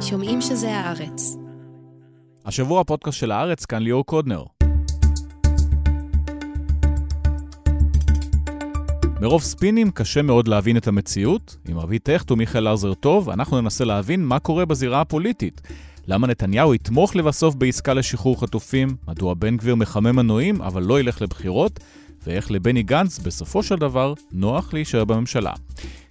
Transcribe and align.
שומעים 0.00 0.40
שזה 0.40 0.76
הארץ. 0.76 1.36
השבוע 2.44 2.80
הפודקאסט 2.80 3.18
של 3.18 3.32
הארץ, 3.32 3.64
כאן 3.64 3.82
ליאור 3.82 4.06
קודנר. 4.06 4.44
מרוב 9.20 9.42
ספינים 9.42 9.90
קשה 9.90 10.22
מאוד 10.22 10.48
להבין 10.48 10.76
את 10.76 10.88
המציאות. 10.88 11.56
עם 11.68 11.78
רבי 11.78 11.98
טכט 11.98 12.30
ומיכאל 12.30 12.68
ארזר 12.68 12.94
טוב, 12.94 13.30
אנחנו 13.30 13.60
ננסה 13.60 13.84
להבין 13.84 14.24
מה 14.24 14.38
קורה 14.38 14.64
בזירה 14.64 15.00
הפוליטית. 15.00 15.60
למה 16.06 16.26
נתניהו 16.26 16.74
יתמוך 16.74 17.16
לבסוף 17.16 17.54
בעסקה 17.54 17.94
לשחרור 17.94 18.40
חטופים? 18.40 18.96
מדוע 19.08 19.34
בן 19.34 19.56
גביר 19.56 19.74
מחמם 19.74 20.16
מנועים 20.16 20.62
אבל 20.62 20.82
לא 20.82 21.00
ילך 21.00 21.22
לבחירות? 21.22 21.80
ואיך 22.26 22.50
לבני 22.50 22.82
גנץ, 22.82 23.18
בסופו 23.18 23.62
של 23.62 23.76
דבר, 23.76 24.14
נוח 24.32 24.74
להישאר 24.74 25.04
בממשלה. 25.04 25.52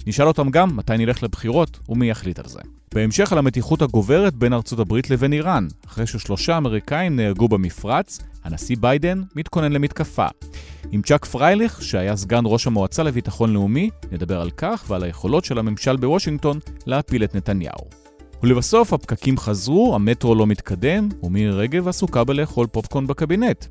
נשאל 0.08 0.28
אותם 0.28 0.50
גם 0.50 0.78
מתי 0.78 0.98
נלך 0.98 1.24
לבחירות 1.24 1.80
ומי 1.90 2.10
יחליט 2.10 2.40
על 2.40 2.48
זה. 2.48 2.60
בהמשך 2.94 3.32
על 3.32 3.38
המתיחות 3.38 3.82
הגוברת 3.82 4.36
בין 4.36 4.54
ארצות 4.54 4.80
הברית 4.80 5.10
לבין 5.10 5.34
איראן, 5.34 5.68
אחרי 5.88 6.08
ששלושה 6.08 6.58
אמריקאים 6.58 7.16
נהרגו 7.16 7.48
במפרץ, 7.48 8.20
הנשיא 8.44 8.78
ביידן 8.80 9.22
מתכונן 9.36 9.72
למתקפה. 9.72 10.28
עם 10.92 11.02
צ'אק 11.02 11.26
פרייליך, 11.26 11.82
שהיה 11.82 12.16
סגן 12.16 12.44
ראש 12.46 12.68
המועצה 12.68 13.04
לביטחון 13.04 13.54
לאומי, 13.54 13.90
נדבר 14.12 14.42
על 14.42 14.52
כך 14.52 14.86
ועל 14.88 15.04
היכולות 15.04 15.46
של 15.46 15.60
הממשל 15.60 15.98
בוושינגטון 15.98 16.60
להפיל 16.86 17.24
את 17.24 17.36
נתניהו. 17.36 18.05
ולבסוף 18.46 18.94
הפקקים 18.94 19.38
חזרו, 19.38 19.96
המטרו 19.96 20.36
לא 20.36 20.48
מתקדם, 20.48 21.10
ומירי 21.24 21.52
רגב 21.52 21.88
עסוקה 21.88 22.24
בלאכול 22.24 22.68
פופקורן 22.68 23.08
בקבינט. 23.08 23.66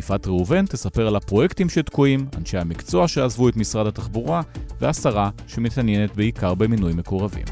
יפעת 0.00 0.26
ראובן 0.26 0.66
תספר 0.66 1.06
על 1.06 1.16
הפרויקטים 1.16 1.68
שתקועים, 1.68 2.26
אנשי 2.38 2.58
המקצוע 2.58 3.08
שעזבו 3.08 3.48
את 3.48 3.56
משרד 3.56 3.86
התחבורה, 3.86 4.42
והשרה 4.80 5.30
שמתעניינת 5.46 6.16
בעיקר 6.16 6.54
במינוי 6.54 6.92
מקורבים. 6.92 7.44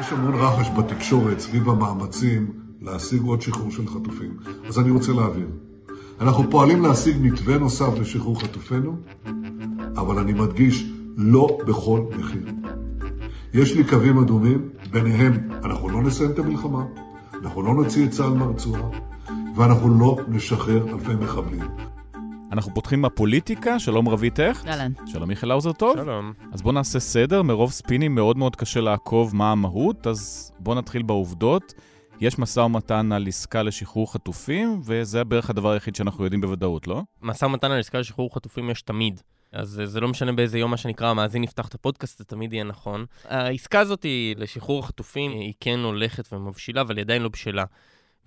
יש 0.00 0.12
המון 0.12 0.34
רחש 0.34 0.68
בתקשורת 0.78 1.38
סביב 1.40 1.68
המאמצים 1.68 2.65
להשיג 2.80 3.22
עוד 3.22 3.42
שחרור 3.42 3.70
של 3.70 3.86
חטופים. 3.86 4.36
אז 4.68 4.78
אני 4.78 4.90
רוצה 4.90 5.12
להבין. 5.12 5.50
אנחנו 6.20 6.50
פועלים 6.50 6.82
להשיג 6.82 7.16
מתווה 7.20 7.58
נוסף 7.58 7.98
לשחרור 8.00 8.40
חטופינו, 8.40 8.96
אבל 9.96 10.18
אני 10.18 10.32
מדגיש, 10.32 10.84
לא 11.16 11.58
בכל 11.66 12.00
מחיר. 12.18 12.46
יש 13.54 13.74
לי 13.76 13.84
קווים 13.84 14.18
אדומים, 14.18 14.68
ביניהם 14.90 15.48
אנחנו 15.64 15.88
לא 15.88 16.02
נסיים 16.02 16.30
את 16.30 16.38
המלחמה, 16.38 16.84
אנחנו 17.42 17.62
לא 17.62 17.74
נוציא 17.74 18.06
את 18.06 18.10
צה"ל 18.10 18.30
מהרצועה, 18.30 18.82
ואנחנו 19.56 19.98
לא 19.98 20.16
נשחרר 20.28 20.88
אלפי 20.88 21.14
מחבלים. 21.14 21.68
אנחנו 22.52 22.74
פותחים 22.74 23.00
מהפוליטיקה, 23.00 23.78
שלום 23.78 24.08
רבית 24.08 24.40
איך? 24.40 24.66
אהלן. 24.66 24.92
שלום 25.06 25.28
מיכאל 25.28 25.50
האוזר 25.50 25.72
טוב. 25.72 25.96
שלום. 25.96 26.32
אז 26.52 26.62
בואו 26.62 26.74
נעשה 26.74 27.00
סדר, 27.00 27.42
מרוב 27.42 27.72
ספינים 27.72 28.14
מאוד 28.14 28.38
מאוד 28.38 28.56
קשה 28.56 28.80
לעקוב 28.80 29.36
מה 29.36 29.52
המהות, 29.52 30.06
אז 30.06 30.52
בואו 30.58 30.78
נתחיל 30.78 31.02
בעובדות. 31.02 31.74
יש 32.20 32.38
משא 32.38 32.60
ומתן 32.60 33.12
על 33.12 33.26
עסקה 33.26 33.62
לשחרור 33.62 34.12
חטופים, 34.12 34.80
וזה 34.84 35.24
בערך 35.24 35.50
הדבר 35.50 35.70
היחיד 35.70 35.94
שאנחנו 35.96 36.24
יודעים 36.24 36.40
בוודאות, 36.40 36.86
לא? 36.86 37.02
משא 37.22 37.44
ומתן 37.44 37.70
על 37.70 37.78
עסקה 37.80 37.98
לשחרור 37.98 38.34
חטופים 38.34 38.70
יש 38.70 38.82
תמיד. 38.82 39.20
אז 39.52 39.80
זה- 39.84 40.00
לא 40.00 40.08
משנה 40.08 40.32
באיזה 40.32 40.58
יום, 40.58 40.70
מה 40.70 40.76
שנקרא, 40.76 41.08
המאזין 41.08 41.44
יפתח 41.44 41.68
את 41.68 41.74
הפודקאסט, 41.74 42.18
זה 42.18 42.24
תמיד 42.24 42.52
יהיה 42.52 42.64
נכון. 42.64 43.04
העסקה 43.24 43.80
הזאת 43.80 44.06
לשחרור 44.36 44.78
החטופים, 44.84 45.30
היא 45.30 45.52
כן 45.60 45.78
הולכת 45.78 46.32
ומבשילה, 46.32 46.80
אבל 46.80 46.96
היא 46.96 47.04
עדיין 47.04 47.22
לא 47.22 47.28
בשלה. 47.28 47.64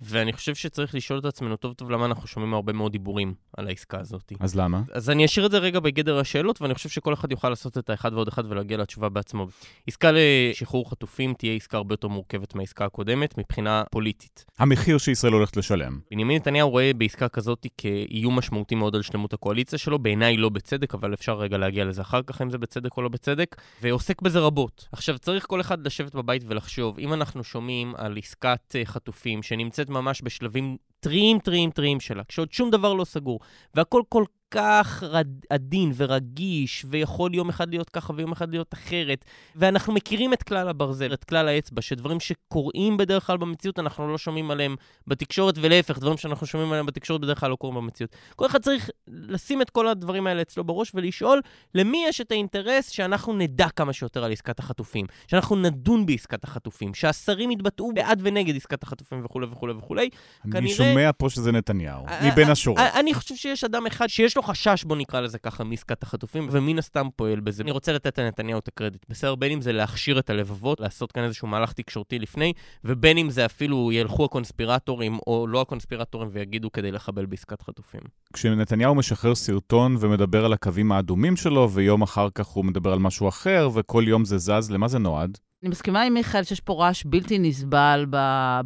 ואני 0.02 0.32
חושב 0.32 0.54
שצריך 0.54 0.94
לשאול 0.94 1.18
את 1.18 1.24
עצמנו 1.24 1.56
טוב 1.56 1.72
טוב 1.72 1.90
למה 1.90 2.06
אנחנו 2.06 2.26
שומעים 2.26 2.54
הרבה 2.54 2.72
מאוד 2.72 2.92
דיבורים 2.92 3.34
על 3.56 3.66
העסקה 3.66 4.00
הזאת. 4.00 4.32
אז 4.40 4.54
למה? 4.54 4.82
אז 4.92 5.10
אני 5.10 5.24
אשאיר 5.24 5.46
את 5.46 5.50
זה 5.50 5.58
רגע 5.58 5.80
בגדר 5.80 6.18
השאלות, 6.18 6.62
ואני 6.62 6.74
חושב 6.74 6.88
שכל 6.88 7.14
אחד 7.14 7.30
יוכל 7.30 7.48
לעשות 7.48 7.78
את 7.78 7.90
האחד 7.90 8.12
ועוד 8.12 8.28
אחד 8.28 8.42
ולהגיע 8.48 8.78
לתשובה 8.78 9.08
בעצמו. 9.08 9.46
עסקה 9.86 10.10
לשחרור 10.14 10.90
חטופים 10.90 11.34
תהיה 11.34 11.54
עסקה 11.54 11.76
הרבה 11.76 11.92
יותר 11.92 12.08
מורכבת 12.08 12.54
מהעסקה 12.54 12.84
הקודמת 12.84 13.38
מבחינה 13.38 13.82
פוליטית. 13.90 14.44
המחיר 14.58 14.98
שישראל 14.98 15.32
הולכת 15.32 15.56
לשלם. 15.56 15.98
בנימין 16.10 16.36
נתניהו 16.36 16.70
רואה 16.70 16.90
בעסקה 16.96 17.28
כזאת 17.28 17.66
כאיום 17.78 18.38
משמעותי 18.38 18.74
מאוד 18.74 18.96
על 18.96 19.02
שלמות 19.02 19.32
הקואליציה 19.32 19.78
שלו, 19.78 19.98
בעיניי 19.98 20.36
לא 20.36 20.48
בצדק, 20.48 20.94
אבל 20.94 21.14
אפשר 21.14 21.38
רגע 21.38 21.58
להגיע 21.58 21.84
לזה 21.84 22.02
אחר 22.02 22.22
כך, 22.22 22.42
אם 22.42 22.50
זה 22.50 22.58
בצדק 22.58 22.96
או 22.96 23.02
לא 23.02 23.08
בצדק, 23.08 23.56
ועוסק 23.82 24.22
בזה 24.22 24.38
רבות. 24.38 24.88
עכשיו, 24.92 25.18
צריך 25.18 25.46
כל 25.46 25.60
אחד 25.60 25.86
לשבת 25.86 26.14
בבית 26.14 26.42
ולחשוב, 26.46 26.98
אם 26.98 27.12
אנחנו 27.12 27.44
שומעים 27.44 27.94
על 27.96 28.18
עסקת 28.18 28.76
אה, 28.76 28.84
חטופים 28.84 29.42
שנמצאת 29.42 29.89
ממש 29.90 30.20
בשלבים 30.24 30.76
טריים, 31.00 31.38
טריים, 31.38 31.70
טריים 31.70 32.00
שלה, 32.00 32.24
כשעוד 32.24 32.52
שום 32.52 32.70
דבר 32.70 32.94
לא 32.94 33.04
סגור, 33.04 33.40
והכל 33.74 34.02
כל 34.08 34.24
כך 34.50 35.02
רד, 35.06 35.26
עדין 35.50 35.92
ורגיש, 35.96 36.84
ויכול 36.88 37.34
יום 37.34 37.48
אחד 37.48 37.70
להיות 37.70 37.90
ככה 37.90 38.12
ויום 38.16 38.32
אחד 38.32 38.50
להיות 38.50 38.74
אחרת, 38.74 39.24
ואנחנו 39.56 39.92
מכירים 39.92 40.32
את 40.32 40.42
כלל 40.42 40.68
הברזל, 40.68 41.12
את 41.14 41.24
כלל 41.24 41.48
האצבע, 41.48 41.82
שדברים 41.82 42.20
שקורים 42.20 42.96
בדרך 42.96 43.26
כלל 43.26 43.36
במציאות, 43.36 43.78
אנחנו 43.78 44.12
לא 44.12 44.18
שומעים 44.18 44.50
עליהם 44.50 44.76
בתקשורת, 45.06 45.54
ולהפך, 45.60 45.98
דברים 45.98 46.16
שאנחנו 46.16 46.46
שומעים 46.46 46.70
עליהם 46.72 46.86
בתקשורת 46.86 47.20
בדרך 47.20 47.40
כלל 47.40 47.50
לא 47.50 47.56
קורים 47.56 47.76
במציאות. 47.76 48.16
כל 48.36 48.46
אחד 48.46 48.62
צריך 48.62 48.90
לשים 49.08 49.62
את 49.62 49.70
כל 49.70 49.88
הדברים 49.88 50.26
האלה 50.26 50.42
אצלו 50.42 50.64
בראש 50.64 50.92
ולשאול 50.94 51.40
למי 51.74 52.04
יש 52.08 52.20
את 52.20 52.32
האינטרס 52.32 52.88
שאנחנו 52.88 53.32
נדע 53.32 53.68
כמה 53.76 53.92
שיותר 53.92 54.24
על 54.24 54.32
עסקת 54.32 54.58
החטופים, 54.58 55.06
שאנחנו 55.26 55.56
נדון 55.56 56.06
בעסקת 56.06 56.44
החטופים, 56.44 56.94
שהשרים 56.94 57.50
יתבטאו 57.50 57.92
בעד 57.94 58.20
ונגד 58.24 58.56
עסקת 58.56 58.82
החטופים 58.82 59.24
וכולי 59.24 59.46
וכולי 59.50 59.72
וכולי. 59.72 60.08
אני 60.44 60.52
כנראה- 60.52 60.74
שומע 60.74 61.10
פה 61.18 61.30
שזה 61.30 61.52
נתניהו, 61.52 62.06
אה, 62.06 62.28
מבין 62.32 62.46
אה, 62.46 62.52
השורות. 62.52 62.78
אה, 62.80 63.00
אני 63.00 63.14
חושב 63.14 63.34
שיש 63.34 63.64
אדם 63.64 63.86
אחד 63.86 64.06
שיש 64.08 64.36
לו 64.36 64.39
חשש, 64.42 64.84
בוא 64.84 64.96
נקרא 64.96 65.20
לזה 65.20 65.38
ככה, 65.38 65.64
מעסקת 65.64 66.02
החטופים, 66.02 66.48
ומן 66.50 66.78
הסתם 66.78 67.06
פועל 67.16 67.40
בזה. 67.40 67.62
אני 67.62 67.70
רוצה 67.70 67.92
לתת 67.92 68.18
לנתניהו 68.18 68.58
את 68.58 68.68
הקרדיט. 68.68 69.04
בסדר, 69.08 69.34
בין 69.34 69.52
אם 69.52 69.60
זה 69.60 69.72
להכשיר 69.72 70.18
את 70.18 70.30
הלבבות, 70.30 70.80
לעשות 70.80 71.12
כאן 71.12 71.24
איזשהו 71.24 71.48
מהלך 71.48 71.72
תקשורתי 71.72 72.18
לפני, 72.18 72.52
ובין 72.84 73.18
אם 73.18 73.30
זה 73.30 73.46
אפילו 73.46 73.92
ילכו 73.92 74.24
הקונספירטורים 74.24 75.18
או 75.26 75.46
לא 75.46 75.60
הקונספירטורים 75.60 76.28
ויגידו 76.32 76.72
כדי 76.72 76.92
לחבל 76.92 77.26
בעסקת 77.26 77.62
חטופים. 77.62 78.00
כשנתניהו 78.32 78.94
משחרר 78.94 79.34
סרטון 79.34 79.96
ומדבר 80.00 80.44
על 80.44 80.52
הקווים 80.52 80.92
האדומים 80.92 81.36
שלו, 81.36 81.70
ויום 81.70 82.02
אחר 82.02 82.28
כך 82.34 82.46
הוא 82.46 82.64
מדבר 82.64 82.92
על 82.92 82.98
משהו 82.98 83.28
אחר, 83.28 83.68
וכל 83.74 84.04
יום 84.06 84.24
זה 84.24 84.38
זז, 84.38 84.70
למה 84.70 84.88
זה 84.88 84.98
נועד? 84.98 85.38
אני 85.62 85.70
מסכימה 85.70 86.02
עם 86.02 86.14
מיכאל 86.14 86.42
שיש 86.42 86.60
פה 86.60 86.72
רעש 86.72 87.04
בלתי 87.06 87.38
נסבל 87.38 88.06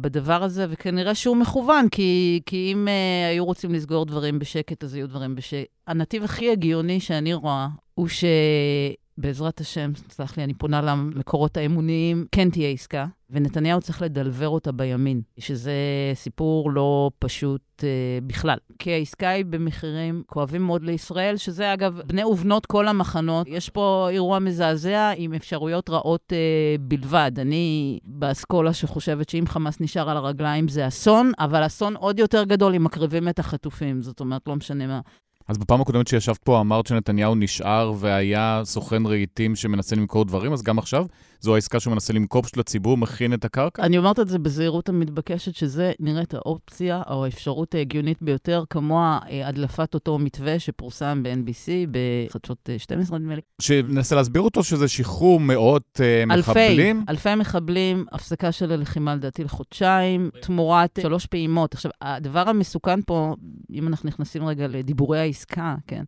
בדבר 0.01 0.43
הזה, 0.43 0.65
וכנראה 0.69 1.15
שהוא 1.15 1.37
מכוון, 1.37 1.89
כי, 1.89 2.41
כי 2.45 2.71
אם 2.73 2.87
uh, 2.87 3.31
היו 3.33 3.45
רוצים 3.45 3.73
לסגור 3.73 4.05
דברים 4.05 4.39
בשקט, 4.39 4.83
אז 4.83 4.93
היו 4.93 5.07
דברים 5.07 5.35
בשקט. 5.35 5.67
הנתיב 5.87 6.23
הכי 6.23 6.51
הגיוני 6.51 6.99
שאני 6.99 7.33
רואה 7.33 7.67
הוא 7.93 8.07
שבעזרת 9.19 9.59
השם, 9.59 9.91
סלח 10.09 10.37
לי, 10.37 10.43
אני 10.43 10.53
פונה 10.53 10.81
למקורות 10.81 11.57
האמוניים, 11.57 12.25
כן 12.31 12.49
תהיה 12.49 12.69
עסקה, 12.69 13.05
ונתניהו 13.29 13.81
צריך 13.81 14.01
לדלבר 14.01 14.49
אותה 14.49 14.71
בימין, 14.71 15.21
שזה 15.39 15.73
סיפור 16.13 16.71
לא 16.71 17.11
פשוט 17.19 17.61
uh, 17.77 17.83
בכלל. 18.27 18.57
כי 18.79 18.93
העסקה 18.93 19.29
היא 19.29 19.45
במחירים 19.45 20.23
כואבים 20.27 20.61
מאוד 20.61 20.83
לישראל, 20.83 21.37
שזה 21.37 21.73
אגב 21.73 22.01
בני 22.05 22.23
ובנות 22.23 22.65
כל 22.65 22.87
המחנות. 22.87 23.47
יש 23.49 23.69
פה 23.69 24.07
אירוע 24.11 24.39
מזעזע 24.39 25.11
עם 25.17 25.33
אפשרויות 25.33 25.89
רעות 25.89 26.33
uh, 26.33 26.81
בלבד. 26.81 27.31
אני 27.37 27.99
באסכולה 28.03 28.73
שחושבת 28.73 29.29
שאם 29.29 29.43
חמאס 29.47 29.81
נשאר 29.81 30.09
על 30.09 30.17
הרגליים 30.17 30.67
זה 30.67 30.87
אסון, 30.87 31.31
אבל 31.39 31.65
אסון 31.65 31.95
עוד 31.95 32.19
יותר 32.19 32.43
גדול 32.43 32.75
אם 32.75 32.83
מקריבים 32.83 33.29
את 33.29 33.39
החטופים. 33.39 34.01
זאת 34.01 34.19
אומרת, 34.19 34.47
לא 34.47 34.55
משנה 34.55 34.87
מה. 34.87 34.99
אז 35.47 35.57
בפעם 35.57 35.81
הקודמת 35.81 36.07
שישבת 36.07 36.37
פה 36.37 36.59
אמרת 36.59 36.87
שנתניהו 36.87 37.35
נשאר 37.35 37.93
והיה 37.97 38.61
סוכן 38.63 39.05
רהיטים 39.05 39.55
שמנסה 39.55 39.95
למכור 39.95 40.25
דברים, 40.25 40.53
אז 40.53 40.63
גם 40.63 40.79
עכשיו 40.79 41.05
זו 41.45 41.55
העסקה 41.55 41.79
שהוא 41.79 41.93
מנסה 41.93 42.13
למכור 42.13 42.41
פשוט 42.41 42.57
לציבור, 42.57 42.97
מכין 42.97 43.33
את 43.33 43.45
הקרקע? 43.45 43.83
אני 43.83 43.97
אומרת 43.97 44.19
את 44.19 44.27
זה 44.27 44.39
בזהירות 44.39 44.89
המתבקשת, 44.89 45.55
שזה 45.55 45.91
נראית 45.99 46.33
האופציה 46.33 47.01
או 47.09 47.25
האפשרות 47.25 47.75
ההגיונית 47.75 48.21
ביותר, 48.21 48.63
כמוה 48.69 49.19
אה, 49.29 49.47
הדלפת 49.47 49.93
אותו 49.93 50.19
מתווה 50.19 50.59
שפורסם 50.59 51.23
ב-NBC, 51.23 51.69
בחדשות 51.91 52.69
אה, 52.69 52.79
12 52.79 53.17
נדמה 53.19 53.35
לי. 53.35 53.41
שננסה 53.61 54.15
להסביר 54.15 54.41
אותו 54.41 54.63
שזה 54.63 54.87
שחרור 54.87 55.39
מאות 55.39 56.01
אה, 56.01 56.23
אלפי, 56.23 56.39
מחבלים. 56.39 57.05
אלפי 57.09 57.35
מחבלים, 57.35 58.05
הפסקה 58.11 58.51
של 58.51 58.71
הלחימה 58.71 59.15
לדעתי 59.15 59.43
לחודשיים, 59.43 60.29
תמורת 60.41 60.99
שלוש 61.01 61.25
פעימות. 61.25 61.73
עכשיו, 61.73 61.91
הדבר 62.01 62.49
המסוכן 62.49 63.01
פה, 63.01 63.35
אם 63.73 63.87
אנחנו 63.87 64.07
נכנסים 64.07 64.45
רגע 64.45 64.67
לדיבורי 64.67 65.19
העסקה, 65.19 65.75
כן, 65.87 66.03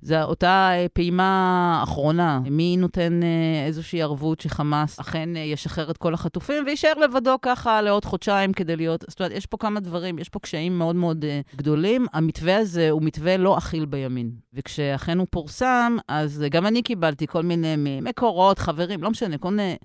זה 0.00 0.22
אותה 0.22 0.70
אה, 0.72 0.86
פעימה 0.92 1.80
אחרונה. 1.82 2.40
מי 2.50 2.76
נותן 2.76 3.20
אה, 3.22 3.66
איזושהי 3.66 4.02
ערבות 4.02 4.40
שחמאס 4.40 5.00
אכן 5.00 5.36
אה, 5.36 5.40
ישחרר 5.40 5.90
את 5.90 5.96
כל 5.96 6.14
החטופים 6.14 6.64
ויישאר 6.66 6.92
לבדו 6.94 7.36
ככה 7.42 7.82
לעוד 7.82 8.04
חודשיים 8.04 8.52
כדי 8.52 8.76
להיות... 8.76 9.04
זאת 9.08 9.20
אומרת, 9.20 9.32
יש 9.32 9.46
פה 9.46 9.56
כמה 9.56 9.80
דברים, 9.80 10.18
יש 10.18 10.28
פה 10.28 10.38
קשיים 10.38 10.78
מאוד 10.78 10.96
מאוד 10.96 11.24
גדולים. 11.56 12.06
המתווה 12.12 12.56
הזה 12.56 12.90
הוא 12.90 13.02
מתווה 13.02 13.36
לא 13.36 13.58
אכיל 13.58 13.86
בימין. 13.86 14.30
וכשאכן 14.54 15.18
הוא 15.18 15.26
פורסם, 15.30 15.96
אז 16.08 16.44
גם 16.50 16.66
אני 16.66 16.82
קיבלתי 16.82 17.26
כל 17.26 17.42
מיני 17.42 17.74
מקורות, 18.02 18.58
חברים, 18.58 19.02
לא 19.02 19.10
משנה, 19.10 19.38
כל 19.38 19.50
מיני... 19.50 19.76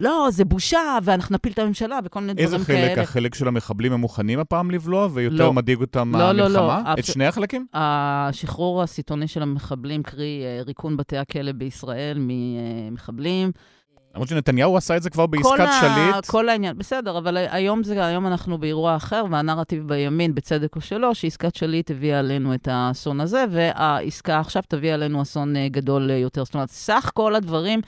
לא, 0.00 0.28
זה 0.30 0.44
בושה, 0.44 0.98
ואנחנו 1.02 1.34
נפיל 1.34 1.52
את 1.52 1.58
הממשלה, 1.58 1.98
וכל 2.04 2.20
מיני 2.20 2.42
איזה 2.42 2.56
דברים 2.58 2.78
חלק? 2.80 2.88
כאלה. 2.94 3.02
החלק 3.02 3.34
של 3.34 3.48
המחבלים 3.48 3.92
הם 3.92 4.00
מוכנים 4.00 4.38
הפעם 4.38 4.70
לבלוע, 4.70 5.08
ויותר 5.12 5.36
לא. 5.36 5.52
מדאיג 5.52 5.80
אותם 5.80 6.16
לא, 6.16 6.32
לא, 6.32 6.48
לא. 6.48 6.72
המלחמה? 6.72 6.94
את 6.98 7.04
שני 7.04 7.26
החלקים? 7.26 7.66
השחרור 7.74 8.82
הסיטוני 8.82 9.28
של 9.28 9.42
המחבלים, 9.42 10.02
קרי 10.02 10.42
אה, 10.44 10.62
ריקון 10.66 10.96
בתי 10.96 11.16
הכלא 11.18 11.52
בישראל 11.52 12.18
ממחבלים. 12.20 13.52
למרות 14.14 14.28
שנתניהו 14.28 14.76
עשה 14.76 14.96
את 14.96 15.02
זה 15.02 15.10
כבר 15.10 15.26
בעסקת 15.26 15.60
ה- 15.60 15.80
שליט. 15.80 16.26
כל 16.26 16.48
העניין, 16.48 16.78
בסדר, 16.78 17.18
אבל 17.18 17.36
היום, 17.36 17.82
זה, 17.82 18.06
היום 18.06 18.26
אנחנו 18.26 18.58
באירוע 18.58 18.96
אחר, 18.96 19.24
והנרטיב 19.30 19.88
בימין, 19.88 20.34
בצדק 20.34 20.76
או 20.76 20.80
שלא, 20.80 21.14
שעסקת 21.14 21.54
שליט 21.54 21.90
הביאה 21.90 22.18
עלינו 22.18 22.54
את 22.54 22.68
האסון 22.70 23.20
הזה, 23.20 23.44
והעסקה 23.50 24.40
עכשיו 24.40 24.62
תביא 24.68 24.94
עלינו 24.94 25.22
אסון 25.22 25.56
אה, 25.56 25.68
גדול 25.68 26.10
אה, 26.10 26.16
יותר. 26.16 26.44
זאת 26.44 26.54
אומרת, 26.54 26.70
סך 26.70 27.10
כל 27.14 27.34
הדברים... 27.34 27.80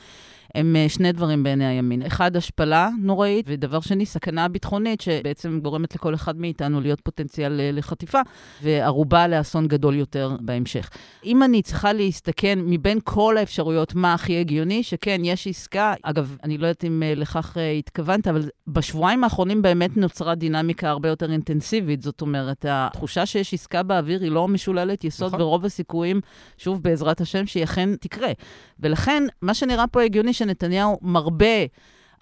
הם 0.54 0.76
אה, 0.76 0.88
שני 0.88 1.12
דברים 1.12 1.43
בעיני 1.43 1.66
הימין. 1.66 2.02
אחד, 2.02 2.37
השפלה 2.37 2.90
נוראית, 3.00 3.46
ודבר 3.49 3.81
שני, 3.81 4.06
סכנה 4.06 4.49
ביטחונית, 4.49 5.00
שבעצם 5.00 5.60
גורמת 5.62 5.94
לכל 5.94 6.14
אחד 6.14 6.37
מאיתנו 6.37 6.81
להיות 6.81 7.00
פוטנציאל 7.00 7.60
אה, 7.60 7.70
לחטיפה, 7.72 8.20
וערובה 8.62 9.28
לאסון 9.28 9.69
גדול 9.69 9.94
יותר 9.94 10.37
בהמשך. 10.40 10.90
אם 11.25 11.43
אני 11.43 11.62
צריכה 11.62 11.93
להסתכן 11.93 12.58
מבין 12.62 12.99
כל 13.04 13.37
האפשרויות 13.37 13.94
מה 13.94 14.14
הכי 14.14 14.40
הגיוני, 14.40 14.82
שכן, 14.82 15.20
יש 15.25 15.46
עסקה, 15.46 15.94
אגב, 16.02 16.37
אני 16.43 16.58
לא 16.58 16.66
יודעת 16.66 16.84
אם 16.84 17.02
אה, 17.02 17.14
לכך 17.14 17.56
התכוונת, 17.78 18.28
אבל 18.28 18.49
בשבועיים 18.66 19.25
האחרונים 19.25 19.62
באמת 19.62 19.96
נוצרה 19.96 20.34
דינמיקה 20.34 20.90
הרבה 20.90 21.08
יותר 21.08 21.32
אינטנסיבית. 21.32 22.02
זאת 22.02 22.20
אומרת, 22.20 22.66
התחושה 22.69 23.26
שיש 23.26 23.54
עסקה 23.54 23.82
באוויר 23.82 24.22
היא 24.22 24.31
לא 24.31 24.49
משוללת 24.49 25.04
יסוד, 25.04 25.28
נכון. 25.28 25.40
ורוב 25.40 25.64
הסיכויים, 25.64 26.20
שוב, 26.58 26.82
בעזרת 26.82 27.20
השם, 27.20 27.46
שהיא 27.46 27.64
אכן 27.64 27.96
תקרה. 27.96 28.32
ולכן, 28.81 29.22
מה 29.43 29.54
שנראה 29.54 29.87
פה 29.87 30.02
הגיוני, 30.02 30.32
שנתניהו 30.43 30.99
מרבה... 31.03 31.47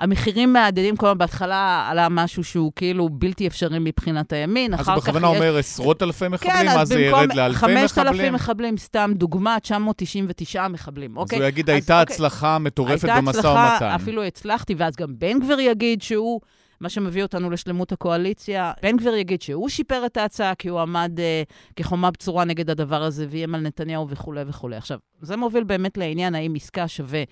המחירים 0.01 0.53
מהדהדים, 0.53 0.97
כל 0.97 1.07
הזמן 1.07 1.19
בהתחלה 1.19 1.87
עלה 1.91 2.09
משהו 2.09 2.45
שהוא 2.45 2.73
כאילו 2.77 3.09
בלתי 3.09 3.47
אפשרי 3.47 3.79
מבחינת 3.81 4.33
הימין, 4.33 4.75
אז 4.75 4.81
אחר 4.81 4.93
הוא 4.93 5.01
כך 5.01 5.09
בכוונה 5.09 5.29
יש- 5.31 5.37
אומר 5.37 5.57
עשרות 5.57 6.03
אלפי 6.03 6.29
מחבלים, 6.29 6.53
כן, 6.53 6.69
אז 6.69 6.83
אז 6.83 6.89
זה 6.89 6.95
במקום 6.95 7.21
ירד 7.21 7.35
לאלפי 7.35 7.59
5,000 7.59 8.09
מחבלים? 8.13 8.35
מחבלים, 8.35 8.77
סתם 8.77 9.13
דוגמה, 9.15 9.57
999 9.61 10.69
מחבלים, 10.69 11.11
אז 11.11 11.17
אוקיי? 11.17 11.39
הוא 11.39 11.47
יגיד, 11.47 11.71
אז 11.71 11.75
הייתה 11.75 12.01
אוקיי. 12.01 12.15
הצלחה 12.15 12.59
מטורפת 12.59 13.05
הייתה 13.05 13.21
במשא 13.21 13.39
הצלחה, 13.39 13.79
ומתן. 13.83 13.95
אפילו 13.95 14.25
הצלחתי, 14.25 14.75
ואז 14.75 14.97
גם 14.97 15.15
בן 15.19 15.41
גביר 15.41 15.61
יגיד 15.61 16.03
שהוא, 16.03 16.41
מה 16.81 16.89
שמביא 16.89 17.23
אותנו 17.23 17.51
לשלמות 17.51 17.93
הקואליציה, 17.93 18.73
בן 18.83 18.97
גביר 18.97 19.15
יגיד 19.15 19.43
שהוא 19.43 19.69
שיפר 19.69 20.07
את 20.07 20.17
ההצעה, 20.17 20.55
כי 20.55 20.69
הוא 20.69 20.81
עמד 20.81 21.21
אה, 21.21 21.43
כחומה 21.77 22.11
בצורה 22.11 22.45
נגד 22.45 22.71
הדבר 22.71 23.03
הזה, 23.03 23.27
ואיים 23.31 23.55
על 23.55 23.61
נתניהו 23.61 24.09
וכולי 24.09 24.43
וכולי. 24.47 24.77
עכשיו, 24.77 24.99
זה 25.21 25.37
מוביל 25.37 25.65
באמת 25.65 25.99
לעניין 25.99 26.35
האם 26.35 26.55
עסקה 26.57 26.89
שווה 26.89 27.23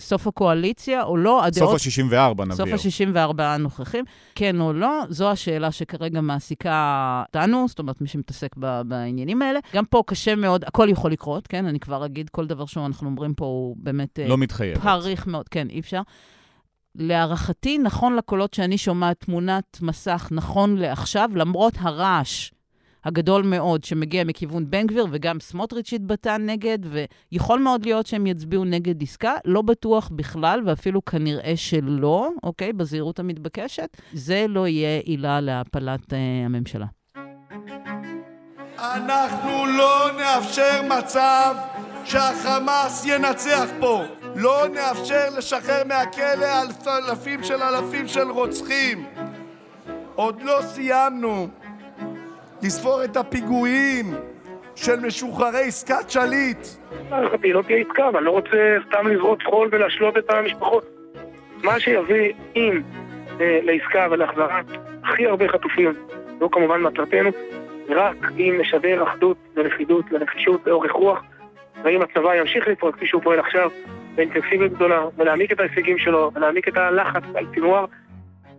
סוף 0.00 0.26
הקואליציה 0.26 1.02
או 1.02 1.16
לא. 1.16 1.42
סוף 1.52 1.72
ה-64 1.72 2.44
נבהיר. 2.44 2.52
סוף 2.52 2.68
ה-64 2.68 3.42
הנוכחים, 3.42 4.04
כן 4.34 4.60
או 4.60 4.72
לא, 4.72 5.02
זו 5.08 5.30
השאלה 5.30 5.72
שכרגע 5.72 6.20
מעסיקה 6.20 7.22
אותנו, 7.28 7.68
זאת 7.68 7.78
אומרת, 7.78 8.00
מי 8.00 8.08
שמתעסק 8.08 8.50
ב- 8.58 8.82
בעניינים 8.82 9.42
האלה. 9.42 9.60
גם 9.74 9.84
פה 9.84 10.02
קשה 10.06 10.34
מאוד, 10.34 10.64
הכל 10.64 10.88
יכול 10.90 11.12
לקרות, 11.12 11.46
כן? 11.46 11.66
אני 11.66 11.80
כבר 11.80 12.06
אגיד, 12.06 12.28
כל 12.30 12.46
דבר 12.46 12.66
שאנחנו 12.66 13.08
אומרים 13.08 13.34
פה 13.34 13.44
הוא 13.44 13.76
באמת 13.78 14.18
אה, 14.18 14.28
לא 14.28 14.38
מתחייב. 14.38 14.78
פעריך 14.78 15.26
מאוד, 15.26 15.48
כן, 15.48 15.66
אי 15.70 15.80
אפשר. 15.80 16.00
להערכתי, 16.94 17.78
נכון 17.78 18.16
לקולות 18.16 18.54
שאני 18.54 18.78
שומעת, 18.78 19.20
תמונת 19.20 19.78
מסך 19.82 20.28
נכון 20.30 20.76
לעכשיו, 20.76 21.30
למרות 21.34 21.72
הרעש 21.78 22.50
הגדול 23.04 23.42
מאוד 23.42 23.84
שמגיע 23.84 24.24
מכיוון 24.24 24.70
בן 24.70 24.86
גביר, 24.86 25.06
וגם 25.10 25.40
סמוטריץ' 25.40 25.92
התבטא 25.92 26.36
נגד, 26.36 26.78
ויכול 27.32 27.58
מאוד 27.60 27.84
להיות 27.84 28.06
שהם 28.06 28.26
יצביעו 28.26 28.64
נגד 28.64 29.02
עסקה, 29.02 29.34
לא 29.44 29.62
בטוח 29.62 30.08
בכלל, 30.12 30.60
ואפילו 30.66 31.04
כנראה 31.04 31.52
שלא, 31.56 32.30
אוקיי? 32.42 32.72
בזהירות 32.72 33.18
המתבקשת. 33.18 33.96
זה 34.12 34.46
לא 34.48 34.68
יהיה 34.68 35.00
עילה 35.00 35.40
להפלת 35.40 36.12
אה, 36.12 36.18
הממשלה. 36.44 36.86
אנחנו 38.78 39.66
לא 39.66 40.10
נאפשר 40.18 40.80
מצב 40.98 41.54
שהחמאס 42.04 43.04
ינצח 43.06 43.68
פה. 43.80 44.02
לא 44.36 44.64
נאפשר 44.74 45.24
לשחרר 45.38 45.82
מהכלא 45.88 46.46
אלפ- 46.62 46.88
אלפים 46.88 47.44
של 47.44 47.62
אלפים 47.62 48.08
של 48.08 48.30
רוצחים. 48.30 49.04
עוד 50.14 50.42
לא 50.42 50.58
סיימנו 50.62 51.48
לספור 52.62 53.04
את 53.04 53.16
הפיגועים 53.16 54.14
של 54.74 55.00
משוחררי 55.00 55.66
עסקת 55.66 56.10
שליט. 56.10 56.66
להערכתי 57.10 57.52
לא 57.52 57.62
תהיה 57.62 57.78
עסקה, 57.78 58.08
אבל 58.08 58.16
אני 58.16 58.26
לא 58.26 58.30
רוצה 58.30 58.76
סתם 58.88 59.08
לזרות 59.08 59.42
חול 59.42 59.68
ולהשלות 59.72 60.16
את 60.16 60.30
המשפחות. 60.30 60.84
מה 61.62 61.80
שיביא, 61.80 62.32
אם 62.56 62.82
אה, 63.40 63.60
לעסקה 63.62 64.06
ולהחזרת 64.10 64.64
הכי 65.04 65.26
הרבה 65.26 65.48
חטופים, 65.48 65.92
זו 66.40 66.50
כמובן 66.50 66.80
מטרתנו, 66.80 67.30
רק 67.88 68.16
אם 68.38 68.58
נשדר 68.60 69.02
אחדות 69.02 69.36
ולכידות 69.54 70.04
ונחישות 70.10 70.60
ואורך 70.66 70.92
רוח, 70.92 71.22
ואם 71.84 72.02
הצבא 72.02 72.34
ימשיך 72.34 72.68
לפעול 72.68 72.92
כפי 72.92 73.06
שהוא 73.06 73.22
פועל 73.22 73.38
עכשיו, 73.38 73.70
באינטנסיביות 74.14 74.72
גדולה, 74.72 75.04
ולהעמיק 75.16 75.52
את 75.52 75.60
ההישגים 75.60 75.98
שלו, 75.98 76.30
ולהעמיק 76.34 76.68
את 76.68 76.76
הלחץ 76.76 77.22
על 77.34 77.46
סינואר, 77.54 77.84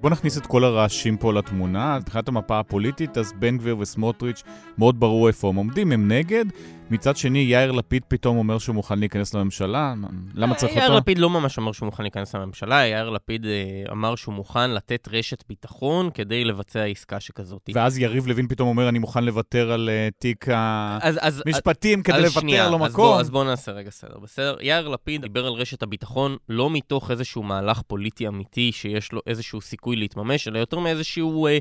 בוא 0.03 0.09
נכניס 0.09 0.37
את 0.37 0.45
כל 0.45 0.63
הרעשים 0.63 1.17
פה 1.17 1.33
לתמונה. 1.33 1.99
מבחינת 1.99 2.27
המפה 2.27 2.59
הפוליטית, 2.59 3.17
אז 3.17 3.33
בן 3.39 3.57
גביר 3.57 3.77
וסמוטריץ' 3.77 4.43
מאוד 4.77 4.99
ברור 4.99 5.27
איפה 5.27 5.49
הם 5.49 5.55
עומדים, 5.55 5.91
הם 5.91 6.11
נגד. 6.11 6.45
מצד 6.89 7.17
שני, 7.17 7.39
יאיר 7.39 7.71
לפיד 7.71 8.03
פתאום 8.07 8.37
אומר 8.37 8.57
שהוא 8.57 8.75
מוכן 8.75 8.99
להיכנס 8.99 9.33
לממשלה. 9.33 9.93
למה 10.33 10.55
צריך 10.55 10.75
יאיר 10.75 10.87
אותו? 10.87 10.97
לפיד 10.97 11.17
לא 11.17 11.29
ממש 11.29 11.59
אמר 11.59 11.71
שהוא 11.71 11.85
מוכן 11.85 12.03
להיכנס 12.03 12.35
לממשלה, 12.35 12.87
יאיר 12.87 13.09
לפיד 13.09 13.45
אה, 13.45 13.91
אמר 13.91 14.15
שהוא 14.15 14.33
מוכן 14.33 14.71
לתת 14.71 15.07
רשת 15.11 15.43
ביטחון 15.49 16.09
כדי 16.13 16.43
לבצע 16.45 16.83
עסקה 16.83 17.19
שכזאת. 17.19 17.69
ואז 17.73 17.99
יריב 17.99 18.27
לוין 18.27 18.47
פתאום 18.47 18.69
אומר, 18.69 18.89
אני 18.89 18.99
מוכן 18.99 19.23
לוותר 19.23 19.71
על 19.71 19.89
אה, 19.89 20.09
תיק 20.19 20.45
המשפטים 20.49 22.03
כדי 22.03 22.21
לוותר 22.21 22.69
לו 22.69 22.79
מקום. 22.79 23.19
אז 23.19 23.29
בוא 23.29 23.43
נעשה 23.43 23.71
רגע 23.71 23.91
סדר, 23.91 24.19
בסדר? 24.19 24.55
יאיר 24.61 24.87
לפיד 24.87 25.21
דיבר 25.21 25.45
על 25.45 25.53
רשת 25.53 25.83
הביטחון 25.83 26.37
לא 26.49 26.69
מתוך 26.69 27.11
איזשהו 27.11 27.43
מהלך 27.43 27.81
פוליטי 27.81 28.27
אמיתי 28.27 28.71
שיש 28.71 29.11
לו 29.11 29.21
איזשהו 29.27 29.61
סיכוי 29.61 29.95
להתממש, 29.95 30.47
אלא 30.47 30.59
יותר 30.59 30.79
מאיזשהו 30.79 31.47
אה, 31.47 31.57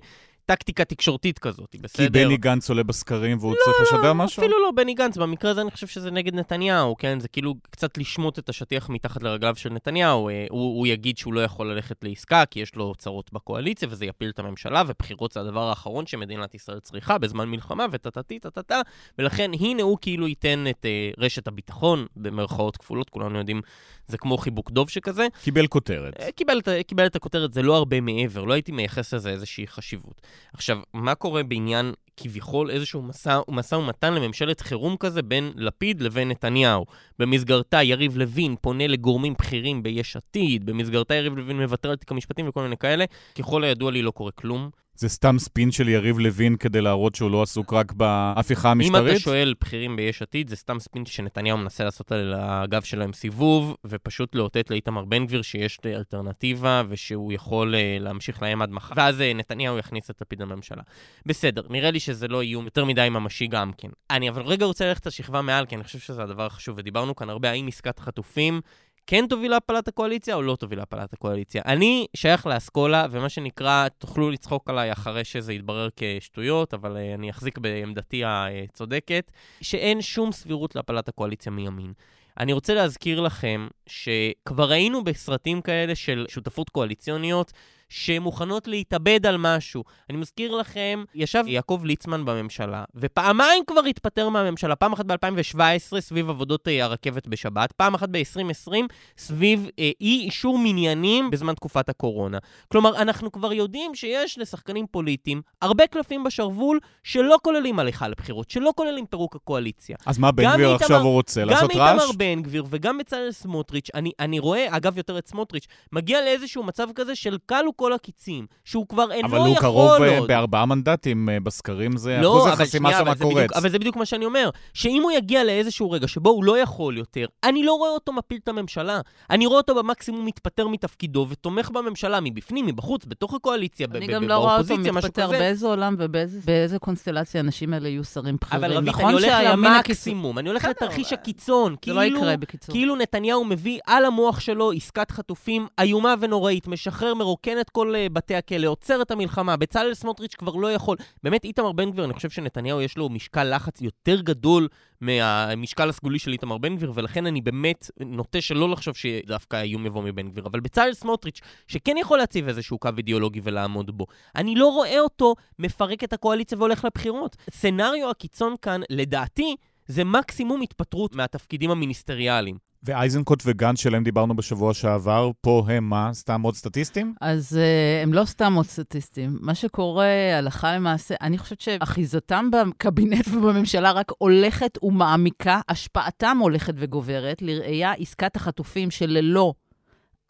טקטיקה 0.52 0.84
תקשורתית 0.84 1.38
כזאת, 1.38 1.76
בסדר? 1.80 2.04
כי 2.04 2.10
בני 2.10 2.36
גנץ 2.36 2.68
עולה 2.70 2.82
בסקרים 2.82 3.38
והוא 3.38 3.54
צריך 3.64 3.76
לשדר 3.82 4.12
משהו? 4.12 4.42
אפילו 4.42 4.62
לא 4.62 4.70
בני 4.70 4.94
גנץ, 4.94 5.16
במקרה 5.16 5.50
הזה 5.50 5.60
אני 5.60 5.70
חושב 5.70 5.86
שזה 5.86 6.10
נגד 6.10 6.34
נתניהו, 6.34 6.96
כן? 6.96 7.20
זה 7.20 7.28
כאילו 7.28 7.54
קצת 7.70 7.98
לשמוט 7.98 8.38
את 8.38 8.48
השטיח 8.48 8.88
מתחת 8.88 9.22
לרגליו 9.22 9.56
של 9.56 9.72
נתניהו. 9.72 10.28
אה, 10.28 10.46
הוא, 10.50 10.78
הוא 10.78 10.86
יגיד 10.86 11.18
שהוא 11.18 11.34
לא 11.34 11.40
יכול 11.40 11.72
ללכת 11.72 12.04
לעסקה, 12.04 12.44
כי 12.50 12.60
יש 12.60 12.74
לו 12.74 12.92
צרות 12.98 13.32
בקואליציה, 13.32 13.88
וזה 13.90 14.04
יפיל 14.06 14.30
את 14.30 14.38
הממשלה, 14.38 14.82
ובחירות 14.86 15.32
זה 15.32 15.40
הדבר 15.40 15.68
האחרון 15.68 16.06
שמדינת 16.06 16.54
ישראל 16.54 16.80
צריכה 16.80 17.18
בזמן 17.18 17.48
מלחמה, 17.48 17.86
וטטטי 17.90 18.38
טטטה, 18.38 18.80
ולכן 19.18 19.50
הנה 19.60 19.82
הוא 19.82 19.98
כאילו 20.00 20.28
ייתן 20.28 20.64
את 20.70 20.86
אה, 20.86 21.10
רשת 21.18 21.48
הביטחון, 21.48 22.06
במרכאות 22.16 22.76
כפולות, 22.76 23.10
כולנו 23.10 23.38
יודעים, 23.38 23.60
זה 24.08 24.18
כמו 24.18 24.38
חיבוק 24.38 24.70
דוב 24.70 24.90
שכזה. 24.90 25.26
קיבל 25.42 25.66
כותרת. 25.66 26.20
אה, 26.20 26.32
קיבל, 26.32 26.60
קיבל 26.86 27.06
את 27.06 27.16
הכותרת, 27.16 27.52
זה 27.52 27.62
לא 27.62 27.76
הרבה 27.76 28.00
מעבר, 28.00 28.44
לא 28.44 28.52
הייתי 28.52 28.72
מייחס 28.72 29.14
לזה 29.14 29.30
איזושהי 29.30 29.66
חשיבות. 29.66 30.22
עכשיו, 30.52 30.78
מה 30.94 31.14
קורה 31.14 31.42
בעניין 31.42 31.92
כביכול 32.16 32.70
איזשהו 32.70 33.02
משא, 33.02 33.40
משא 33.48 33.74
ומתן 33.74 34.14
לממשלת 34.14 34.60
חירום 34.60 34.96
כזה 34.96 35.22
בין 35.22 35.52
לפיד 35.56 36.00
לבין 36.02 36.28
נתניהו? 36.28 36.86
במסגרתה 37.18 37.82
יריב 37.82 38.16
לוין 38.16 38.56
פונה 38.60 38.86
לגורמים 38.86 39.34
בכירים 39.38 39.82
ביש 39.82 40.16
עתיד, 40.16 40.66
במסגרתה 40.66 41.14
יריב 41.14 41.36
לוין 41.36 41.60
מוותר 41.60 41.90
על 41.90 41.96
תיק 41.96 42.10
המשפטים 42.10 42.48
וכל 42.48 42.62
מיני 42.62 42.76
כאלה. 42.76 43.04
ככל 43.38 43.64
הידוע 43.64 43.90
לי 43.90 44.02
לא 44.02 44.10
קורה 44.10 44.30
כלום. 44.32 44.70
זה 44.94 45.08
סתם 45.08 45.38
ספין 45.38 45.70
של 45.70 45.88
יריב 45.88 46.18
לוין 46.18 46.56
כדי 46.56 46.80
להראות 46.80 47.14
שהוא 47.14 47.30
לא 47.30 47.42
עסוק 47.42 47.72
רק 47.72 47.92
בהפיכה 47.92 48.72
אם 48.72 48.72
המשטרית? 48.72 49.12
אתה 49.12 49.20
שואל 49.20 49.54
בכירים 49.60 49.96
ביש 49.96 50.22
עתיד, 50.22 50.48
זה 50.48 50.56
סתם 50.56 50.80
ספין 50.80 51.06
שנתניהו 51.06 51.58
מנסה 51.58 51.84
לעשות 51.84 52.12
על 52.12 52.34
הגב 52.36 52.82
שלהם 52.82 53.12
סיבוב, 53.12 53.76
ופשוט 53.86 54.34
לאותת 54.34 54.70
לאיתמר 54.70 55.04
בן 55.04 55.26
גביר 55.26 55.42
שיש 55.42 55.78
אלטרנטיבה, 55.86 56.82
ושהוא 56.88 57.32
יכול 57.32 57.74
אה, 57.74 57.96
להמשיך 58.00 58.42
להם 58.42 58.62
עד 58.62 58.70
מחר. 58.70 58.94
ואז 58.96 59.20
אה, 59.20 59.32
נתניהו 59.34 59.78
יכניס 59.78 60.10
את 60.10 60.20
לפיד 60.20 60.42
לממשלה. 60.42 60.82
בסדר, 61.26 61.62
נראה 61.70 61.90
לי 61.90 62.00
שזה 62.00 62.28
לא 62.28 62.42
איום 62.42 62.64
יותר 62.64 62.84
מדי 62.84 63.08
ממשי 63.10 63.46
גם 63.46 63.72
כן. 63.78 63.88
אני 64.10 64.28
אבל 64.28 64.42
רגע 64.42 64.66
רוצה 64.66 64.88
ללכת 64.88 65.06
לשכבה 65.06 65.42
מעל, 65.42 65.66
כי 65.66 65.74
אני 65.74 65.84
חושב 65.84 65.98
שזה 65.98 66.22
הדבר 66.22 66.46
החשוב, 66.46 66.74
ודיברנו 66.78 67.16
כאן 67.16 67.30
הרבה 67.30 67.50
האם 67.50 67.68
עסקת 67.68 67.98
חטופים 67.98 68.60
כן 69.06 69.26
תוביל 69.28 69.50
להפלת 69.50 69.88
הקואליציה 69.88 70.34
או 70.34 70.42
לא 70.42 70.56
תוביל 70.56 70.78
להפלת 70.78 71.12
הקואליציה. 71.12 71.62
אני 71.66 72.06
שייך 72.16 72.46
לאסכולה, 72.46 73.06
ומה 73.10 73.28
שנקרא, 73.28 73.88
תוכלו 73.98 74.30
לצחוק 74.30 74.70
עליי 74.70 74.92
אחרי 74.92 75.24
שזה 75.24 75.52
יתברר 75.52 75.88
כשטויות, 75.96 76.74
אבל 76.74 76.96
uh, 76.96 77.14
אני 77.18 77.30
אחזיק 77.30 77.58
בעמדתי 77.58 78.22
הצודקת, 78.24 79.30
שאין 79.60 80.02
שום 80.02 80.32
סבירות 80.32 80.76
להפלת 80.76 81.08
הקואליציה 81.08 81.52
מימין. 81.52 81.92
אני 82.38 82.52
רוצה 82.52 82.74
להזכיר 82.74 83.20
לכם 83.20 83.68
שכבר 83.86 84.70
ראינו 84.70 85.04
בסרטים 85.04 85.60
כאלה 85.60 85.94
של 85.94 86.26
שותפות 86.28 86.70
קואליציוניות, 86.70 87.52
שמוכנות 87.92 88.68
להתאבד 88.68 89.26
על 89.26 89.36
משהו. 89.38 89.84
אני 90.10 90.18
מזכיר 90.18 90.56
לכם, 90.56 91.04
ישב 91.14 91.44
יעקב 91.46 91.80
ליצמן 91.84 92.24
בממשלה, 92.24 92.84
ופעמיים 92.94 93.64
כבר 93.66 93.80
התפטר 93.80 94.28
מהממשלה, 94.28 94.76
פעם 94.76 94.92
אחת 94.92 95.06
ב-2017 95.06 96.00
סביב 96.00 96.30
עבודות 96.30 96.68
אה, 96.68 96.84
הרכבת 96.84 97.26
בשבת, 97.26 97.72
פעם 97.72 97.94
אחת 97.94 98.08
ב-2020 98.08 98.72
סביב 99.18 99.68
אה, 99.78 99.90
אי 100.00 100.20
אישור 100.24 100.58
מניינים 100.58 101.30
בזמן 101.30 101.54
תקופת 101.54 101.88
הקורונה. 101.88 102.38
כלומר, 102.68 102.96
אנחנו 103.02 103.32
כבר 103.32 103.52
יודעים 103.52 103.94
שיש 103.94 104.38
לשחקנים 104.38 104.86
פוליטיים 104.90 105.42
הרבה 105.62 105.86
קלפים 105.86 106.24
בשרוול 106.24 106.78
שלא 107.02 107.38
כוללים 107.42 107.78
הליכה 107.78 108.08
לבחירות, 108.08 108.50
שלא 108.50 108.72
כוללים 108.76 109.06
פירוק 109.06 109.36
הקואליציה. 109.36 109.96
אז 110.06 110.18
מה 110.18 110.32
בן 110.32 110.44
גם 110.44 110.52
גביר 110.52 110.74
עכשיו 110.74 111.00
הוא 111.00 111.12
רוצה? 111.12 111.44
לעשות 111.44 111.70
גם 111.72 111.80
רעש? 111.80 112.00
איתמר 112.00 112.12
בן 112.16 112.42
גביר 112.42 112.64
וגם 112.70 112.98
בצלאל 112.98 113.32
סמוטריץ', 113.32 113.88
אני, 113.94 114.12
אני 114.20 114.38
רואה, 114.38 114.76
אגב, 114.76 114.98
יותר 114.98 115.18
את 115.18 115.26
סמוטריץ', 115.28 115.66
מגיע 115.92 116.20
לאיזשהו 116.20 116.62
מצב 116.62 116.88
כזה 116.94 117.14
של 117.14 117.38
כלו 117.46 117.76
כל 117.82 117.92
הקיצים, 117.92 118.46
שהוא 118.64 118.86
כבר 118.88 119.12
אינו 119.12 119.28
אבל 119.28 119.36
יכול 119.38 119.46
הוא 119.46 119.48
עוד. 119.56 119.58
קרוב 119.58 120.02
אה, 120.02 120.26
בארבעה 120.26 120.66
מנדטים 120.66 121.28
אה, 121.28 121.40
בסקרים, 121.40 121.96
זה 121.96 122.20
אחוז 122.20 122.42
אבל 122.42 122.52
החסימה 122.52 122.92
שם 122.92 122.98
אבל 123.08 123.14
קורץ. 123.22 123.52
אבל 123.52 123.68
זה 123.70 123.78
בדיוק 123.78 123.96
מה 123.96 124.06
שאני 124.06 124.24
אומר, 124.24 124.50
שאם 124.74 125.02
הוא 125.02 125.10
יגיע 125.12 125.44
לאיזשהו 125.44 125.90
רגע 125.90 126.08
שבו 126.08 126.30
הוא 126.30 126.44
לא 126.44 126.58
יכול 126.58 126.98
יותר, 126.98 127.26
אני 127.44 127.62
לא 127.62 127.72
רואה 127.72 127.90
אותו 127.90 128.12
מפיל 128.12 128.38
את 128.42 128.48
הממשלה. 128.48 129.00
אני 129.30 129.46
רואה 129.46 129.58
אותו 129.58 129.74
במקסימום 129.74 130.26
מתפטר 130.26 130.68
מתפקידו 130.68 131.26
ותומך 131.30 131.70
בממשלה 131.70 132.18
מבפנים, 132.20 132.66
מבחוץ, 132.66 133.04
בתוך 133.06 133.34
הקואליציה, 133.34 133.86
ב- 133.86 133.96
אני 133.96 134.06
ב- 134.06 134.10
גם 134.10 134.22
ב- 134.22 134.28
לא 134.28 134.34
רואה 134.34 134.56
אותו 134.56 134.68
באופוזיציה, 134.68 134.92
משהו 134.92 135.08
מתפטר 135.08 135.26
כזה. 135.26 135.38
באיזה 135.38 135.66
עולם 135.66 135.94
ובאיזה 135.98 136.40
באיזה 136.44 136.78
קונסטלציה 136.78 137.40
האנשים 137.40 137.74
האלה 137.74 137.88
יהיו 137.88 138.04
שרים 138.04 138.36
בכירים. 138.40 138.64
אבל 138.64 138.76
רבית, 138.76 138.88
נכון 138.88 139.04
אני 139.04 139.12
הולך 139.12 139.24
שהימין 139.26 139.42
הקיצוני... 139.72 139.76
למקסימום, 139.76 140.38
אני 140.38 140.48
הולך 140.48 140.62
בסדר, 140.62 140.70
לתרחיש 140.86 141.12
אבל- 141.12 141.20
הקיצון. 141.22 141.74
זה 141.86 141.92
לא 141.92 142.00
כאילו-. 142.00 142.36
כאילו 142.70 142.96
נתניהו 142.96 143.44
מביא 143.44 143.78
על 143.86 144.04
המוח 144.04 144.40
שלו 144.40 144.72
עסקת 144.72 145.10
חטופים 145.10 145.66
איומה 145.80 146.14
ונוראית, 146.20 146.68
משחרר, 146.68 147.14
מרוקן 147.14 147.60
את 147.60 147.70
כל 147.72 147.94
אה, 147.94 148.06
בתי 148.12 148.34
הכלא, 148.34 148.68
עוצר 148.68 149.02
את 149.02 149.10
המלחמה, 149.10 149.56
בצלאל 149.56 149.94
סמוטריץ' 149.94 150.34
כבר 150.34 150.54
לא 150.54 150.72
יכול. 150.72 150.96
באמת, 151.22 151.44
איתמר 151.44 151.72
בן 151.72 151.90
גביר, 151.90 152.04
אני 152.04 152.14
חושב 152.14 152.30
שנתניהו 152.30 152.80
יש 152.80 152.96
לו 152.96 153.08
משקל 153.08 153.54
לחץ 153.54 153.80
יותר 153.80 154.20
גדול 154.20 154.68
מהמשקל 155.00 155.88
הסגולי 155.88 156.18
של 156.18 156.32
איתמר 156.32 156.58
בן 156.58 156.76
גביר, 156.76 156.92
ולכן 156.94 157.26
אני 157.26 157.40
באמת 157.40 157.90
נוטה 158.00 158.40
שלא 158.40 158.68
לחשוב 158.70 158.96
שדווקא 158.96 159.56
האיום 159.56 159.86
יבוא 159.86 160.02
מבן 160.02 160.28
גביר. 160.28 160.46
אבל 160.46 160.60
בצלאל 160.60 160.94
סמוטריץ', 160.94 161.40
שכן 161.68 161.96
יכול 161.96 162.18
להציב 162.18 162.48
איזשהו 162.48 162.78
קו 162.78 162.88
אידיאולוגי 162.96 163.40
ולעמוד 163.42 163.98
בו, 163.98 164.06
אני 164.36 164.54
לא 164.54 164.66
רואה 164.66 165.00
אותו 165.00 165.34
מפרק 165.58 166.04
את 166.04 166.12
הקואליציה 166.12 166.58
והולך 166.58 166.84
לבחירות. 166.84 167.36
סצנריו 167.50 168.10
הקיצון 168.10 168.54
כאן, 168.62 168.80
לדעתי, 168.90 169.56
זה 169.86 170.04
מקסימום 170.04 170.62
התפטרות 170.62 171.14
מהתפקידים 171.14 171.70
המיניסטריאליים. 171.70 172.71
ואייזנקוט 172.84 173.42
וגנץ 173.46 173.80
שלהם 173.80 174.04
דיברנו 174.04 174.36
בשבוע 174.36 174.74
שעבר, 174.74 175.30
פה 175.40 175.66
הם 175.68 175.84
מה? 175.90 176.10
סתם 176.14 176.42
עוד 176.42 176.54
סטטיסטים? 176.54 177.14
אז 177.20 177.58
uh, 177.58 178.02
הם 178.02 178.14
לא 178.14 178.24
סתם 178.24 178.54
עוד 178.54 178.66
סטטיסטים. 178.66 179.38
מה 179.40 179.54
שקורה 179.54 180.38
הלכה 180.38 180.76
למעשה, 180.76 181.14
אני 181.20 181.38
חושבת 181.38 181.60
שאחיזתם 181.60 182.50
בקבינט 182.50 183.28
ובממשלה 183.28 183.92
רק 183.92 184.12
הולכת 184.18 184.78
ומעמיקה, 184.82 185.60
השפעתם 185.68 186.38
הולכת 186.40 186.74
וגוברת. 186.76 187.42
לראייה, 187.42 187.92
עסקת 187.92 188.36
החטופים 188.36 188.90
שללא 188.90 189.54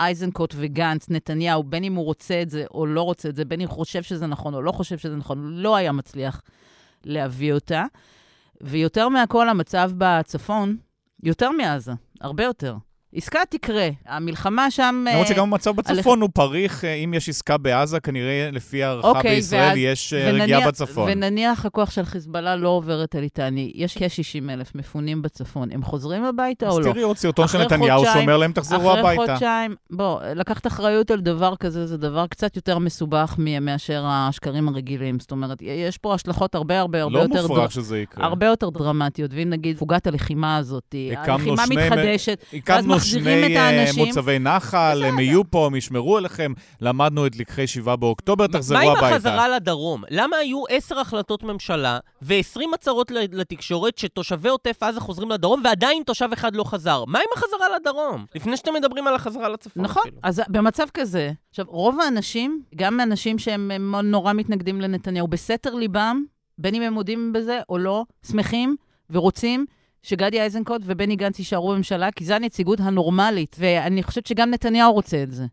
אייזנקוט 0.00 0.54
וגנץ, 0.56 1.10
נתניהו, 1.10 1.62
בין 1.62 1.84
אם 1.84 1.94
הוא 1.94 2.04
רוצה 2.04 2.42
את 2.42 2.50
זה 2.50 2.64
או 2.74 2.86
לא 2.86 3.02
רוצה 3.02 3.28
את 3.28 3.36
זה, 3.36 3.44
בין 3.44 3.60
אם 3.60 3.68
הוא 3.68 3.74
חושב 3.74 4.02
שזה 4.02 4.26
נכון 4.26 4.54
או 4.54 4.62
לא 4.62 4.72
חושב 4.72 4.98
שזה 4.98 5.16
נכון, 5.16 5.52
לא 5.54 5.76
היה 5.76 5.92
מצליח 5.92 6.42
להביא 7.04 7.52
אותה. 7.52 7.84
ויותר 8.60 9.08
מהכל, 9.08 9.48
המצב 9.48 9.90
בצפון, 9.98 10.76
יותר 11.22 11.50
מעזה, 11.50 11.92
הרבה 12.22 12.44
יותר. 12.44 12.76
עסקה 13.14 13.38
תקרה. 13.50 13.88
המלחמה 14.06 14.70
שם... 14.70 15.04
למרות 15.10 15.26
אה, 15.26 15.30
שגם 15.34 15.42
המצב 15.42 15.76
בצפון 15.76 16.20
הוא 16.20 16.28
פריך, 16.34 16.84
אה, 16.84 16.94
אם 16.94 17.14
יש 17.14 17.28
עסקה 17.28 17.56
בעזה, 17.58 18.00
כנראה 18.00 18.48
לפי 18.52 18.82
הערכה 18.84 19.08
אוקיי, 19.08 19.34
בישראל 19.34 19.60
ואז- 19.68 19.76
יש 19.78 20.12
אה, 20.12 20.30
ונניח- 20.30 20.42
רגיעה 20.42 20.68
בצפון. 20.68 21.08
ונניח 21.12 21.66
הכוח 21.66 21.90
של 21.90 22.04
חיזבאללה 22.04 22.56
לא 22.56 22.68
עובר 22.68 23.04
את 23.04 23.14
הליטני, 23.14 23.72
יש 23.74 23.98
כ-60 23.98 24.50
אלף 24.50 24.74
מפונים 24.74 25.22
בצפון, 25.22 25.68
הם 25.72 25.82
חוזרים 25.82 26.24
הביתה 26.24 26.66
אז 26.66 26.72
או 26.74 26.80
לא? 26.80 26.92
תראי 26.92 27.02
עוד 27.02 27.16
סרטון 27.16 27.48
של 27.48 27.56
אחרי 27.62 27.66
נתניהו 27.66 28.04
שאומר 28.12 28.36
להם, 28.36 28.52
תחזרו 28.52 28.90
אחרי 28.90 29.00
הביתה. 29.00 29.22
חודשיים, 29.32 29.74
בוא, 29.90 30.20
לקחת 30.34 30.66
אחריות 30.66 31.10
על 31.10 31.20
דבר 31.20 31.56
כזה 31.56 31.86
זה 31.86 31.96
דבר 31.96 32.26
קצת 32.26 32.56
יותר 32.56 32.78
מסובך 32.78 33.34
מאשר 33.60 34.04
השקרים 34.06 34.68
הרגילים. 34.68 35.20
זאת 35.20 35.30
אומרת, 35.30 35.58
יש 35.62 35.98
פה 35.98 36.14
השלכות 36.14 36.54
הרבה 36.54 36.80
הרבה 36.80 37.02
הרבה 37.02 37.18
לא 37.18 37.22
יותר... 37.22 37.42
מופרך 37.42 37.58
דר- 37.62 37.68
שזה 37.68 37.98
יקרה. 37.98 38.26
הרבה 38.26 38.46
יותר 38.46 38.70
דרמטיות, 38.70 39.30
ואם 39.34 39.50
נגיד 39.50 39.76
שני- 43.02 43.20
מחזירים 43.20 43.44
שני 43.44 43.52
את 43.54 43.60
אה, 43.60 43.68
האנשים. 43.80 44.04
מוצבי 44.06 44.38
נחל, 44.38 45.02
הם 45.04 45.18
יהיו 45.18 45.50
פה, 45.50 45.66
הם 45.66 45.74
ישמרו 45.74 46.16
עליכם, 46.16 46.52
למדנו 46.80 47.26
את 47.26 47.36
לקחי 47.36 47.66
7 47.66 47.96
באוקטובר, 47.96 48.46
תחזרו 48.46 48.78
מה 48.78 48.84
עם 48.84 48.90
הביתה. 48.90 49.08
החזרה 49.08 49.48
לדרום? 49.48 50.02
למה 50.10 50.36
היו 50.36 50.62
עשר 50.68 50.98
החלטות 50.98 51.42
ממשלה 51.42 51.98
ו-20 52.22 52.60
הצהרות 52.74 53.10
לתקשורת 53.10 53.98
שתושבי 53.98 54.48
עוטף 54.48 54.82
עזה 54.82 55.00
חוזרים 55.00 55.30
לדרום 55.30 55.60
ועדיין 55.64 56.02
תושב 56.06 56.28
אחד 56.32 56.56
לא 56.56 56.64
חזר? 56.64 57.04
מה 57.06 57.18
עם 57.18 57.24
החזרה 57.36 57.66
לדרום? 57.80 58.26
לפני 58.34 58.56
שאתם 58.56 58.74
מדברים 58.74 59.06
על 59.06 59.14
החזרה 59.14 59.48
לצפון. 59.48 59.82
נכון, 59.82 60.02
אפילו. 60.02 60.16
אז 60.22 60.42
במצב 60.48 60.86
כזה, 60.94 61.32
עכשיו, 61.50 61.64
רוב 61.68 62.00
האנשים, 62.00 62.62
גם 62.76 63.00
אנשים 63.00 63.38
שהם 63.38 63.70
הם 63.70 63.94
נורא 63.96 64.32
מתנגדים 64.32 64.80
לנתניהו, 64.80 65.28
בסתר 65.28 65.74
ליבם, 65.74 66.22
בין 66.58 66.74
אם 66.74 66.82
הם 66.82 66.92
מודים 66.92 67.32
בזה 67.32 67.60
או 67.68 67.78
לא, 67.78 68.04
שמחים 68.30 68.76
ורוצים 69.10 69.66
שגדי 70.02 70.40
איזנקוט 70.40 70.82
ובני 70.84 71.16
גנץ 71.16 71.38
יישארו 71.38 71.72
בממשלה, 71.72 72.10
כי 72.10 72.24
זו 72.24 72.34
הנציגות 72.34 72.80
הנורמלית, 72.80 73.56
ואני 73.58 74.02
חושבת 74.02 74.26
שגם 74.26 74.50
נתניהו 74.50 74.92
רוצה 74.92 75.22
את 75.22 75.32
זה. 75.32 75.44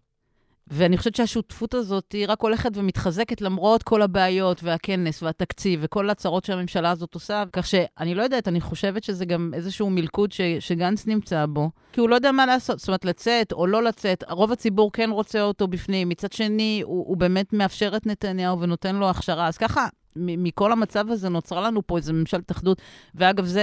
ואני 0.69 0.97
חושבת 0.97 1.15
שהשותפות 1.15 1.73
הזאת 1.73 2.11
היא 2.11 2.25
רק 2.27 2.41
הולכת 2.41 2.71
ומתחזקת 2.73 3.41
למרות 3.41 3.83
כל 3.83 4.01
הבעיות 4.01 4.63
והכנס 4.63 5.23
והתקציב 5.23 5.79
וכל 5.83 6.09
הצהרות 6.09 6.45
שהממשלה 6.45 6.91
הזאת 6.91 7.13
עושה, 7.13 7.43
כך 7.53 7.67
שאני 7.67 8.15
לא 8.15 8.23
יודעת, 8.23 8.47
אני 8.47 8.61
חושבת 8.61 9.03
שזה 9.03 9.25
גם 9.25 9.51
איזשהו 9.53 9.89
מלכוד 9.89 10.31
ש, 10.31 10.41
שגנץ 10.59 11.07
נמצא 11.07 11.45
בו, 11.45 11.69
כי 11.93 11.99
הוא 11.99 12.09
לא 12.09 12.15
יודע 12.15 12.31
מה 12.31 12.45
לעשות, 12.45 12.79
זאת 12.79 12.87
אומרת, 12.87 13.05
לצאת 13.05 13.51
או 13.51 13.67
לא 13.67 13.83
לצאת, 13.83 14.23
רוב 14.29 14.51
הציבור 14.51 14.91
כן 14.91 15.09
רוצה 15.09 15.41
אותו 15.41 15.67
בפנים, 15.67 16.09
מצד 16.09 16.31
שני, 16.31 16.81
הוא, 16.85 17.07
הוא 17.07 17.17
באמת 17.17 17.53
מאפשר 17.53 17.91
את 17.95 18.05
נתניהו 18.05 18.59
ונותן 18.59 18.95
לו 18.95 19.09
הכשרה, 19.09 19.47
אז 19.47 19.57
ככה... 19.57 19.87
מכל 20.15 20.71
המצב 20.71 21.11
הזה 21.11 21.29
נוצרה 21.29 21.61
לנו 21.61 21.87
פה 21.87 21.97
איזו 21.97 22.13
ממשלת 22.13 22.51
אחדות. 22.51 22.81
ואגב, 23.15 23.45
זו 23.45 23.59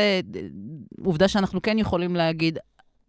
עובדה 1.04 1.28
שאנחנו 1.28 1.62
כן 1.62 1.78
יכולים 1.78 2.16
להגיד, 2.16 2.58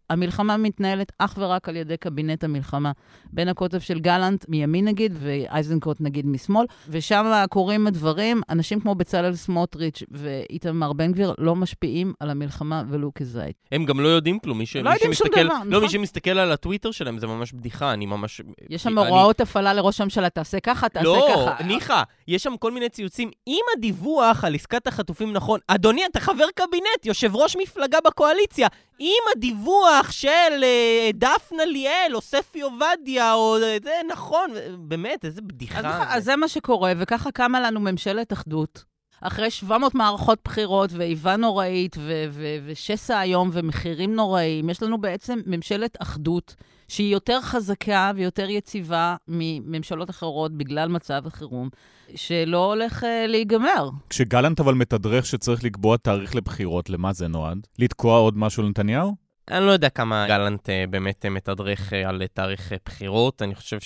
המלחמה 0.09 0.57
מתנהלת 0.57 1.11
אך 1.17 1.35
ורק 1.37 1.69
על 1.69 1.75
ידי 1.75 1.97
קבינט 1.97 2.43
המלחמה. 2.43 2.91
בין 3.25 3.47
הקוטב 3.47 3.79
של 3.79 3.99
גלנט 3.99 4.45
מימין 4.49 4.85
נגיד, 4.87 5.13
ואייזנקוט 5.19 5.97
נגיד 6.01 6.25
משמאל, 6.25 6.65
ושם 6.89 7.25
קורים 7.49 7.87
הדברים, 7.87 8.41
אנשים 8.49 8.79
כמו 8.79 8.95
בצלאל 8.95 9.35
סמוטריץ' 9.35 10.03
ואיתמר 10.11 10.93
בן 10.93 11.11
גביר 11.11 11.33
לא 11.37 11.55
משפיעים 11.55 12.13
על 12.19 12.29
המלחמה 12.29 12.83
ולו 12.89 13.11
כזית. 13.15 13.55
הם 13.71 13.85
גם 13.85 13.99
לא 13.99 14.07
יודעים 14.07 14.39
כלום. 14.39 14.57
מי 14.57 14.65
ש- 14.65 14.75
לא 14.75 14.83
מי 14.83 14.93
יודעים 14.93 15.13
שום 15.13 15.27
שמסתכל- 15.27 15.43
דבר, 15.43 15.53
לא, 15.53 15.65
נכון. 15.69 15.83
מי 15.83 15.89
שמסתכל 15.89 16.29
על 16.29 16.51
הטוויטר 16.51 16.91
שלהם 16.91 17.17
זה 17.19 17.27
ממש 17.27 17.53
בדיחה, 17.53 17.93
אני 17.93 18.05
ממש... 18.05 18.41
יש 18.69 18.83
שם 18.83 18.99
אני- 18.99 19.07
הוראות 19.09 19.41
הפעלה 19.41 19.73
לראש 19.73 20.01
הממשלה, 20.01 20.29
תעשה 20.29 20.59
ככה, 20.59 20.89
תעשה 20.89 21.05
לא, 21.05 21.27
ככה. 21.55 21.63
ניחא, 21.63 22.03
יש 22.27 22.43
שם 22.43 22.57
כל 22.59 22.71
מיני 22.71 22.89
ציוצים. 22.89 23.29
אם 23.47 23.61
הדיווח 23.77 24.43
על 24.43 24.55
עסקת 24.55 24.87
החטופים 24.87 25.33
נכון, 25.33 25.59
אדוני, 25.67 26.01
אתה 26.11 26.19
חבר 26.19 26.45
קבינט, 26.55 27.05
יושב 27.05 27.35
ראש 27.35 27.55
מפלגה 27.61 27.97
בקואליציה, 28.07 28.67
אם 28.99 29.21
הדיווח 29.35 30.11
של 30.11 30.63
אה, 30.63 31.09
דפנה 31.13 31.65
ליאל 31.65 32.11
או 32.13 32.21
ספי 32.21 32.61
עובדיה, 32.61 33.33
או 33.33 33.57
אה, 33.63 33.77
זה 33.83 33.91
נכון, 34.07 34.51
באמת, 34.79 35.25
איזה 35.25 35.41
בדיחה. 35.41 35.79
אז, 35.79 35.83
זה. 35.83 36.13
אז 36.15 36.23
זה 36.23 36.35
מה 36.35 36.47
שקורה, 36.47 36.93
וככה 36.97 37.31
קמה 37.31 37.61
לנו 37.61 37.79
ממשלת 37.79 38.33
אחדות. 38.33 38.96
אחרי 39.21 39.51
700 39.51 39.95
מערכות 39.95 40.39
בחירות 40.43 40.89
ואיבה 40.93 41.35
נוראית 41.35 41.95
ו- 41.99 42.25
ו- 42.29 42.57
ושסע 42.65 43.21
איום 43.21 43.49
ומחירים 43.53 44.15
נוראיים, 44.15 44.69
יש 44.69 44.83
לנו 44.83 45.01
בעצם 45.01 45.39
ממשלת 45.45 45.97
אחדות 46.01 46.55
שהיא 46.87 47.13
יותר 47.13 47.41
חזקה 47.41 48.11
ויותר 48.15 48.49
יציבה 48.49 49.15
מממשלות 49.27 50.09
אחרות 50.09 50.51
בגלל 50.51 50.89
מצב 50.89 51.27
החירום, 51.27 51.69
שלא 52.15 52.65
הולך 52.73 53.03
uh, 53.03 53.27
להיגמר. 53.27 53.89
כשגלנט 54.09 54.59
אבל 54.59 54.73
מתדרך 54.73 55.25
שצריך 55.25 55.63
לקבוע 55.63 55.97
תאריך 55.97 56.35
לבחירות, 56.35 56.89
למה 56.89 57.13
זה 57.13 57.27
נועד? 57.27 57.67
לתקוע 57.79 58.19
עוד 58.19 58.37
משהו 58.37 58.63
לנתניהו? 58.63 59.27
אני 59.51 59.65
לא 59.65 59.71
יודע 59.71 59.89
כמה 59.89 60.27
גלנט 60.27 60.69
אה, 60.69 60.83
באמת 60.89 61.25
אה, 61.25 61.29
מתדרך 61.29 61.93
אה, 61.93 62.09
על 62.09 62.21
תאריך 62.33 62.71
אה, 62.71 62.77
בחירות. 62.85 63.41
אני 63.41 63.55
חושב 63.55 63.79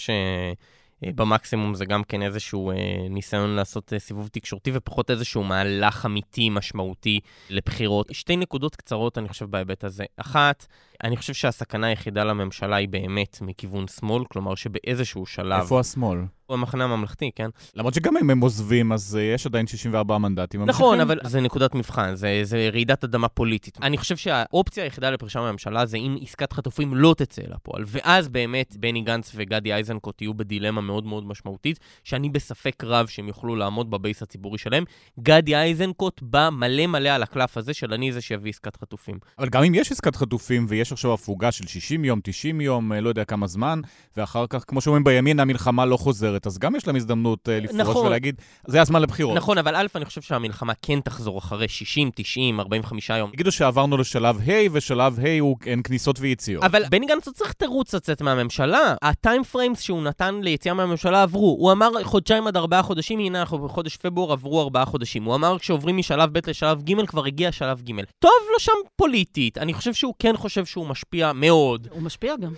שבמקסימום 1.06 1.76
זה 1.76 1.86
גם 1.86 2.04
כן 2.04 2.22
איזשהו 2.22 2.72
אה, 2.72 2.76
ניסיון 3.10 3.50
לעשות 3.50 3.94
אה, 3.94 4.00
סיבוב 4.00 4.28
תקשורתי 4.32 4.72
ופחות 4.74 5.12
איזשהו 5.12 5.44
מהלך 5.44 6.06
אמיתי 6.06 6.50
משמעותי 6.50 7.20
לבחירות. 7.50 8.08
שתי 8.12 8.38
נקודות 8.38 8.76
קצרות, 8.76 9.18
אני 9.18 9.30
חושב, 9.30 9.46
בהיבט 9.46 9.84
הזה. 9.84 10.06
אחת, 10.18 10.66
אני 11.04 11.18
חושב 11.18 11.34
שהסכנה 11.34 11.88
היחידה 11.88 12.24
לממשלה 12.24 12.76
היא 12.76 12.90
באמת 12.90 13.38
מכיוון 13.42 13.88
שמאל, 13.88 14.24
כלומר 14.26 14.56
שבאיזשהו 14.56 15.26
שלב... 15.26 15.62
איפה 15.62 15.80
השמאל? 15.80 16.20
הוא 16.52 16.58
המחנה 16.58 16.84
הממלכתי, 16.84 17.32
כן? 17.36 17.50
למרות 17.76 17.94
שגם 17.94 18.18
אם 18.18 18.30
הם 18.30 18.40
עוזבים, 18.40 18.92
אז 18.92 19.18
אה, 19.18 19.22
יש 19.22 19.46
עדיין 19.46 19.68
64 19.68 20.18
מנדטים. 20.18 20.66
נכון. 20.66 21.00
אבל 21.00 21.20
זה 21.24 21.42
נקודת 21.42 21.76
מבחן, 21.76 22.16
זה, 22.16 22.42
זה 22.44 22.70
רעידת 22.74 23.04
אדמה 23.04 23.28
פוליטית. 23.28 23.78
אני 23.82 23.98
חושב 23.98 24.18
שהאופציה 24.18 24.84
היחידה 24.84 25.10
לפרישה 25.10 25.42
מהממשלה 25.42 25.86
זה 25.86 25.98
אם 25.98 26.18
עסקת 26.22 26.54
חטופים 26.54 26.96
לא 26.96 27.16
תצא 27.18 27.42
לפועל, 27.48 27.84
ואז 27.88 28.30
באמת 28.30 28.76
בני 28.80 29.02
גנץ 29.02 29.32
וגדי 29.36 29.74
איזנקוט 29.74 30.22
יהיו 30.22 30.34
בדילמה 30.34 30.82
מאוד 30.82 31.06
מאוד 31.06 31.26
משמעותית, 31.26 31.80
שאני 32.04 32.30
בספק 32.30 32.84
רב 32.84 33.08
שהם 33.08 33.28
יוכלו 33.28 33.56
לעמוד 33.56 33.92
בבייס 33.92 34.22
הציבורי 34.22 34.58
שלהם. 34.58 34.84
גדי 35.20 35.56
איזנקוט 35.56 36.22
בא 36.22 36.50
מלא 36.50 36.88
מלא 36.88 37.10
על 37.10 37.24
הקלף 37.24 37.58
הזה 37.58 37.74
של 37.74 37.94
אני 37.94 38.12
זה 38.12 38.22
שיביא 38.22 38.50
עסקת 38.50 38.76
חטופים. 38.76 39.18
אבל 39.40 39.50
גם 39.50 39.64
אם 39.64 39.76
יש 39.76 39.92
עסקת 39.92 40.16
חטופים 40.16 40.66
ויש 40.70 40.92
עכשיו 40.92 41.14
הפוגה 41.14 41.52
של 41.52 41.68
60 41.68 42.06
יום, 42.06 42.20
90 42.24 42.62
יום, 42.62 42.94
אה, 42.94 43.02
לא 43.02 43.10
יודע 43.10 43.26
כמה 43.26 43.48
זמן, 43.48 43.82
ואחר 44.18 44.46
כך, 44.50 44.64
כמו 44.68 44.82
שאומרים 44.82 45.04
בימין, 45.04 45.40
המלחמה 45.40 45.86
לא 45.86 45.98
חוזרת, 45.98 46.41
אז 46.48 46.58
גם 46.58 46.76
יש 46.76 46.88
להם 46.88 46.96
הזדמנות 46.96 47.50
אה, 47.50 47.60
לפרוש 47.60 47.80
נכון. 47.80 48.08
ולהגיד, 48.08 48.36
זה 48.68 48.82
הזמן 48.82 49.02
לבחירות. 49.02 49.36
נכון, 49.36 49.58
אבל 49.58 49.76
א', 49.76 49.88
אני 49.96 50.06
חושב 50.06 50.22
שהמלחמה 50.22 50.74
כן 50.82 51.00
תחזור 51.02 51.38
אחרי 51.38 51.68
60, 51.68 52.10
90, 52.16 52.60
45 52.60 53.10
יום. 53.10 53.32
יגידו 53.34 53.52
שעברנו 53.52 53.98
לשלב 53.98 54.50
ה', 54.50 54.54
ושלב 54.72 55.20
ה' 55.20 55.40
הוא 55.40 55.58
אין 55.66 55.82
כניסות 55.84 56.20
ויציאות. 56.20 56.64
אבל 56.64 56.84
בני 56.90 57.06
גנץ 57.06 57.28
לא 57.28 57.32
צריך 57.32 57.54
תירוץ 57.54 57.94
לצאת 57.94 58.22
מהממשלה. 58.22 58.96
ה 59.02 59.10
time 59.10 59.44
frames 59.44 59.82
שהוא 59.82 60.04
נתן 60.04 60.40
ליציאה 60.44 60.74
מהממשלה 60.74 61.24
עברו. 61.24 61.58
הוא 61.60 61.72
אמר 61.72 62.04
חודשיים 62.04 62.48
עד 62.48 62.58
ארבעה 62.58 62.84
חודשים, 62.84 63.20
הנה 63.20 63.40
אנחנו 63.40 63.58
בחודש 63.58 63.98
פברואר 63.98 64.32
עברו 64.32 64.62
ארבעה 64.62 64.86
חודשים. 64.86 65.24
הוא 65.24 65.36
אמר 65.36 65.60
כשעוברים 65.60 65.98
משלב 65.98 66.30
ב' 66.40 66.50
לשלב 66.50 66.82
ג' 66.84 67.06
כבר 67.06 67.26
הגיע 67.26 67.52
שלב 67.52 67.82
ג'. 67.82 67.92
טוב 68.20 68.32
לו 68.54 68.60
שם 68.60 68.72
פוליטית. 68.96 69.58
אני 69.58 69.74
חושב 69.74 69.94
שהוא 69.94 70.14
כן 70.20 70.38
חושב 70.38 70.66
שהוא 70.66 70.88
משפיע 70.88 71.32
מאוד. 71.34 71.88
הוא 71.92 72.02
משפיע 72.02 72.36
גם. 72.36 72.54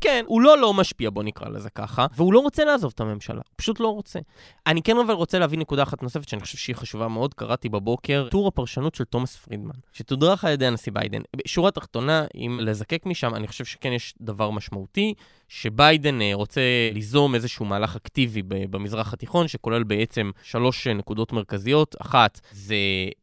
כן, 0.00 0.24
הוא 0.26 0.40
לא 0.40 0.58
לא 0.58 0.74
משפיע, 0.74 1.10
בוא 1.10 1.22
נקרא 1.22 1.48
לזה 1.48 1.70
ככה, 1.70 2.06
והוא 2.16 2.32
לא 2.32 2.38
רוצה 2.38 2.64
לעזוב 2.64 2.92
את 2.94 3.00
הממשלה, 3.08 3.36
הוא 3.36 3.54
פשוט 3.56 3.80
לא 3.80 3.88
רוצה. 3.88 4.18
אני 4.66 4.82
כן 4.82 4.96
אבל 5.06 5.14
רוצה 5.14 5.38
להביא 5.38 5.58
נקודה 5.58 5.82
אחת 5.82 6.02
נוספת 6.02 6.28
שאני 6.28 6.42
חושב 6.42 6.58
שהיא 6.58 6.76
חשובה 6.76 7.08
מאוד, 7.08 7.34
קראתי 7.34 7.68
בבוקר 7.68 8.28
טור 8.30 8.48
הפרשנות 8.48 8.94
של 8.94 9.04
תומאס 9.04 9.36
פרידמן, 9.36 9.74
שתודרך 9.92 10.44
על 10.44 10.52
ידי 10.52 10.66
הנשיא 10.66 10.92
ביידן. 10.92 11.20
בשורה 11.36 11.68
התחתונה, 11.68 12.26
אם 12.34 12.58
לזקק 12.62 13.06
משם, 13.06 13.34
אני 13.34 13.46
חושב 13.46 13.64
שכן 13.64 13.92
יש 13.92 14.14
דבר 14.20 14.50
משמעותי, 14.50 15.14
שביידן 15.48 16.22
אה, 16.22 16.30
רוצה 16.34 16.60
ליזום 16.94 17.34
איזשהו 17.34 17.64
מהלך 17.64 17.96
אקטיבי 17.96 18.42
במזרח 18.42 19.12
התיכון, 19.12 19.48
שכולל 19.48 19.82
בעצם 19.82 20.30
שלוש 20.42 20.86
אה, 20.86 20.94
נקודות 20.94 21.32
מרכזיות. 21.32 21.96
אחת, 22.00 22.40
זה 22.52 22.74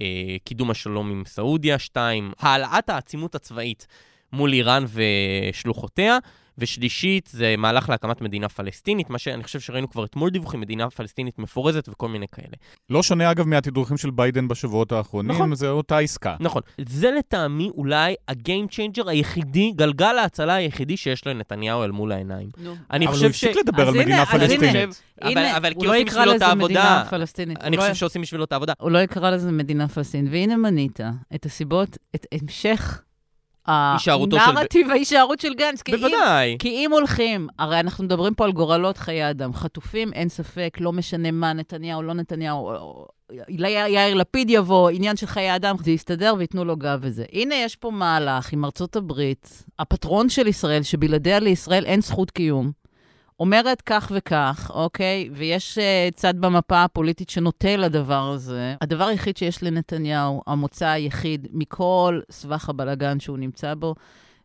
אה, 0.01 0.35
קידום 0.43 0.71
השלום 0.71 1.11
עם 1.11 1.23
סעודיה, 1.25 1.79
שתיים, 1.79 2.31
העלאת 2.39 2.89
העצימות 2.89 3.35
הצבאית 3.35 3.87
מול 4.33 4.53
איראן 4.53 4.85
ושלוחותיה. 4.93 6.17
ושלישית, 6.57 7.29
זה 7.33 7.55
מהלך 7.57 7.89
להקמת 7.89 8.21
מדינה 8.21 8.49
פלסטינית, 8.49 9.09
מה 9.09 9.17
שאני 9.19 9.43
חושב 9.43 9.59
שראינו 9.59 9.89
כבר 9.89 10.05
אתמול 10.05 10.29
דיווחים, 10.29 10.59
מדינה 10.61 10.89
פלסטינית 10.89 11.39
מפורזת 11.39 11.89
וכל 11.89 12.07
מיני 12.09 12.25
כאלה. 12.31 12.47
לא 12.89 13.03
שונה 13.03 13.31
אגב 13.31 13.47
מהתדרוכים 13.47 13.97
של 13.97 14.09
ביידן 14.11 14.47
בשבועות 14.47 14.91
האחרונים, 14.91 15.31
נכון. 15.31 15.55
זה 15.55 15.69
אותה 15.69 15.97
עסקה. 15.97 16.35
נכון. 16.39 16.61
זה 16.85 17.11
לטעמי 17.11 17.69
אולי 17.77 18.15
ה 18.27 18.35
game 18.35 18.67
changer 18.67 19.09
היחידי, 19.09 19.71
גלגל 19.75 20.17
ההצלה 20.21 20.53
היחידי 20.53 20.97
שיש 20.97 21.27
לנתניהו 21.27 21.83
אל 21.83 21.91
מול 21.91 22.11
העיניים. 22.11 22.49
נו. 22.57 22.75
אני 22.91 23.05
אבל 23.05 23.13
חושב 23.13 23.25
הוא 23.25 23.33
ש... 23.33 23.43
הפסיק 23.43 23.57
לדבר 23.67 23.87
על 23.87 23.93
מדינה 23.93 24.21
אז 24.23 24.27
הנה, 24.33 24.39
פלסטינית. 24.47 25.01
אבל- 25.23 25.45
אבל 25.57 25.71
הוא 25.73 25.81
כי 25.81 25.87
לא 25.87 25.91
עושים 25.93 26.07
יקרא 26.07 26.21
בשבילו 26.21 26.35
את 26.35 26.41
לזה 26.41 26.55
מדינה 26.55 26.81
העבודה. 26.83 27.09
פלסטינית. 27.09 27.57
אני 27.61 27.75
הוא 27.75 27.83
לא- 27.83 27.89
חושב 27.89 27.99
שעושים 27.99 28.21
בשבילו 28.21 28.43
את 28.43 28.51
העבודה. 28.51 28.73
הוא 28.79 28.91
לא 28.91 28.97
יקרא 28.99 29.29
לזה 29.29 29.51
מדינה 29.51 29.87
פלסטינית. 29.87 30.31
והנה 30.31 30.57
מנית 30.57 30.99
את 31.35 31.45
הסיבות, 31.45 31.97
את 32.15 32.25
המשך 32.33 33.01
הישארותו 33.67 34.37
של- 34.39 34.49
הנרטיב 34.49 34.89
ההישארות 34.89 35.39
של 35.39 35.53
גנץ. 35.53 35.81
כי 35.81 35.91
אם- 35.93 35.97
בוודאי. 35.97 36.55
כי 36.59 36.69
אם 36.69 36.91
הולכים, 36.91 37.47
הרי 37.59 37.79
אנחנו 37.79 38.03
מדברים 38.03 38.33
פה 38.33 38.45
על 38.45 38.51
גורלות 38.51 38.97
חיי 38.97 39.29
אדם. 39.29 39.53
חטופים, 39.53 40.13
אין 40.13 40.29
ספק, 40.29 40.77
לא 40.81 40.91
משנה 40.91 41.31
מה, 41.31 41.53
נתניהו, 41.53 42.01
לא 42.01 42.13
נתניהו, 42.13 42.71
יאיר 43.49 44.15
לפיד 44.15 44.49
יבוא, 44.49 44.89
עניין 44.89 45.15
של 45.15 45.25
חיי 45.27 45.55
אדם, 45.55 45.75
זה 45.83 45.91
יסתדר 45.91 46.33
וייתנו 46.37 46.65
לו 46.65 46.77
גב 46.77 46.99
וזה. 47.01 47.25
הנה, 47.33 47.55
יש 47.55 47.75
פה 47.75 47.91
מהלך 47.91 48.53
עם 48.53 48.65
ארצות 48.65 48.95
הברית, 48.95 49.63
הפטרון 49.79 50.29
של 50.29 50.47
ישראל, 50.47 50.83
שבלעדיה 50.83 51.39
לישראל 51.39 51.85
אין 51.85 52.01
זכות 52.01 52.31
קיום. 52.31 52.71
אומרת 53.39 53.81
כך 53.81 54.11
וכך, 54.15 54.71
אוקיי? 54.73 55.29
ויש 55.33 55.77
uh, 55.77 56.15
צד 56.15 56.41
במפה 56.41 56.83
הפוליטית 56.83 57.29
שנוטה 57.29 57.75
לדבר 57.75 58.31
הזה. 58.33 58.75
הדבר 58.81 59.07
היחיד 59.07 59.37
שיש 59.37 59.63
לנתניהו, 59.63 60.41
המוצא 60.47 60.87
היחיד 60.87 61.47
מכל 61.53 62.19
סבך 62.31 62.69
הבלגן 62.69 63.19
שהוא 63.19 63.37
נמצא 63.37 63.73
בו, 63.73 63.95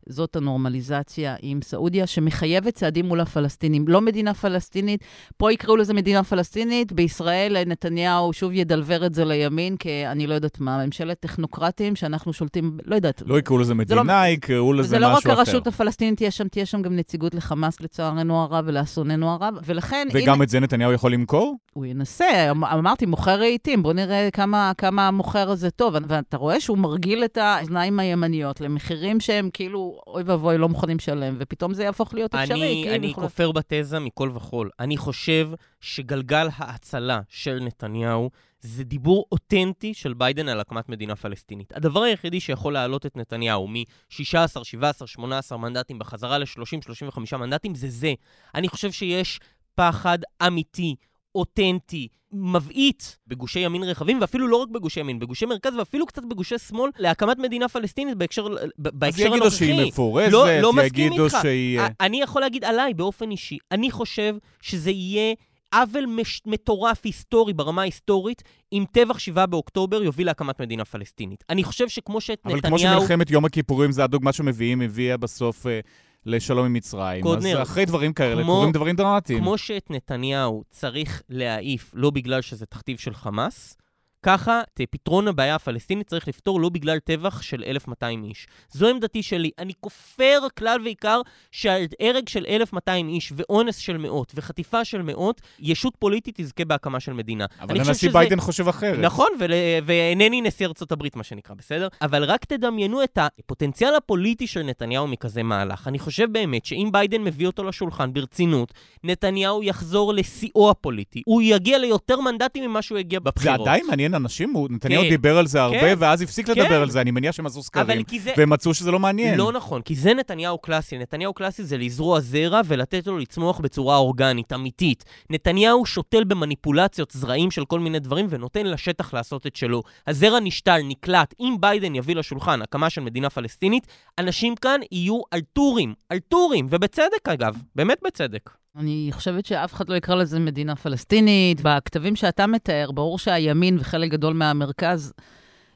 זאת 0.09 0.37
הנורמליזציה 0.37 1.37
עם 1.43 1.63
סעודיה, 1.63 2.07
שמחייבת 2.07 2.75
צעדים 2.75 3.07
מול 3.07 3.21
הפלסטינים. 3.21 3.89
לא 3.89 4.01
מדינה 4.01 4.35
פלסטינית, 4.35 5.05
פה 5.37 5.53
יקראו 5.53 5.77
לזה 5.77 5.95
מדינה 5.95 6.25
פלסטינית, 6.25 6.93
בישראל 6.93 7.57
נתניהו 7.67 8.33
שוב 8.33 8.53
ידלבר 8.53 9.07
את 9.07 9.15
זה 9.15 9.25
לימין, 9.25 9.77
כי 9.77 10.07
אני 10.07 10.27
לא 10.27 10.35
יודעת 10.35 10.61
מה, 10.61 10.85
ממשלת 10.87 11.21
טכנוקרטים 11.21 11.97
שאנחנו 11.97 12.33
שולטים, 12.33 12.79
לא 12.85 12.95
יודעת. 12.95 13.23
לא 13.27 13.39
יקראו 13.39 13.59
לזה 13.59 13.75
לא- 13.75 13.79
מדינה, 13.79 14.29
יקראו 14.29 14.73
לזה 14.73 14.89
זה 14.89 14.99
לא 14.99 15.07
רק 15.07 15.17
משהו 15.17 15.31
אחר. 15.33 15.39
הרשות 15.39 15.67
הפלסטינית 15.67 16.17
תהיה 16.17 16.31
שם, 16.31 16.49
תהיה 16.49 16.67
שם 16.67 16.83
גם 16.83 16.97
נציגות 16.97 17.35
לחמאס 17.35 17.81
לצערנו 17.81 18.43
הרב 18.43 18.65
ולאסוננו 18.67 19.31
הרב, 19.31 19.55
ולכן, 19.65 20.09
וגם 20.13 20.35
הנה, 20.35 20.45
את 20.45 20.49
זה 20.49 20.61
נתניהו 20.61 20.93
יכול 20.93 21.13
למכור? 21.13 21.57
הוא 21.73 21.87
ינסה, 21.87 22.51
אמ- 22.51 22.65
אמרתי, 22.65 23.07
מוכר 23.07 23.39
רהיטים, 23.39 23.83
בוא 23.83 23.93
נראה 23.93 24.29
כמה, 24.33 24.73
כמה 24.79 25.09
המוכר 25.09 25.51
הזה 25.51 25.71
טוב. 25.71 25.95
ואתה 26.09 26.37
רואה 26.37 26.61
שהוא 26.61 26.79
מרגיל 26.79 27.25
את 27.25 27.39
האוזניים 27.39 27.99
הימניות 27.99 28.61
למחירים 28.61 29.21
שהם 29.21 29.51
כאילו, 29.53 30.00
אוי 30.07 30.23
ואבוי, 30.23 30.59
לא 30.59 30.69
מוכנים 30.69 30.97
לשלם, 30.97 31.37
ופתאום 31.39 31.75
זה 31.75 31.83
יהפוך 31.85 32.15
להיות 32.15 32.35
אפשרי. 32.35 32.55
אני, 32.63 32.83
כאילו, 32.83 32.97
אני 32.97 33.07
יכול- 33.07 33.25
כופר 33.25 33.53
בתזה 33.53 33.99
מכל 33.99 34.31
וכול. 34.35 34.71
אני 34.81 34.97
חושב 34.97 35.51
שגלגל 35.81 36.49
ההצלה 36.57 37.21
של 37.29 37.59
נתניהו 37.63 38.31
זה 38.61 38.85
דיבור 38.85 39.27
אותנטי 39.33 39.95
של 39.95 40.15
ביידן 40.15 40.49
על 40.49 40.61
הקמת 40.61 40.89
מדינה 40.89 41.17
פלסטינית. 41.17 41.77
הדבר 41.77 42.03
היחידי 42.03 42.41
שיכול 42.41 42.73
להעלות 42.73 43.07
את 43.07 43.17
נתניהו 43.17 43.69
מ-16, 43.69 44.65
17, 44.65 45.09
18 45.09 45.59
מנדטים 45.59 45.99
בחזרה 45.99 46.39
ל-30-35 46.39 47.37
מנדטים 47.37 47.75
זה 47.75 47.89
זה. 47.91 48.15
אני 48.55 48.69
חושב 48.69 48.93
שיש 48.93 49.41
פחד 49.75 50.19
אמיתי, 50.47 50.95
אותנטי, 51.35 52.09
מבעית 52.33 53.19
בגושי 53.27 53.61
ימין 53.61 53.83
רחבים, 53.83 54.21
ואפילו 54.21 54.49
לא 54.49 54.57
רק 54.57 54.69
בגושי 54.69 55.01
ימין, 55.01 55.19
בגושי 55.19 55.47
מרכז 55.47 55.75
ואפילו 55.77 56.07
קצת 56.07 56.23
בגושי 56.25 56.59
שמאל, 56.59 56.91
להקמת 56.99 57.39
מדינה 57.39 57.69
פלסטינית 57.69 58.17
בהקשר, 58.17 58.49
ב- 58.79 59.05
אז 59.05 59.19
יגידו 59.21 59.35
הנוכחי. 59.35 59.57
שהיא 59.57 59.87
מפורזת, 59.87 60.33
לא, 60.33 60.61
לא 60.61 60.83
יגידו 60.85 61.25
איתך. 61.25 61.39
שהיא... 61.43 61.81
א- 61.81 61.87
אני 62.01 62.23
יכול 62.23 62.43
להגיד 62.43 62.65
עליי 62.65 62.95
באופן 62.95 63.31
אישי, 63.31 63.59
אני 63.73 63.91
חושב 63.91 64.37
שזה 64.61 64.91
יהיה 64.91 65.35
עוול 65.75 66.07
מש... 66.07 66.43
מטורף 66.47 67.01
היסטורי 67.05 67.53
ברמה 67.53 67.83
ההיסטורית, 67.83 68.43
אם 68.73 68.85
טבח 68.93 69.19
7 69.19 69.47
באוקטובר 69.47 70.03
יוביל 70.03 70.27
להקמת 70.27 70.61
מדינה 70.61 70.85
פלסטינית. 70.85 71.45
אני 71.51 71.65
חושב 71.65 71.89
שכמו 71.89 72.21
שאת 72.21 72.41
אבל 72.45 72.61
כמו 72.61 72.77
נתניהו... 72.77 73.01
שמלחמת 73.01 73.31
יום 73.31 73.45
הכיפורים 73.45 73.93
זה 73.93 74.05
הדוגמה 74.05 74.33
שמביאים, 74.33 74.81
הביאה 74.81 75.17
בסוף 75.17 75.67
אה, 75.67 75.81
לשלום 76.27 76.67
עם 76.67 76.73
מצרים. 76.73 77.23
קודנר, 77.23 77.61
אז 77.63 77.69
אחרי 77.71 77.85
דברים 77.85 78.13
כאלה 78.13 78.43
כמו- 78.43 78.53
קורים 78.53 78.73
דברים 78.73 78.97
דרמטיים. 78.97 79.39
כמו 79.39 79.59
שאת 79.59 79.91
נתניהו 79.91 80.63
צריך 80.71 81.23
להעיף 81.29 81.91
לא 81.95 82.11
בגלל 82.11 82.43
שזה 82.43 82.67
תכתיב 82.67 82.99
של 82.99 83.15
חמאס, 83.15 83.77
ככה 84.23 84.61
את 84.75 84.81
פתרון 84.91 85.29
הבעיה 85.29 85.55
הפלסטינית 85.55 86.07
צריך 86.07 86.29
לפתור 86.29 86.61
לא 86.61 86.69
בגלל 86.69 86.99
טבח 86.99 87.43
של 87.43 87.65
1,200 87.67 88.25
איש. 88.25 88.47
זו 88.71 88.89
עמדתי 88.89 89.23
שלי. 89.23 89.51
אני 89.59 89.73
כופר 89.81 90.39
כלל 90.59 90.81
ועיקר 90.85 91.21
שהרג 91.53 92.29
של 92.29 92.47
1,200 92.49 93.09
איש 93.09 93.33
ואונס 93.37 93.77
של 93.77 93.97
מאות 93.97 94.33
וחטיפה 94.35 94.85
של 94.85 95.03
מאות, 95.03 95.41
ישות 95.61 95.97
פוליטית 95.99 96.41
תזכה 96.41 96.65
בהקמה 96.65 97.01
של 97.01 97.13
מדינה. 97.13 97.47
אבל 97.61 97.77
הנשיא 97.79 97.95
שזה- 97.95 98.09
ביידן 98.19 98.41
חושב 98.41 98.69
אחרת. 98.69 98.99
נכון, 98.99 99.29
ול... 99.41 99.51
ואינני 99.85 100.41
נשיא 100.41 100.67
ארצות 100.67 100.93
הברית, 100.93 101.17
מה 101.17 101.23
שנקרא, 101.23 101.55
בסדר? 101.55 101.89
אבל 102.03 102.25
רק 102.25 102.45
תדמיינו 102.45 103.03
את 103.05 103.19
הפוטנציאל 103.21 103.95
הפוליטי 103.95 104.47
של 104.47 104.63
נתניהו 104.63 105.07
מכזה 105.07 105.43
מהלך. 105.43 105.89
אני 105.89 105.99
חושב 105.99 106.33
באמת 106.33 106.65
שאם 106.65 106.89
ביידן 106.93 107.23
מביא 107.25 107.47
אותו 107.47 107.65
לשולחן 107.65 108.13
ברצינות, 108.13 108.73
נתניהו 109.05 109.63
יחזור 109.63 110.15
לשיאו 110.15 110.71
הפוליטי. 110.71 111.23
הוא 111.27 111.43
יגיע 111.43 111.79
ליותר 111.79 112.21
מנדטים 112.21 112.71
ממה 112.71 112.83
שהוא 112.83 112.99
הגיע 112.99 113.19
זה 113.19 113.25
בבחירות. 113.25 113.61
עדיין 113.61 113.87
מעניין 113.87 114.10
אנשים, 114.15 114.53
הוא- 114.53 114.69
נתניהו 114.71 115.03
כן. 115.03 115.09
דיבר 115.09 115.39
על 115.39 115.47
זה 115.47 115.63
הרבה, 115.63 115.81
כן. 115.81 115.95
ואז 115.99 116.23
הפסיק 116.23 116.47
כן. 116.47 116.53
לדבר 116.53 116.83
על 116.83 116.91
זה, 116.91 117.01
אני 117.01 117.11
מניח 117.11 117.35
שהם 117.35 117.47
עשו 117.47 117.63
סקרים, 117.63 118.03
זה... 118.21 118.33
והם 118.37 118.51
מצאו 118.51 118.75
שזה 118.75 118.91
לא 118.91 118.99
מעניין. 118.99 119.39
לא 119.39 119.53
נכון, 119.53 119.83
כי 119.83 119.95
זה 119.95 120.15
נתניהו 120.15 120.59
קלאסי. 120.59 120.99
נתניהו 120.99 121.35
קלאסי 121.35 121.65
זה 121.65 121.79
לזרוע 121.79 122.21
זרע 122.21 122.61
ולתת 122.65 123.07
לו 123.07 123.19
לצמוח 123.19 123.61
בצורה 123.61 123.97
אורגנית, 123.97 124.53
אמיתית. 124.53 125.05
נתניהו 125.31 125.87
שותל 125.87 126.25
במניפולציות 126.25 127.11
זרעים 127.11 127.51
של 127.51 127.65
כל 127.65 127.81
מיני 127.81 127.99
דברים 127.99 128.27
ונותן 128.31 128.67
לשטח 128.67 129.15
לעשות 129.15 129.47
את 129.47 129.57
שלו. 129.57 129.83
הזרע 130.07 130.41
נשתל, 130.41 130.81
נקלט. 130.85 131.35
אם 131.41 131.57
ביידן 131.61 131.95
יביא 131.95 132.15
לשולחן 132.17 132.63
הקמה 132.63 132.91
של 132.91 133.01
מדינה 133.01 133.31
פלסטינית, 133.31 133.87
אנשים 134.19 134.55
כאן 134.57 134.81
יהיו 134.93 135.21
על 135.31 135.41
טורים. 135.53 135.95
על 136.09 136.19
טורים, 136.19 136.67
ובצדק 136.71 137.29
אגב. 137.29 137.57
באמת 137.77 137.99
בצדק. 138.05 138.60
אני 138.77 139.09
חושבת 139.13 139.47
שאף 139.47 139.73
אחד 139.75 139.89
לא 139.89 139.95
יקרא 139.95 140.15
לזה 140.15 140.39
מדינה 140.39 140.77
פלסטינית. 140.77 141.61
בכתבים 141.65 142.17
שאתה 142.17 142.47
מתאר, 142.47 142.91
ברור 142.95 143.19
שהימין 143.19 143.77
וחלק 143.81 144.11
גדול 144.11 144.35
מהמרכז 144.35 145.13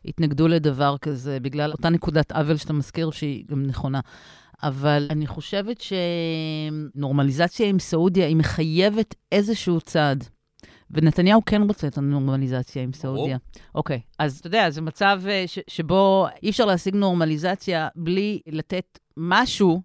התנגדו 0.04 0.48
לדבר 0.48 0.96
כזה, 1.00 1.40
בגלל 1.40 1.72
אותה 1.72 1.88
נקודת 1.90 2.32
עוול 2.32 2.56
שאתה 2.56 2.72
מזכיר, 2.72 3.10
שהיא 3.10 3.44
גם 3.48 3.62
נכונה. 3.62 4.00
אבל 4.62 5.06
אני 5.10 5.26
חושבת 5.26 5.80
שנורמליזציה 6.94 7.66
עם 7.68 7.78
סעודיה, 7.78 8.26
היא 8.26 8.36
מחייבת 8.36 9.14
איזשהו 9.32 9.80
צעד. 9.80 10.24
ונתניהו 10.90 11.44
כן 11.44 11.62
רוצה 11.62 11.86
את 11.86 11.98
הנורמליזציה 11.98 12.82
עם 12.82 12.92
סעודיה. 12.92 13.36
אוקיי, 13.74 14.00
אז 14.18 14.38
אתה 14.38 14.46
יודע, 14.46 14.70
זה 14.70 14.80
מצב 14.80 15.22
אה, 15.28 15.44
ש- 15.46 15.58
שבו 15.68 16.26
אי 16.42 16.50
אפשר 16.50 16.64
להשיג 16.64 16.94
נורמליזציה 16.96 17.88
בלי 17.96 18.40
לתת 18.46 18.98
משהו 19.16 19.82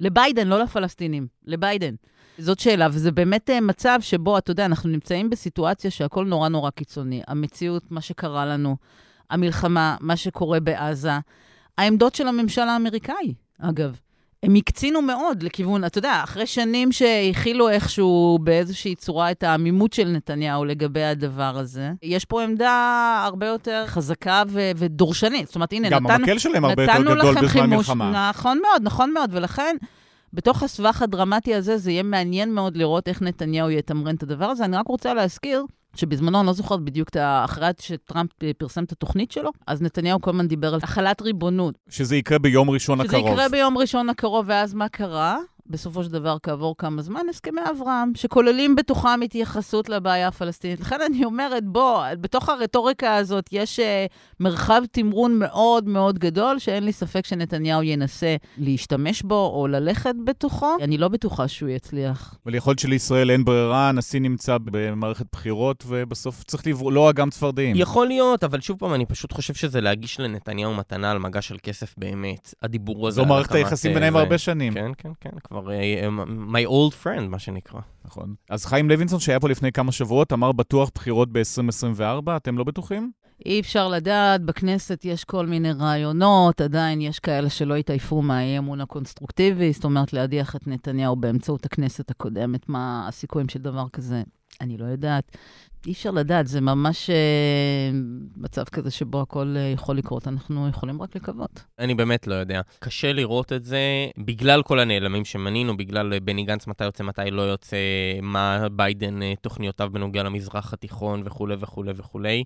לביידן, 0.00 0.48
לא 0.48 0.62
לפלסטינים, 0.62 1.26
לביידן. 1.44 1.94
זאת 2.40 2.58
שאלה, 2.58 2.88
וזה 2.90 3.12
באמת 3.12 3.50
אה, 3.50 3.60
מצב 3.60 3.98
שבו, 4.00 4.38
אתה 4.38 4.50
יודע, 4.50 4.64
אנחנו 4.66 4.90
נמצאים 4.90 5.30
בסיטואציה 5.30 5.90
שהכל 5.90 6.24
נורא 6.24 6.48
נורא 6.48 6.70
קיצוני. 6.70 7.22
המציאות, 7.28 7.90
מה 7.90 8.00
שקרה 8.00 8.46
לנו, 8.46 8.76
המלחמה, 9.30 9.96
מה 10.00 10.16
שקורה 10.16 10.60
בעזה, 10.60 11.12
העמדות 11.78 12.14
של 12.14 12.28
הממשל 12.28 12.60
האמריקאי, 12.62 13.34
אגב. 13.58 14.00
הם 14.42 14.54
הקצינו 14.54 15.02
מאוד 15.02 15.42
לכיוון, 15.42 15.84
אתה 15.84 15.98
יודע, 15.98 16.20
אחרי 16.24 16.46
שנים 16.46 16.92
שהכילו 16.92 17.68
איכשהו 17.68 18.38
באיזושהי 18.42 18.94
צורה 18.94 19.30
את 19.30 19.42
העמימות 19.42 19.92
של 19.92 20.08
נתניהו 20.08 20.64
לגבי 20.64 21.04
הדבר 21.04 21.58
הזה, 21.58 21.92
יש 22.02 22.24
פה 22.24 22.42
עמדה 22.42 23.22
הרבה 23.26 23.46
יותר 23.46 23.84
חזקה 23.86 24.42
ו- 24.48 24.70
ודורשנית. 24.76 25.46
זאת 25.46 25.54
אומרת, 25.54 25.72
הנה, 25.72 25.90
גם 25.90 26.04
נתנו, 26.04 26.14
המקל 26.14 26.38
שלהם 26.38 26.64
הרבה 26.64 26.82
יותר 26.82 27.02
גדול 27.02 27.18
לכם 27.18 27.30
בזמן 27.30 27.48
חימוש. 27.48 27.88
מלחמה. 27.88 28.30
נכון 28.30 28.60
מאוד, 28.62 28.82
נכון 28.82 29.12
מאוד, 29.12 29.30
ולכן... 29.32 29.76
בתוך 30.32 30.62
הסבך 30.62 31.02
הדרמטי 31.02 31.54
הזה, 31.54 31.78
זה 31.78 31.90
יהיה 31.90 32.02
מעניין 32.02 32.54
מאוד 32.54 32.76
לראות 32.76 33.08
איך 33.08 33.22
נתניהו 33.22 33.70
יתמרן 33.70 34.14
את 34.14 34.22
הדבר 34.22 34.44
הזה. 34.44 34.64
אני 34.64 34.76
רק 34.76 34.86
רוצה 34.86 35.14
להזכיר 35.14 35.64
שבזמנו, 35.94 36.38
אני 36.38 36.46
לא 36.46 36.52
זוכרת 36.52 36.80
בדיוק, 36.80 37.08
את 37.08 37.16
אחרי 37.44 37.70
שטראמפ 37.80 38.30
פרסם 38.58 38.84
את 38.84 38.92
התוכנית 38.92 39.32
שלו, 39.32 39.50
אז 39.66 39.82
נתניהו 39.82 40.20
כל 40.20 40.30
הזמן 40.30 40.48
דיבר 40.48 40.74
על 40.74 40.80
החלת 40.82 41.22
ריבונות. 41.22 41.74
שזה 41.88 42.16
יקרה 42.16 42.38
ביום 42.38 42.70
ראשון 42.70 43.04
שזה 43.04 43.16
הקרוב. 43.16 43.32
יקרה 43.32 43.48
ביום 43.48 43.78
ראשון 43.78 44.08
הקרוב, 44.08 44.44
ואז 44.48 44.74
מה 44.74 44.88
קרה? 44.88 45.38
בסופו 45.70 46.04
של 46.04 46.10
דבר, 46.10 46.36
כעבור 46.42 46.74
כמה 46.78 47.02
זמן, 47.02 47.20
הסכמי 47.30 47.60
אברהם, 47.70 48.12
שכוללים 48.14 48.76
בתוכם 48.76 49.20
התייחסות 49.24 49.88
לבעיה 49.88 50.28
הפלסטינית. 50.28 50.80
לכן 50.80 50.96
אני 51.06 51.24
אומרת, 51.24 51.64
בוא, 51.64 52.04
בתוך 52.20 52.48
הרטוריקה 52.48 53.16
הזאת 53.16 53.46
יש 53.52 53.78
uh, 53.78 53.82
מרחב 54.40 54.82
תמרון 54.92 55.38
מאוד 55.38 55.88
מאוד 55.88 56.18
גדול, 56.18 56.58
שאין 56.58 56.84
לי 56.84 56.92
ספק 56.92 57.26
שנתניהו 57.26 57.82
ינסה 57.82 58.36
להשתמש 58.58 59.22
בו 59.22 59.52
או 59.54 59.66
ללכת 59.68 60.14
בתוכו. 60.24 60.76
אני 60.82 60.98
לא 60.98 61.08
בטוחה 61.08 61.48
שהוא 61.48 61.68
יצליח. 61.68 62.34
אבל 62.46 62.54
יכול 62.54 62.70
להיות 62.70 62.78
שלישראל 62.78 63.30
אין 63.30 63.44
ברירה, 63.44 63.88
הנשיא 63.88 64.20
נמצא 64.20 64.56
במערכת 64.64 65.26
בחירות, 65.32 65.84
ובסוף 65.86 66.44
צריך 66.44 66.66
לברוא, 66.66 66.92
לא 66.92 67.10
אגם 67.10 67.30
צפרדעים. 67.30 67.76
יכול 67.78 68.06
להיות, 68.06 68.44
אבל 68.44 68.60
שוב 68.60 68.78
פעם, 68.78 68.94
אני 68.94 69.06
פשוט 69.06 69.32
חושב 69.32 69.54
שזה 69.54 69.80
להגיש 69.80 70.20
לנתניהו 70.20 70.74
מתנה 70.74 71.10
על 71.10 71.18
מגע 71.18 71.42
של 71.42 71.56
כסף 71.62 71.94
באמת. 71.98 72.54
הדיבור 72.62 73.08
הזה 73.08 73.16
זו 73.16 73.26
מערכת 73.26 73.54
היחסים 73.54 73.90
אה, 73.90 73.94
ביניהם. 73.94 74.16
הרבה 74.16 74.38
שנים. 74.38 74.74
כן, 74.74 74.90
כן, 74.98 75.10
כן, 75.20 75.30
כבר 75.44 75.59
אה, 75.68 76.08
my 76.52 76.68
old 76.68 77.04
friend, 77.04 77.28
מה 77.28 77.38
שנקרא. 77.38 77.80
נכון. 78.04 78.34
אז 78.50 78.66
חיים 78.66 78.88
לוינסון, 78.90 79.20
שהיה 79.20 79.40
פה 79.40 79.48
לפני 79.48 79.72
כמה 79.72 79.92
שבועות, 79.92 80.32
אמר 80.32 80.52
בטוח 80.52 80.90
בחירות 80.94 81.28
ב-2024, 81.32 82.02
אתם 82.36 82.58
לא 82.58 82.64
בטוחים? 82.64 83.12
אי 83.46 83.60
אפשר 83.60 83.88
לדעת, 83.88 84.42
בכנסת 84.42 85.04
יש 85.04 85.24
כל 85.24 85.46
מיני 85.46 85.72
רעיונות, 85.72 86.60
עדיין 86.60 87.00
יש 87.00 87.18
כאלה 87.18 87.50
שלא 87.50 87.76
התעייפו 87.76 88.22
מהאי-אמון 88.22 88.80
הקונסטרוקטיבי, 88.80 89.72
זאת 89.72 89.84
אומרת, 89.84 90.12
להדיח 90.12 90.56
את 90.56 90.66
נתניהו 90.66 91.16
באמצעות 91.16 91.66
הכנסת 91.66 92.10
הקודמת, 92.10 92.68
מה 92.68 93.08
הסיכויים 93.08 93.48
של 93.48 93.58
דבר 93.58 93.88
כזה, 93.92 94.22
אני 94.60 94.78
לא 94.78 94.84
יודעת. 94.84 95.36
אי 95.86 95.92
אפשר 95.92 96.10
לדעת, 96.10 96.46
זה 96.46 96.60
ממש 96.60 97.10
אה, 97.10 97.90
מצב 98.36 98.64
כזה 98.64 98.90
שבו 98.90 99.20
הכל 99.20 99.54
אה, 99.56 99.62
יכול 99.62 99.96
לקרות, 99.96 100.28
אנחנו 100.28 100.68
יכולים 100.68 101.02
רק 101.02 101.16
לקוות. 101.16 101.62
אני 101.78 101.94
באמת 101.94 102.26
לא 102.26 102.34
יודע. 102.34 102.60
קשה 102.78 103.12
לראות 103.12 103.52
את 103.52 103.64
זה 103.64 103.80
בגלל 104.18 104.62
כל 104.62 104.80
הנעלמים 104.80 105.24
שמנינו, 105.24 105.76
בגלל 105.76 106.12
אה, 106.12 106.20
בני 106.20 106.44
גנץ 106.44 106.66
מתי 106.66 106.84
יוצא, 106.84 107.04
מתי 107.04 107.30
לא 107.30 107.42
יוצא, 107.42 107.76
מה 108.22 108.68
ביידן, 108.72 109.22
אה, 109.22 109.32
תוכניותיו 109.40 109.90
בנוגע 109.92 110.22
למזרח 110.22 110.72
התיכון 110.72 111.22
וכולי 111.24 111.54
וכולי 111.60 111.92
וכולי. 111.96 112.44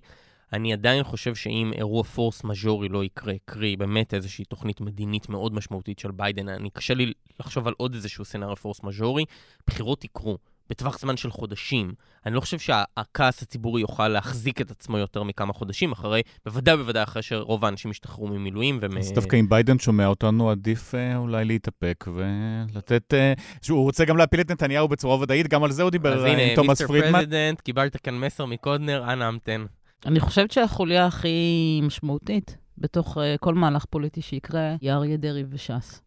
אני 0.55 0.73
עדיין 0.73 1.03
חושב 1.03 1.35
שאם 1.35 1.71
אירוע 1.75 2.03
force 2.03 2.43
majeure 2.43 2.89
לא 2.89 3.03
יקרה, 3.03 3.33
קרי 3.45 3.75
באמת 3.75 4.13
איזושהי 4.13 4.45
תוכנית 4.45 4.81
מדינית 4.81 5.29
מאוד 5.29 5.53
משמעותית 5.53 5.99
של 5.99 6.11
ביידן, 6.11 6.49
אני 6.49 6.69
קשה 6.69 6.93
לי 6.93 7.13
לחשוב 7.39 7.67
על 7.67 7.73
עוד 7.77 7.93
איזשהו 7.93 8.25
סצנריו 8.25 8.55
פורס 8.55 8.83
מז'ורי, 8.83 9.25
בחירות 9.67 10.03
יקרו. 10.03 10.37
בטווח 10.69 10.99
זמן 10.99 11.17
של 11.17 11.31
חודשים. 11.31 11.93
אני 12.25 12.35
לא 12.35 12.39
חושב 12.39 12.59
שהכעס 12.59 13.41
הציבורי 13.41 13.81
יוכל 13.81 14.07
להחזיק 14.07 14.61
את 14.61 14.71
עצמו 14.71 14.97
יותר 14.97 15.23
מכמה 15.23 15.53
חודשים, 15.53 15.91
אחרי, 15.91 16.21
בוודאי 16.45 16.75
ובוודאי 16.75 17.03
אחרי 17.03 17.21
שרוב 17.21 17.65
האנשים 17.65 17.91
ישתחררו 17.91 18.27
ממילואים. 18.27 18.77
ומ... 18.81 18.97
אז 18.97 19.11
דווקא 19.11 19.35
אם 19.35 19.49
ביידן 19.49 19.79
שומע 19.79 20.07
אותנו, 20.07 20.49
עדיף 20.49 20.95
אה, 20.95 21.17
אולי 21.17 21.45
להתאפק 21.45 22.05
ולתת... 22.15 23.13
אה, 23.13 23.33
שהוא 23.61 23.83
רוצה 23.83 24.05
גם 24.05 24.17
להפיל 24.17 24.41
את 24.41 24.51
נתניהו 24.51 24.87
בצורה 24.87 25.19
ודאית, 25.19 25.47
גם 25.47 25.63
על 25.63 25.71
זה 25.71 25.83
הוא 25.83 25.91
דיבר 25.91 26.13
אז 26.13 26.23
אה, 26.23 26.31
הנה, 26.31 26.41
עם 26.41 26.55
תומאס 26.55 26.69
Mister 26.69 26.87
פרידמן. 26.87 27.11
President, 27.11 27.61
קיבלת 27.61 27.97
כאן 27.97 28.19
מסר 28.19 28.45
מקודנר, 28.45 29.13
אנא 29.13 29.23
המתן. 29.23 29.65
אני 30.05 30.19
חושבת 30.19 30.51
שהחוליה 30.51 31.05
הכי 31.05 31.79
משמעותית 31.83 32.57
בתוך 32.77 33.17
אה, 33.17 33.21
כל 33.39 33.53
מהלך 33.53 33.85
פוליטי 33.85 34.21
שיקרה 34.21 34.75
היא 34.81 34.91
אריה 34.91 35.17
דרעי 35.17 35.43
וש"ס. 35.49 36.01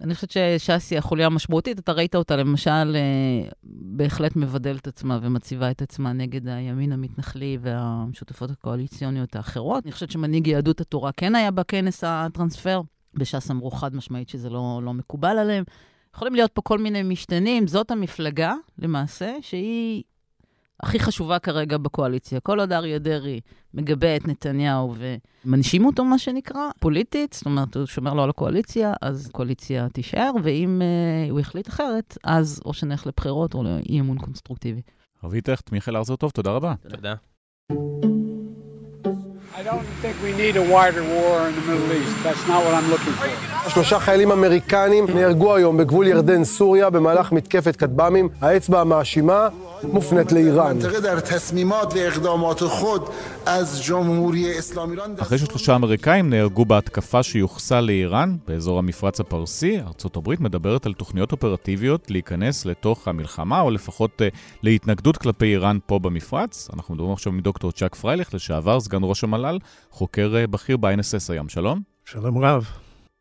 אני 0.00 0.14
חושבת 0.14 0.30
שש"ס 0.30 0.90
היא 0.90 0.98
החוליה 0.98 1.26
המשמעותית, 1.26 1.78
אתה 1.78 1.92
ראית 1.92 2.14
אותה 2.14 2.36
למשל 2.36 2.96
uh, 2.96 3.54
בהחלט 3.64 4.36
מבדלת 4.36 4.86
עצמה 4.86 5.18
ומציבה 5.22 5.70
את 5.70 5.82
עצמה 5.82 6.12
נגד 6.12 6.48
הימין 6.48 6.92
המתנחלי 6.92 7.58
והשותפות 7.60 8.50
הקואליציוניות 8.50 9.36
האחרות. 9.36 9.84
אני 9.84 9.92
חושבת 9.92 10.10
שמנהיג 10.10 10.46
יהדות 10.46 10.80
התורה 10.80 11.12
כן 11.12 11.34
היה 11.34 11.50
בכנס 11.50 12.04
הטרנספר, 12.06 12.80
בש"ס 13.14 13.50
אמרו 13.50 13.70
חד 13.70 13.94
משמעית 13.94 14.28
שזה 14.28 14.50
לא, 14.50 14.80
לא 14.84 14.94
מקובל 14.94 15.38
עליהם. 15.38 15.64
יכולים 16.14 16.34
להיות 16.34 16.52
פה 16.52 16.62
כל 16.62 16.78
מיני 16.78 17.02
משתנים, 17.02 17.66
זאת 17.66 17.90
המפלגה, 17.90 18.54
למעשה, 18.78 19.36
שהיא 19.40 20.02
הכי 20.82 20.98
חשובה 21.00 21.38
כרגע 21.38 21.78
בקואליציה. 21.78 22.40
כל 22.40 22.60
עוד 22.60 22.72
אריה 22.72 22.98
דרעי 22.98 23.40
מגבה 23.74 24.16
את 24.16 24.28
נתניהו 24.28 24.94
ומנשים 25.44 25.86
אותו, 25.86 26.04
מה 26.04 26.18
שנקרא, 26.18 26.60
פוליטית, 26.80 27.32
זאת 27.32 27.46
אומרת, 27.46 27.76
הוא 27.76 27.86
שומר 27.86 28.14
לו 28.14 28.22
על 28.22 28.30
הקואליציה, 28.30 28.92
אז 29.02 29.26
הקואליציה 29.28 29.88
תישאר, 29.88 30.30
ואם 30.42 30.82
uh, 30.82 31.30
הוא 31.30 31.40
יחליט 31.40 31.68
אחרת, 31.68 32.18
אז 32.24 32.60
או 32.64 32.74
שנלך 32.74 33.06
לבחירות 33.06 33.54
או 33.54 33.62
לאי 33.62 34.00
אמון 34.00 34.18
קונסטרוקטיבי. 34.18 34.82
רבי 35.24 35.40
טכט, 35.40 35.72
מיכאל 35.72 35.96
ארזר 35.96 36.16
טוב, 36.16 36.30
תודה 36.30 36.50
רבה. 36.50 36.74
תודה. 36.88 37.14
שלושה 43.68 43.98
חיילים 43.98 44.32
אמריקנים 44.32 45.06
נהרגו 45.14 45.54
היום 45.54 45.76
בגבול 45.76 46.06
ירדן-סוריה 46.06 46.90
במהלך 46.90 47.32
מתקפת 47.32 47.76
כטב"מים. 47.76 48.28
האצבע 48.40 48.80
המאשימה 48.80 49.48
מופנית 49.84 50.32
לאיראן. 50.32 50.78
אחרי 55.18 55.38
ששלושה 55.38 55.74
אמריקאים 55.74 56.30
נהרגו 56.30 56.64
בהתקפה 56.64 57.22
שיוחסה 57.22 57.80
לאיראן 57.80 58.36
באזור 58.48 58.78
המפרץ 58.78 59.20
הפרסי, 59.20 59.80
ארצות 59.86 60.16
הברית 60.16 60.40
מדברת 60.40 60.86
על 60.86 60.92
תוכניות 60.92 61.32
אופרטיביות 61.32 62.10
להיכנס 62.10 62.66
לתוך 62.66 63.08
המלחמה, 63.08 63.60
או 63.60 63.70
לפחות 63.70 64.22
אה, 64.22 64.28
להתנגדות 64.62 65.16
כלפי 65.16 65.46
איראן 65.46 65.78
פה 65.86 65.98
במפרץ. 65.98 66.68
אנחנו 66.74 66.94
מדברים 66.94 67.12
עכשיו 67.12 67.32
עם 67.32 67.40
דוקטור 67.40 67.72
צ'אק 67.72 67.94
פרייליך, 67.94 68.34
לשעבר 68.34 68.80
סגן 68.80 69.00
ראש 69.02 69.24
המל"ל. 69.24 69.49
חוקר 69.90 70.34
uh, 70.44 70.46
בכיר 70.46 70.76
ב-INSS 70.76 71.32
היום. 71.32 71.48
שלום. 71.48 71.82
שלום 72.04 72.38
רב. 72.38 72.66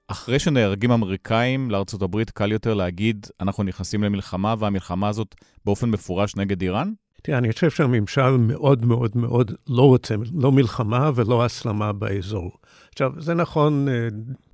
אחרי 0.08 0.40
שנהרגים 0.40 0.92
אמריקאים, 0.92 1.72
לארצות 1.72 2.02
הברית 2.02 2.30
קל 2.30 2.52
יותר 2.52 2.74
להגיד, 2.74 3.28
אנחנו 3.42 3.64
נכנסים 3.64 4.04
למלחמה, 4.04 4.56
והמלחמה 4.60 5.08
הזאת 5.08 5.36
באופן 5.66 5.90
מפורש 5.90 6.36
נגד 6.36 6.62
איראן? 6.62 6.92
תראה, 7.24 7.38
אני 7.38 7.54
חושב 7.54 7.70
שהממשל 7.70 8.30
מאוד 8.30 8.86
מאוד 8.86 9.18
מאוד 9.18 9.52
לא 9.68 9.82
רוצה, 9.82 10.16
לא 10.34 10.52
מלחמה 10.52 11.12
ולא 11.16 11.46
הסלמה 11.46 11.94
באזור. 11.94 12.52
עכשיו, 12.92 13.12
זה 13.18 13.34
נכון 13.34 13.88
uh, 13.88 13.92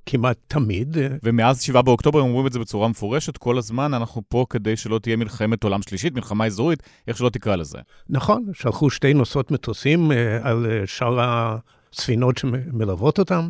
כמעט 0.06 0.38
תמיד. 0.48 0.98
ומאז 1.24 1.62
7 1.62 1.82
באוקטובר 1.82 2.20
הם 2.20 2.26
אומרים 2.26 2.48
את 2.48 2.54
זה 2.54 2.60
בצורה 2.60 2.88
מפורשת, 2.88 3.38
כל 3.38 3.58
הזמן 3.58 3.94
אנחנו 3.94 4.22
פה 4.30 4.46
כדי 4.50 4.78
שלא 4.78 5.00
תהיה 5.00 5.16
מלחמת 5.16 5.64
עולם 5.64 5.82
שלישית, 5.82 6.16
מלחמה 6.16 6.46
אזורית, 6.46 6.84
איך 7.08 7.18
שלא 7.18 7.30
תקרא 7.30 7.56
לזה. 7.56 7.78
נכון, 8.10 8.46
שלחו 8.54 8.90
שתי 8.90 9.14
נוסעות 9.14 9.52
מטוסים 9.52 10.12
uh, 10.12 10.16
על 10.44 10.66
uh, 10.66 10.88
שאר 10.88 11.18
הספינות 11.20 12.38
שמלוות 12.38 13.20
אותם. 13.20 13.48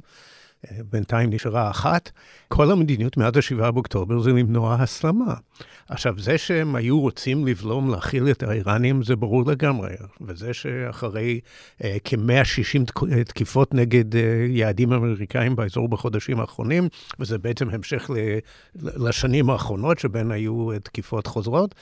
בינתיים 0.91 1.29
נשארה 1.29 1.69
אחת. 1.69 2.11
כל 2.47 2.71
המדיניות 2.71 3.17
מאז 3.17 3.33
ה-7 3.37 3.71
באוקטובר 3.71 4.19
זה 4.19 4.29
למנוע 4.29 4.75
הסלמה. 4.79 5.33
עכשיו, 5.89 6.19
זה 6.19 6.37
שהם 6.37 6.75
היו 6.75 6.99
רוצים 6.99 7.47
לבלום, 7.47 7.91
להכיל 7.91 8.31
את 8.31 8.43
האיראנים, 8.43 9.03
זה 9.03 9.15
ברור 9.15 9.43
לגמרי. 9.45 9.89
וזה 10.21 10.53
שאחרי 10.53 11.39
אה, 11.83 11.97
כ-160 12.03 13.03
תקיפות 13.25 13.73
נגד 13.73 14.15
אה, 14.15 14.21
יעדים 14.49 14.93
אמריקאים 14.93 15.55
באזור 15.55 15.89
בחודשים 15.89 16.39
האחרונים, 16.39 16.87
וזה 17.19 17.37
בעצם 17.37 17.69
המשך 17.69 18.09
ל- 18.09 18.39
לשנים 19.07 19.49
האחרונות, 19.49 19.99
שבהן 19.99 20.31
היו 20.31 20.69
תקיפות 20.83 21.27
חוזרות, 21.27 21.75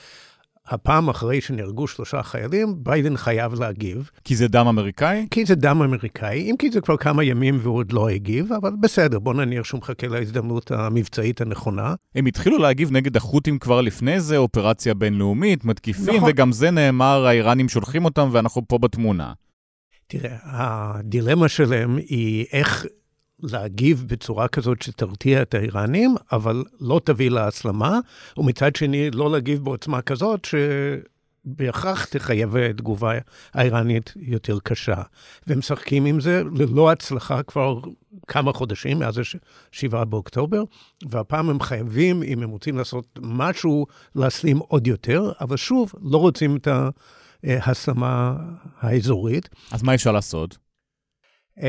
הפעם 0.68 1.10
אחרי 1.10 1.42
שנהרגו 1.42 1.88
שלושה 1.88 2.24
חיילים, 2.24 2.76
ביידן 2.78 3.18
חייב 3.18 3.54
להגיב. 3.54 4.10
כי 4.24 4.36
זה 4.36 4.48
דם 4.48 4.68
אמריקאי? 4.68 5.28
כי 5.32 5.46
זה 5.46 5.56
דם 5.56 5.82
אמריקאי, 5.82 6.52
אם 6.52 6.56
כי 6.60 6.72
זה 6.72 6.82
כבר 6.82 6.98
כמה 6.98 7.24
ימים 7.24 7.60
והוא 7.62 7.76
עוד 7.76 7.92
לא 7.92 8.10
הגיב, 8.10 8.54
אבל 8.54 8.72
בסדר, 8.80 9.20
בוא 9.20 9.34
נניח 9.34 9.66
שהוא 9.66 9.78
מחכה 9.78 10.08
להזדמנות 10.08 10.72
המבצעית 10.72 11.42
הנכונה. 11.42 11.96
הם 12.16 12.26
התחילו 12.26 12.58
להגיב 12.58 12.92
נגד 12.92 13.18
החות'ים 13.18 13.60
כבר 13.60 13.82
לפני 13.82 14.20
זה, 14.20 14.38
אופרציה 14.38 14.94
בינלאומית, 14.94 15.66
מתקיפים, 15.66 16.16
נכון. 16.16 16.30
וגם 16.30 16.52
זה 16.52 16.72
נאמר, 16.72 17.26
האיראנים 17.26 17.70
שולחים 17.70 18.06
אותם 18.06 18.30
ואנחנו 18.32 18.68
פה 18.68 18.78
בתמונה. 18.78 19.34
תראה, 20.08 20.38
הדילמה 20.44 21.48
שלהם 21.48 21.98
היא 21.98 22.46
איך 22.54 22.86
להגיב 23.44 24.06
בצורה 24.08 24.48
כזאת 24.48 24.82
שתרתיע 24.82 25.42
את 25.42 25.54
האיראנים, 25.54 26.16
אבל 26.32 26.64
לא 26.80 27.02
תביא 27.04 27.30
להסלמה, 27.30 28.00
ומצד 28.38 28.76
שני 28.76 29.12
לא 29.12 29.32
להגיב 29.32 29.64
בעוצמה 29.64 30.02
כזאת 30.02 30.48
שבהכרח 31.46 32.06
תחייב 32.06 32.72
תגובה 32.72 33.14
האיראנית 33.54 34.14
יותר 34.16 34.58
קשה. 34.64 35.02
והם 35.48 35.60
משחקים 35.60 36.06
עם 36.06 36.20
זה 36.20 36.44
ללא 36.56 36.92
הצלחה 36.92 37.44
כבר 37.44 37.80
כמה 38.28 38.54
חודשים, 38.54 39.00
מאז 39.00 39.18
ה-7 39.18 40.06
באוקטובר, 40.06 40.64
והפעם 41.10 41.50
הם 41.50 41.60
חייבים, 41.60 42.24
אם 42.24 42.44
הם 42.44 42.50
רוצים 42.50 42.78
לעשות 42.78 43.20
משהו, 43.22 43.86
להסלים 44.16 44.58
עוד 44.58 44.88
יותר, 44.88 45.32
אבל 45.42 45.58
שוב, 45.58 45.92
לא 46.02 46.18
רוצים 46.18 46.56
את 46.56 46.68
ההסלמה 47.44 48.36
האזורית. 48.80 49.50
אז 49.72 49.84
מה 49.84 49.96
אפשר 49.96 50.12
לעשות? 50.12 50.63
Uh, 51.60 51.64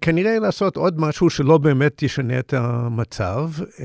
כנראה 0.00 0.38
לעשות 0.38 0.76
עוד 0.76 1.00
משהו 1.00 1.30
שלא 1.30 1.58
באמת 1.58 2.02
ישנה 2.02 2.38
את 2.38 2.54
המצב, 2.56 3.50
uh, 3.58 3.80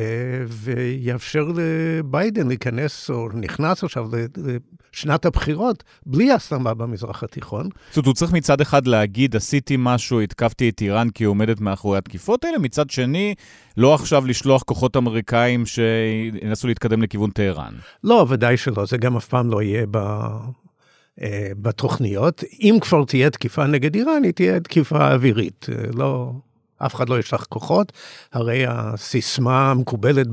ויאפשר 0.48 1.48
לביידן 1.56 2.48
להיכנס, 2.48 3.10
או 3.10 3.30
נכנס 3.34 3.84
עכשיו 3.84 4.10
לשנת 4.94 5.26
הבחירות, 5.26 5.84
בלי 6.06 6.32
הסלמה 6.32 6.74
במזרח 6.74 7.24
התיכון. 7.24 7.70
זאת 7.90 7.98
אומרת, 7.98 8.06
הוא 8.06 8.14
צריך 8.14 8.34
מצד 8.34 8.62
אחד 8.62 8.88
להגיד, 8.88 9.36
עשיתי 9.36 9.76
משהו, 9.80 10.22
התקפתי 10.22 10.70
את 10.70 10.82
איראן 10.82 11.10
כי 11.10 11.24
היא 11.24 11.28
עומדת 11.28 11.62
מאחורי 11.62 11.98
התקיפות 11.98 12.44
האלה, 12.44 12.58
מצד 12.58 12.90
שני, 12.90 13.36
לא 13.78 13.94
עכשיו 13.94 14.26
לשלוח 14.26 14.64
כוחות 14.64 14.98
אמריקאים 14.98 15.66
שינסו 15.66 16.68
להתקדם 16.68 17.02
לכיוון 17.02 17.30
טהרן. 17.30 17.74
לא, 18.04 18.26
ודאי 18.30 18.58
שלא, 18.58 18.86
זה 18.86 18.98
גם 18.98 19.18
אף 19.18 19.28
פעם 19.28 19.50
לא 19.50 19.62
יהיה 19.62 19.86
ב... 19.92 19.98
בתוכניות. 21.62 22.44
אם 22.62 22.78
כבר 22.82 23.06
תהיה 23.06 23.30
תקיפה 23.30 23.68
נגד 23.68 23.96
איראן, 23.96 24.24
היא 24.24 24.32
תהיה 24.32 24.60
תקיפה 24.60 25.14
אווירית. 25.14 25.66
לא, 25.94 26.32
אף 26.86 26.96
אחד 26.96 27.10
לא 27.10 27.20
ישלח 27.20 27.46
כוחות. 27.50 27.92
הרי 28.34 28.64
הסיסמה 28.68 29.72
המקובלת 29.72 30.28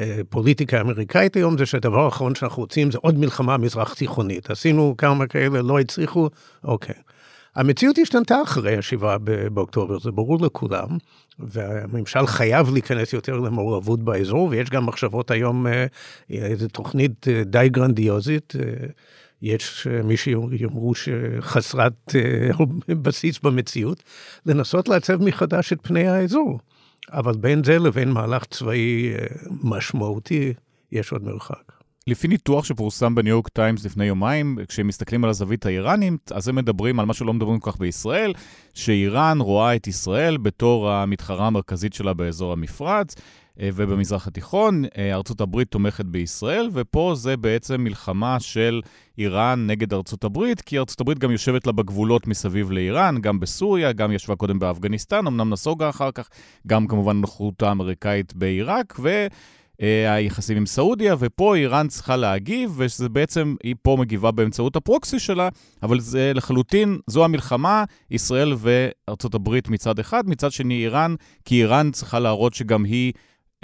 בפוליטיקה 0.00 0.78
האמריקאית 0.78 1.36
היום 1.36 1.58
זה 1.58 1.66
שהדבר 1.66 2.04
האחרון 2.04 2.34
שאנחנו 2.34 2.62
רוצים 2.62 2.90
זה 2.90 2.98
עוד 2.98 3.18
מלחמה 3.18 3.56
מזרח 3.56 3.94
תיכונית. 3.94 4.50
עשינו 4.50 4.94
כמה 4.98 5.26
כאלה, 5.26 5.62
לא 5.62 5.80
הצליחו, 5.80 6.28
אוקיי. 6.64 6.94
המציאות 7.56 7.98
השתנתה 7.98 8.42
אחרי 8.42 8.76
השבעה 8.76 9.16
באוקטובר, 9.52 9.98
זה 9.98 10.10
ברור 10.10 10.44
לכולם, 10.44 10.88
והממשל 11.38 12.26
חייב 12.26 12.72
להיכנס 12.72 13.12
יותר 13.12 13.36
למעורבות 13.36 14.02
באזור, 14.02 14.48
ויש 14.50 14.70
גם 14.70 14.86
מחשבות 14.86 15.30
היום, 15.30 15.66
איזו 16.30 16.68
תוכנית 16.68 17.26
די 17.46 17.68
גרנדיוזית, 17.68 18.54
יש 19.42 19.86
מי 20.04 20.16
שיאמרו 20.16 20.94
שחסרת 20.94 22.14
בסיס 23.02 23.38
במציאות, 23.38 24.02
לנסות 24.46 24.88
לעצב 24.88 25.22
מחדש 25.22 25.72
את 25.72 25.78
פני 25.82 26.08
האזור. 26.08 26.60
אבל 27.10 27.36
בין 27.36 27.64
זה 27.64 27.78
לבין 27.78 28.10
מהלך 28.10 28.44
צבאי 28.44 29.12
משמעותי, 29.62 30.52
יש 30.92 31.12
עוד 31.12 31.24
מרחק. 31.24 31.81
לפי 32.06 32.28
ניתוח 32.28 32.64
שפורסם 32.64 33.14
בניו 33.14 33.30
יורק 33.30 33.48
טיימס 33.48 33.84
לפני 33.84 34.04
יומיים, 34.04 34.58
כשהם 34.68 34.86
מסתכלים 34.86 35.24
על 35.24 35.30
הזווית 35.30 35.66
האיראנית, 35.66 36.32
אז 36.32 36.48
הם 36.48 36.54
מדברים 36.54 37.00
על 37.00 37.06
מה 37.06 37.14
שלא 37.14 37.32
מדברים 37.32 37.60
כל 37.60 37.70
כך 37.70 37.78
בישראל, 37.78 38.32
שאיראן 38.74 39.40
רואה 39.40 39.76
את 39.76 39.86
ישראל 39.86 40.36
בתור 40.36 40.90
המתחרה 40.90 41.46
המרכזית 41.46 41.92
שלה 41.92 42.14
באזור 42.14 42.52
המפרץ. 42.52 43.14
ובמזרח 43.56 44.26
התיכון, 44.26 44.84
ארצות 45.12 45.40
הברית 45.40 45.68
תומכת 45.70 46.04
בישראל, 46.04 46.68
ופה 46.72 47.12
זה 47.16 47.36
בעצם 47.36 47.80
מלחמה 47.80 48.40
של 48.40 48.80
איראן 49.18 49.66
נגד 49.66 49.94
ארצות 49.94 50.24
הברית, 50.24 50.60
כי 50.60 50.78
ארצות 50.78 51.00
הברית 51.00 51.18
גם 51.18 51.30
יושבת 51.30 51.66
לה 51.66 51.72
בגבולות 51.72 52.26
מסביב 52.26 52.70
לאיראן, 52.70 53.20
גם 53.20 53.40
בסוריה, 53.40 53.92
גם 53.92 54.12
ישבה 54.12 54.36
קודם 54.36 54.58
באפגניסטן, 54.58 55.26
אמנם 55.26 55.50
נסוגה 55.50 55.88
אחר 55.88 56.10
כך, 56.10 56.28
גם 56.66 56.86
כמובן 56.86 57.16
נוכחות 57.20 57.62
האמריקאית 57.62 58.34
בעיראק, 58.34 58.96
ו... 59.00 59.26
היחסים 60.08 60.56
עם 60.56 60.66
סעודיה, 60.66 61.14
ופה 61.18 61.56
איראן 61.56 61.88
צריכה 61.88 62.16
להגיב, 62.16 62.74
ושזה 62.76 63.08
בעצם, 63.08 63.54
היא 63.62 63.74
פה 63.82 63.96
מגיבה 64.00 64.30
באמצעות 64.30 64.76
הפרוקסי 64.76 65.18
שלה, 65.18 65.48
אבל 65.82 66.00
זה 66.00 66.32
לחלוטין, 66.34 66.98
זו 67.06 67.24
המלחמה, 67.24 67.84
ישראל 68.10 68.54
וארצות 68.58 69.34
הברית 69.34 69.68
מצד 69.68 69.98
אחד, 69.98 70.28
מצד 70.28 70.52
שני 70.52 70.74
איראן, 70.74 71.14
כי 71.44 71.60
איראן 71.60 71.90
צריכה 71.90 72.18
להראות 72.18 72.54
שגם 72.54 72.84
היא 72.84 73.12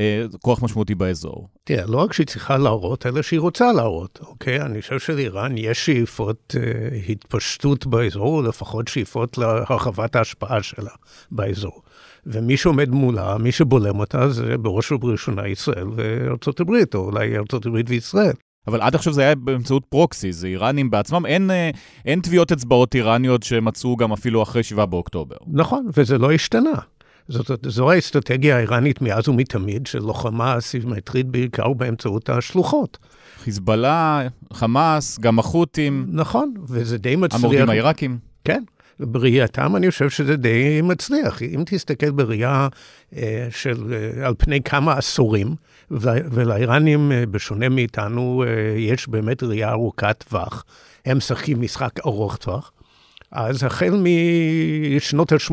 אה, 0.01 0.25
כוח 0.43 0.63
משמעותי 0.63 0.95
באזור. 0.95 1.49
תראה, 1.65 1.87
לא 1.87 1.99
רק 1.99 2.13
שהיא 2.13 2.27
צריכה 2.27 2.57
להראות, 2.57 3.07
אלא 3.07 3.23
שהיא 3.23 3.41
רוצה 3.41 3.73
להראות, 3.73 4.19
אוקיי? 4.27 4.61
אני 4.63 4.83
חושב 4.83 4.99
שלאיראן 4.99 5.59
יש 5.59 5.87
שאיפות 5.87 6.55
אה, 6.59 6.99
התפשטות 7.09 7.87
באזור, 7.87 8.37
או 8.37 8.43
לפחות 8.43 8.89
שאיפות 8.89 9.39
להרחבת 9.39 10.17
ההשפעה 10.17 10.63
שלה 10.63 10.91
באזור. 11.31 11.83
ומי 12.31 12.57
שעומד 12.57 12.89
מולה, 12.89 13.39
מי 13.39 13.53
שבולם 13.53 14.01
אותה, 14.01 14.29
זה 14.29 14.59
בראש 14.59 14.93
ובראשונה 14.93 15.49
ישראל 15.49 15.87
וארצות 15.97 16.61
הברית, 16.61 16.95
או 16.95 17.05
אולי 17.05 17.37
ארצות 17.37 17.67
הברית 17.67 17.87
וישראל. 17.91 18.33
אבל 18.67 18.81
עד 18.81 18.95
עכשיו 18.95 19.13
זה 19.13 19.23
היה 19.23 19.35
באמצעות 19.35 19.83
פרוקסי, 19.89 20.33
זה 20.33 20.47
איראנים 20.47 20.91
בעצמם, 20.91 21.27
אין, 21.27 21.51
אין 22.07 22.21
טביעות 22.21 22.53
אצבעות 22.53 22.95
איראניות 22.95 23.43
שמצאו 23.43 23.97
גם 23.97 24.13
אפילו 24.13 24.43
אחרי 24.43 24.63
7 24.63 24.87
באוקטובר. 24.87 25.37
נכון, 25.47 25.87
וזה 25.97 26.19
לא 26.19 26.33
השתנה. 26.33 26.75
זאת, 27.29 27.51
זו 27.67 27.91
האסטרטגיה 27.91 28.57
האיראנית 28.57 29.03
מאז 29.03 29.29
ומתמיד, 29.29 29.87
של 29.87 29.99
לוחמה 29.99 30.61
סימטרית 30.61 31.27
בעיקר 31.27 31.73
באמצעות 31.73 32.31
השלוחות. 32.31 32.99
חיזבאללה, 33.43 34.23
חמאס, 34.53 35.19
גם 35.19 35.39
החות'ים. 35.39 36.07
נכון, 36.09 36.55
וזה 36.69 36.99
די 36.99 37.17
מצליח. 37.17 37.41
המורדים 37.41 37.71
העיראקים. 37.71 38.19
כן, 38.45 38.63
בראייתם 39.01 39.77
אני 39.77 39.91
חושב 39.91 40.11
שזה 40.11 40.37
די 40.37 40.83
מצליח. 40.83 41.43
אם 41.43 41.63
תסתכל 41.67 42.11
בראייה 42.11 42.69
אה, 43.17 43.49
של, 43.51 43.93
אה, 43.93 44.27
על 44.27 44.35
פני 44.39 44.63
כמה 44.63 44.93
עשורים, 44.93 45.55
ולאיראנים, 45.91 47.13
אה, 47.13 47.27
בשונה 47.27 47.69
מאיתנו, 47.69 48.45
יש 48.77 49.09
באמת 49.09 49.43
ראייה 49.43 49.71
ארוכת 49.71 50.25
טווח. 50.29 50.65
הם 51.07 51.17
משחקים 51.17 51.61
משחק 51.61 51.91
ארוך 52.07 52.37
טווח. 52.37 52.73
אז 53.33 53.65
החל 53.65 54.03
משנות 54.97 55.33
ה-80, 55.33 55.53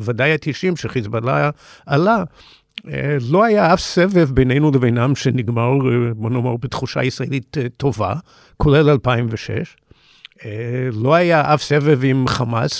ודאי 0.00 0.32
ה-90, 0.32 0.76
שחיזבאללה 0.76 1.50
עלה, 1.86 2.24
לא 3.30 3.44
היה 3.44 3.74
אף 3.74 3.80
סבב 3.80 4.30
בינינו 4.30 4.70
לבינם 4.70 5.14
שנגמר, 5.14 5.72
בוא 6.16 6.30
נאמר, 6.30 6.56
בתחושה 6.56 7.04
ישראלית 7.04 7.56
טובה, 7.76 8.14
כולל 8.56 8.90
2006. 8.90 9.76
לא 10.92 11.14
היה 11.14 11.54
אף 11.54 11.62
סבב 11.62 12.00
עם 12.04 12.28
חמאס 12.28 12.78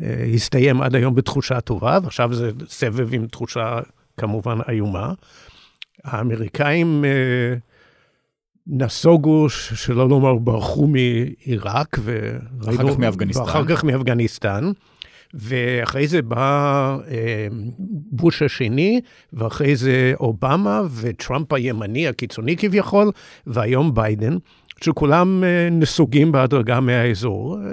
שהסתיים 0.00 0.82
עד 0.82 0.94
היום 0.94 1.14
בתחושה 1.14 1.60
טובה, 1.60 1.98
ועכשיו 2.02 2.34
זה 2.34 2.50
סבב 2.68 3.14
עם 3.14 3.26
תחושה 3.26 3.78
כמובן 4.16 4.58
איומה. 4.68 5.12
האמריקאים 6.04 7.04
נסוגו, 8.66 9.48
שלא 9.48 10.08
לומר 10.08 10.34
ברחו 10.34 10.86
מעיראק, 10.86 11.98
ואחר 12.02 12.88
כך 12.88 12.98
מאפגניסטן. 12.98 13.42
ואחר 13.42 13.64
כך 13.64 13.84
מאפגניסטן. 13.84 14.72
ואחרי 15.34 16.06
זה 16.06 16.22
בא 16.22 16.96
אה, 17.08 17.46
בוש 18.12 18.42
השני, 18.42 19.00
ואחרי 19.32 19.76
זה 19.76 20.12
אובמה 20.20 20.82
וטראמפ 21.00 21.52
הימני 21.52 22.08
הקיצוני 22.08 22.56
כביכול, 22.56 23.10
והיום 23.46 23.94
ביידן, 23.94 24.36
שכולם 24.84 25.44
אה, 25.44 25.68
נסוגים 25.70 26.32
בהדרגה 26.32 26.80
מהאזור. 26.80 27.58
אה, 27.58 27.70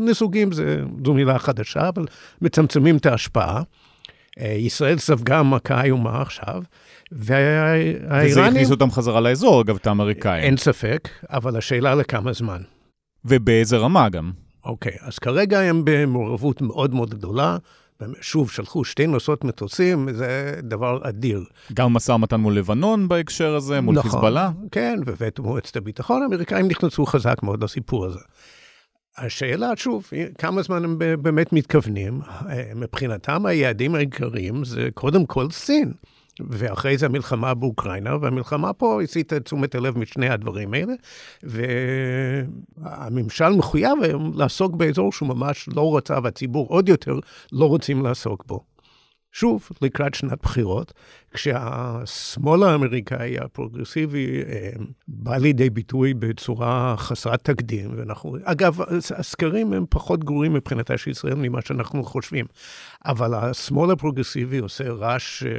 נסוגים 0.00 0.52
זה, 0.52 0.82
זו 1.04 1.14
מילה 1.14 1.38
חדשה, 1.38 1.88
אבל 1.88 2.04
מצמצמים 2.42 2.96
את 2.96 3.06
ההשפעה. 3.06 3.62
אה, 4.40 4.52
ישראל 4.52 4.98
ספגה 4.98 5.42
מכה 5.42 5.84
איומה 5.84 6.22
עכשיו. 6.22 6.62
והאיראנים... 7.12 8.26
וזה 8.26 8.46
הכניס 8.46 8.70
אותם 8.70 8.90
חזרה 8.90 9.20
לאזור, 9.20 9.60
אגב, 9.60 9.76
את 9.76 9.86
האמריקאים. 9.86 10.44
אין 10.44 10.56
ספק, 10.56 11.08
אבל 11.30 11.56
השאלה 11.56 11.94
לכמה 11.94 12.32
זמן. 12.32 12.62
ובאיזה 13.24 13.76
רמה 13.76 14.08
גם. 14.08 14.30
אוקיי, 14.64 14.96
אז 15.00 15.18
כרגע 15.18 15.60
הם 15.60 15.82
במעורבות 15.84 16.62
מאוד 16.62 16.94
מאוד 16.94 17.14
גדולה. 17.14 17.56
שוב, 18.20 18.50
שלחו 18.50 18.84
שתי 18.84 19.06
נוסעות 19.06 19.44
מטוסים, 19.44 20.08
זה 20.12 20.54
דבר 20.62 20.98
אדיר. 21.02 21.44
גם 21.74 21.92
משא 21.92 22.12
ומתן 22.12 22.40
מול 22.40 22.56
לבנון 22.56 23.08
בהקשר 23.08 23.54
הזה, 23.54 23.80
מול 23.80 23.94
נכון, 23.94 24.10
חיזבאללה. 24.10 24.50
כן, 24.72 24.98
ובית 25.06 25.38
מועצת 25.38 25.76
הביטחון, 25.76 26.22
האמריקאים 26.22 26.68
נכנסו 26.68 27.06
חזק 27.06 27.42
מאוד 27.42 27.64
לסיפור 27.64 28.06
הזה. 28.06 28.20
השאלה, 29.18 29.70
שוב, 29.76 30.10
כמה 30.38 30.62
זמן 30.62 30.84
הם 30.84 30.98
באמת 31.22 31.52
מתכוונים? 31.52 32.20
מבחינתם 32.74 33.46
היעדים 33.46 33.94
העיקריים 33.94 34.64
זה 34.64 34.88
קודם 34.94 35.26
כל 35.26 35.50
סין. 35.50 35.92
ואחרי 36.48 36.98
זה 36.98 37.06
המלחמה 37.06 37.54
באוקראינה, 37.54 38.16
והמלחמה 38.20 38.72
פה 38.72 39.02
הסיטה 39.02 39.36
את 39.36 39.44
תשומת 39.44 39.74
הלב 39.74 39.98
משני 39.98 40.28
הדברים 40.28 40.74
האלה, 40.74 40.92
והממשל 42.82 43.48
מחויב 43.48 43.98
היום 44.02 44.32
לעסוק 44.34 44.74
באזור 44.74 45.12
שהוא 45.12 45.28
ממש 45.28 45.68
לא 45.76 45.96
רצה, 45.96 46.18
והציבור 46.22 46.66
עוד 46.68 46.88
יותר 46.88 47.18
לא 47.52 47.64
רוצים 47.64 48.02
לעסוק 48.02 48.44
בו. 48.46 48.64
שוב, 49.32 49.68
לקראת 49.82 50.14
שנת 50.14 50.42
בחירות, 50.42 50.92
כשהשמאל 51.30 52.62
האמריקאי 52.62 53.38
הפרוגרסיבי 53.38 54.42
אה, 54.48 54.70
בא 55.08 55.36
לידי 55.36 55.70
ביטוי 55.70 56.14
בצורה 56.14 56.94
חסרת 56.98 57.44
תקדים, 57.44 57.90
ואנחנו, 57.96 58.36
אגב, 58.44 58.80
הסקרים 59.16 59.72
הם 59.72 59.84
פחות 59.90 60.24
גרועים 60.24 60.52
מבחינתה 60.54 60.98
של 60.98 61.10
ישראל 61.10 61.34
ממה 61.34 61.62
שאנחנו 61.62 62.04
חושבים, 62.04 62.46
אבל 63.04 63.34
השמאל 63.34 63.90
הפרוגרסיבי 63.90 64.58
עושה 64.58 64.92
רעש 64.92 65.42
אה, 65.42 65.50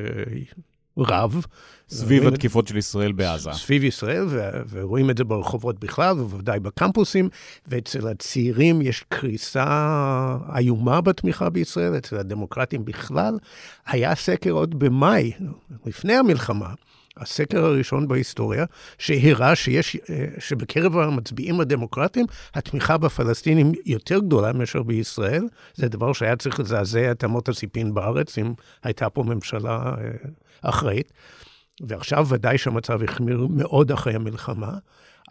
רב. 0.97 1.45
סביב 1.89 2.27
התקיפות 2.27 2.67
של 2.67 2.77
ישראל 2.77 3.12
בעזה. 3.12 3.51
סביב 3.54 3.84
ישראל, 3.84 4.25
ו- 4.30 4.49
ורואים 4.69 5.10
את 5.10 5.17
זה 5.17 5.23
ברחובות 5.23 5.80
בכלל, 5.80 6.19
ובוודאי 6.19 6.60
בקמפוסים, 6.60 7.30
ואצל 7.67 8.08
הצעירים 8.08 8.82
יש 8.82 9.06
קריסה 9.10 10.38
איומה 10.58 11.01
בתמיכה 11.01 11.49
בישראל, 11.49 11.97
אצל 11.97 12.17
הדמוקרטים 12.17 12.86
בכלל. 12.86 13.38
היה 13.88 14.15
סקר 14.15 14.51
עוד 14.51 14.80
במאי, 14.80 15.32
לפני 15.86 16.13
המלחמה, 16.13 16.73
הסקר 17.22 17.66
הראשון 17.66 18.08
בהיסטוריה, 18.08 18.66
שהראה 18.98 19.56
שיש, 19.56 19.98
שבקרב 20.40 20.98
המצביעים 20.98 21.62
הדמוקרטיים, 21.62 22.26
התמיכה 22.56 22.98
בפלסטינים 22.98 23.72
יותר 23.86 24.20
גדולה 24.20 24.54
מאשר 24.54 24.84
בישראל. 24.84 25.44
זה 25.76 25.88
דבר 25.88 26.14
שהיה 26.14 26.36
צריך 26.36 26.60
לזעזע 26.60 27.12
את 27.12 27.24
אמות 27.24 27.50
הסיפין 27.50 27.94
בארץ, 27.94 28.38
אם 28.38 28.54
הייתה 28.84 29.10
פה 29.10 29.24
ממשלה 29.24 29.94
אחראית. 30.62 31.14
ועכשיו 31.88 32.28
ודאי 32.30 32.58
שהמצב 32.58 33.04
החמיר 33.04 33.48
מאוד 33.50 33.92
אחרי 33.92 34.16
המלחמה. 34.16 34.72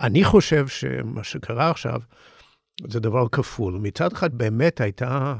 אני 0.00 0.24
חושב 0.24 0.68
שמה 0.68 1.24
שקרה 1.24 1.70
עכשיו 1.70 2.00
זה 2.88 3.00
דבר 3.00 3.28
כפול. 3.32 3.74
מצד 3.74 4.12
אחד 4.12 4.34
באמת 4.34 4.80
הייתה 4.80 5.34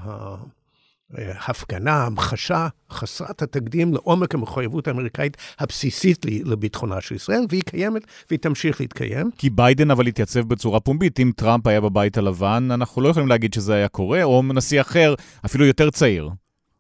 הפגנה, 1.19 2.07
המחשה 2.07 2.69
חסרת 2.93 3.43
התקדים 3.43 3.95
לעומק 3.95 4.35
המחויבות 4.35 4.89
האמריקאית 4.89 5.37
הבסיסית 5.59 6.27
לביטחונה 6.45 7.01
של 7.01 7.15
ישראל, 7.15 7.41
והיא 7.49 7.63
קיימת 7.63 8.03
והיא 8.31 8.39
תמשיך 8.39 8.81
להתקיים. 8.81 9.31
כי 9.39 9.51
ביידן 9.51 9.91
אבל 9.91 10.07
התייצב 10.07 10.41
בצורה 10.41 10.81
פומבית. 10.81 11.21
אם 11.21 11.33
טראמפ 11.37 11.67
היה 11.67 11.81
בבית 11.81 12.19
הלבן, 12.19 12.69
אנחנו 12.71 13.03
לא 13.03 13.09
יכולים 13.09 13.29
להגיד 13.29 13.55
שזה 13.55 13.75
היה 13.75 13.89
קורה, 13.89 14.23
או 14.23 14.43
נשיא 14.43 14.81
אחר, 14.81 15.15
אפילו 15.45 15.67
יותר 15.67 15.91
צעיר. 15.91 16.31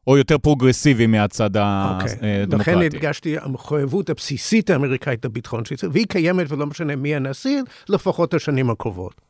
או 0.06 0.18
יותר 0.18 0.38
פרוגרסיבי 0.38 1.06
מהצד 1.06 1.56
okay. 1.56 1.60
אוקיי. 1.94 2.42
הדמוקרטי. 2.42 2.70
לכן 2.70 2.82
הדגשתי, 2.82 3.38
המחויבות 3.38 4.10
הבסיסית 4.10 4.70
האמריקאית 4.70 5.24
לביטחון 5.24 5.64
של 5.64 5.74
ישראל, 5.74 5.92
והיא 5.92 6.06
קיימת 6.06 6.52
ולא 6.52 6.66
משנה 6.66 6.96
מי 6.96 7.14
הנשיא, 7.14 7.62
לפחות 7.88 8.34
השנים 8.34 8.70
הקרובות. 8.70 9.29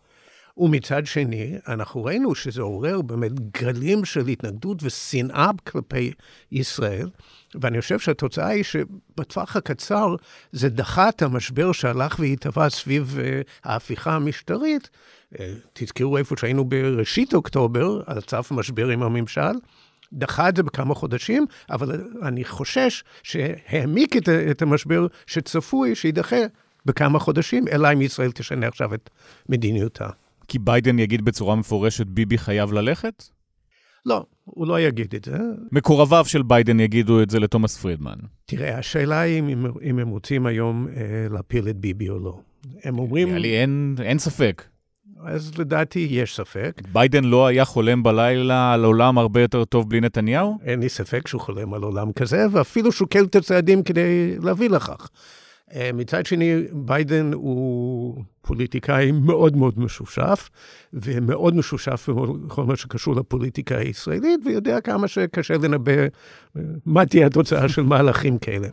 ומצד 0.61 1.07
שני, 1.07 1.59
אנחנו 1.69 2.05
ראינו 2.05 2.35
שזה 2.35 2.63
עורר 2.63 3.03
באמת 3.03 3.33
גלים 3.61 4.05
של 4.05 4.27
התנגדות 4.27 4.83
ושנאה 4.83 5.51
כלפי 5.67 6.13
ישראל, 6.53 7.11
ואני 7.61 7.81
חושב 7.81 7.99
שהתוצאה 7.99 8.47
היא 8.47 8.65
שבטווח 8.65 9.57
הקצר 9.57 10.15
זה 10.53 10.69
דחה 10.69 11.09
את 11.09 11.23
המשבר 11.23 11.73
שהלך 11.73 12.17
והתהווה 12.19 12.71
סביב 12.71 13.19
uh, 13.19 13.49
ההפיכה 13.65 14.13
המשטרית. 14.13 14.91
Uh, 15.35 15.39
תזכרו 15.73 16.17
איפה 16.17 16.35
שהיינו 16.39 16.65
בראשית 16.65 17.35
אוקטובר, 17.35 18.01
על 18.07 18.21
צף 18.21 18.49
משבר 18.51 18.89
עם 18.89 19.03
הממשל. 19.03 19.53
דחה 20.13 20.49
את 20.49 20.57
זה 20.57 20.63
בכמה 20.63 20.95
חודשים, 20.95 21.47
אבל 21.71 22.05
אני 22.23 22.45
חושש 22.45 23.05
שהעמיק 23.23 24.17
את, 24.17 24.29
את 24.29 24.63
המשבר 24.63 25.07
שצפוי 25.27 25.95
שיידחה 25.95 26.37
בכמה 26.87 27.19
חודשים, 27.19 27.69
אלא 27.69 27.93
אם 27.93 28.03
ישראל 28.03 28.33
תשנה 28.33 28.69
עכשיו 28.69 28.95
את 28.95 29.11
מדיניותה. 29.49 30.09
כי 30.51 30.59
ביידן 30.59 30.99
יגיד 30.99 31.25
בצורה 31.25 31.57
מפורשת, 31.57 32.07
ביבי 32.07 32.39
חייב 32.39 32.73
ללכת? 32.73 33.25
לא, 34.07 34.25
הוא 34.45 34.67
לא 34.67 34.81
יגיד 34.81 35.15
את 35.15 35.25
זה. 35.25 35.37
מקורביו 35.73 36.25
של 36.25 36.43
ביידן 36.43 36.81
יגידו 36.81 37.23
את 37.23 37.31
זה 37.31 37.39
לתומאס 37.39 37.77
פרידמן. 37.77 38.15
תראה, 38.47 38.79
השאלה 38.79 39.21
היא 39.21 39.39
אם, 39.41 39.67
אם 39.83 39.99
הם 39.99 40.09
רוצים 40.09 40.47
היום 40.47 40.87
אה, 40.89 41.03
להפיל 41.31 41.69
את 41.69 41.77
ביבי 41.77 42.09
או 42.09 42.19
לא. 42.19 42.41
הם 42.85 42.99
אומרים... 42.99 43.29
נראה 43.29 43.39
לי 43.39 43.61
אין, 43.61 43.95
אין 44.03 44.19
ספק. 44.19 44.65
אז 45.25 45.59
לדעתי 45.59 46.07
יש 46.11 46.37
ספק. 46.37 46.83
ביידן 46.93 47.25
לא 47.25 47.47
היה 47.47 47.65
חולם 47.65 48.03
בלילה 48.03 48.73
על 48.73 48.85
עולם 48.85 49.19
הרבה 49.19 49.41
יותר 49.41 49.65
טוב 49.65 49.91
בלי 49.91 50.01
נתניהו? 50.01 50.59
אין 50.65 50.81
לי 50.81 50.89
ספק 50.89 51.29
שהוא 51.29 51.41
חולם 51.41 51.75
על 51.75 51.83
עולם 51.83 52.13
כזה, 52.13 52.47
ואפילו 52.53 52.93
שוקל 52.93 53.25
את 53.25 53.37
הצעדים 53.37 53.83
כדי 53.83 54.37
להביא 54.43 54.71
לכך. 54.71 55.09
אה, 55.75 55.91
מצד 55.95 56.27
שני, 56.27 56.55
ביידן 56.73 57.33
הוא 57.33 58.25
פוליטיקאי 58.43 59.13
מאוד 59.13 59.57
מאוד 59.57 59.79
משופשף, 59.79 60.49
ומאוד 60.93 61.57
משופשף 61.57 62.09
בכל 62.47 62.65
מה 62.65 62.77
שקשור 62.77 63.15
לפוליטיקה 63.17 63.79
הישראלית, 63.79 64.41
ויודע 64.45 64.81
כמה 64.81 65.09
שקשה 65.09 65.55
לנבא 65.55 65.93
אה, 65.93 66.07
מה 66.87 67.07
תהיה 67.07 67.27
התוצאה 67.27 67.69
של 67.69 67.83
מהלכים 67.83 68.39
כאלה. 68.39 68.69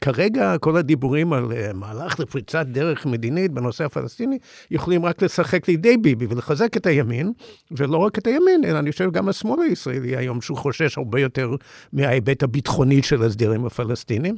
כרגע 0.00 0.58
כל 0.58 0.76
הדיבורים 0.76 1.32
על 1.32 1.52
אה, 1.52 1.72
מהלך 1.72 2.20
לפריצת 2.20 2.66
דרך 2.66 3.06
מדינית 3.06 3.52
בנושא 3.52 3.84
הפלסטיני, 3.84 4.38
יכולים 4.70 5.04
רק 5.04 5.22
לשחק 5.22 5.68
לידי 5.68 5.96
ביבי 5.96 6.26
ולחזק 6.28 6.76
את 6.76 6.86
הימין, 6.86 7.32
ולא 7.70 7.96
רק 7.96 8.18
את 8.18 8.26
הימין, 8.26 8.64
אלא 8.64 8.78
אני 8.78 8.92
חושב 8.92 9.10
גם 9.10 9.28
השמאל 9.28 9.60
הישראלי 9.62 10.16
היום, 10.16 10.40
שהוא 10.40 10.58
חושש 10.58 10.98
הרבה 10.98 11.20
יותר 11.20 11.54
מההיבט 11.92 12.42
הביטחוני 12.42 13.02
של 13.02 13.22
הסדרים 13.22 13.66
הפלסטינים. 13.66 14.34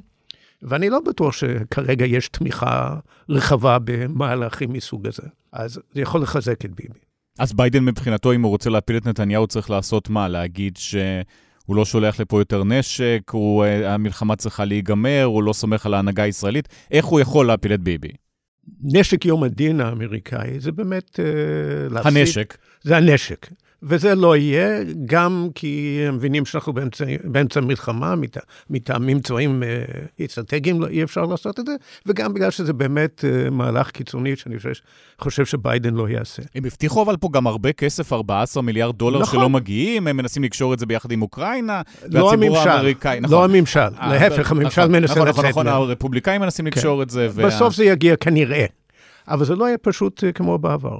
ואני 0.62 0.90
לא 0.90 1.00
בטוח 1.06 1.32
שכרגע 1.32 2.06
יש 2.06 2.28
תמיכה 2.28 2.96
רחבה 3.28 3.78
במהלכים 3.84 4.72
מסוג 4.72 5.06
הזה. 5.06 5.22
אז 5.52 5.80
זה 5.92 6.00
יכול 6.00 6.22
לחזק 6.22 6.64
את 6.64 6.74
ביבי. 6.74 6.98
אז 7.38 7.52
ביידן 7.52 7.84
מבחינתו, 7.84 8.32
אם 8.32 8.42
הוא 8.42 8.50
רוצה 8.50 8.70
להפיל 8.70 8.96
את 8.96 9.06
נתניהו, 9.06 9.46
צריך 9.46 9.70
לעשות 9.70 10.10
מה? 10.10 10.28
להגיד 10.28 10.76
שהוא 10.76 11.76
לא 11.76 11.84
שולח 11.84 12.20
לפה 12.20 12.40
יותר 12.40 12.64
נשק, 12.64 13.22
הוא, 13.30 13.64
אה, 13.64 13.94
המלחמה 13.94 14.36
צריכה 14.36 14.64
להיגמר, 14.64 15.22
הוא 15.24 15.42
לא 15.42 15.52
סומך 15.52 15.86
על 15.86 15.94
ההנהגה 15.94 16.22
הישראלית. 16.22 16.68
איך 16.90 17.04
הוא 17.04 17.20
יכול 17.20 17.46
להפיל 17.46 17.74
את 17.74 17.80
ביבי? 17.80 18.12
נשק 18.82 19.24
יום 19.24 19.42
הדין 19.42 19.80
האמריקאי 19.80 20.60
זה 20.60 20.72
באמת... 20.72 21.20
Uh, 21.20 21.92
להפסיד. 21.92 22.16
הנשק. 22.16 22.56
זה 22.82 22.96
הנשק. 22.96 23.48
וזה 23.82 24.14
לא 24.14 24.36
יהיה, 24.36 24.84
גם 25.06 25.48
כי 25.54 26.04
הם 26.08 26.14
מבינים 26.14 26.44
שאנחנו 26.44 26.72
באמצע, 26.72 27.04
באמצע 27.24 27.60
מלחמה, 27.60 28.14
מת, 28.16 28.36
מטעמים 28.70 29.20
צבאיים 29.20 29.62
אה, 29.62 30.26
אסטרטגיים 30.26 30.80
לא, 30.80 30.86
אי 30.86 31.02
אפשר 31.02 31.24
לעשות 31.24 31.60
את 31.60 31.66
זה, 31.66 31.72
וגם 32.06 32.34
בגלל 32.34 32.50
שזה 32.50 32.72
באמת 32.72 33.24
אה, 33.24 33.50
מהלך 33.50 33.90
קיצוני 33.90 34.36
שאני 34.36 34.56
חושב, 34.56 34.70
חושב 35.20 35.44
שביידן 35.44 35.94
לא 35.94 36.08
יעשה. 36.08 36.42
הם 36.54 36.64
הבטיחו 36.64 37.02
אבל 37.02 37.16
פה 37.16 37.28
גם 37.32 37.46
הרבה 37.46 37.72
כסף, 37.72 38.12
14 38.12 38.62
מיליארד 38.62 38.96
דולר 38.96 39.20
נכון. 39.20 39.40
שלא 39.40 39.48
מגיעים, 39.48 40.06
הם 40.06 40.16
מנסים 40.16 40.44
לקשור 40.44 40.74
את 40.74 40.78
זה 40.78 40.86
ביחד 40.86 41.12
עם 41.12 41.22
אוקראינה, 41.22 41.82
לא 42.08 42.24
והציבור 42.24 42.30
הממשל, 42.30 42.68
האמריקאי, 42.68 43.20
נכון. 43.20 43.36
לא 43.36 43.44
הממשל, 43.44 43.80
אה, 43.80 44.08
להפך, 44.08 44.50
הממשל 44.50 44.80
נכון, 44.80 44.92
מנסה 44.92 45.14
נכון, 45.14 45.28
נכון, 45.28 45.48
נכון, 45.48 45.66
הרפובליקאים 45.66 46.40
מנסים 46.40 46.64
כן. 46.64 46.70
לקשור 46.70 47.02
את 47.02 47.10
זה. 47.10 47.28
וה... 47.32 47.46
בסוף 47.46 47.74
זה 47.74 47.84
יגיע 47.84 48.16
כנראה, 48.16 48.64
אבל 49.28 49.44
זה 49.44 49.54
לא 49.54 49.64
יהיה 49.64 49.78
פשוט 49.78 50.24
כמו 50.34 50.58
בעבר. 50.58 50.98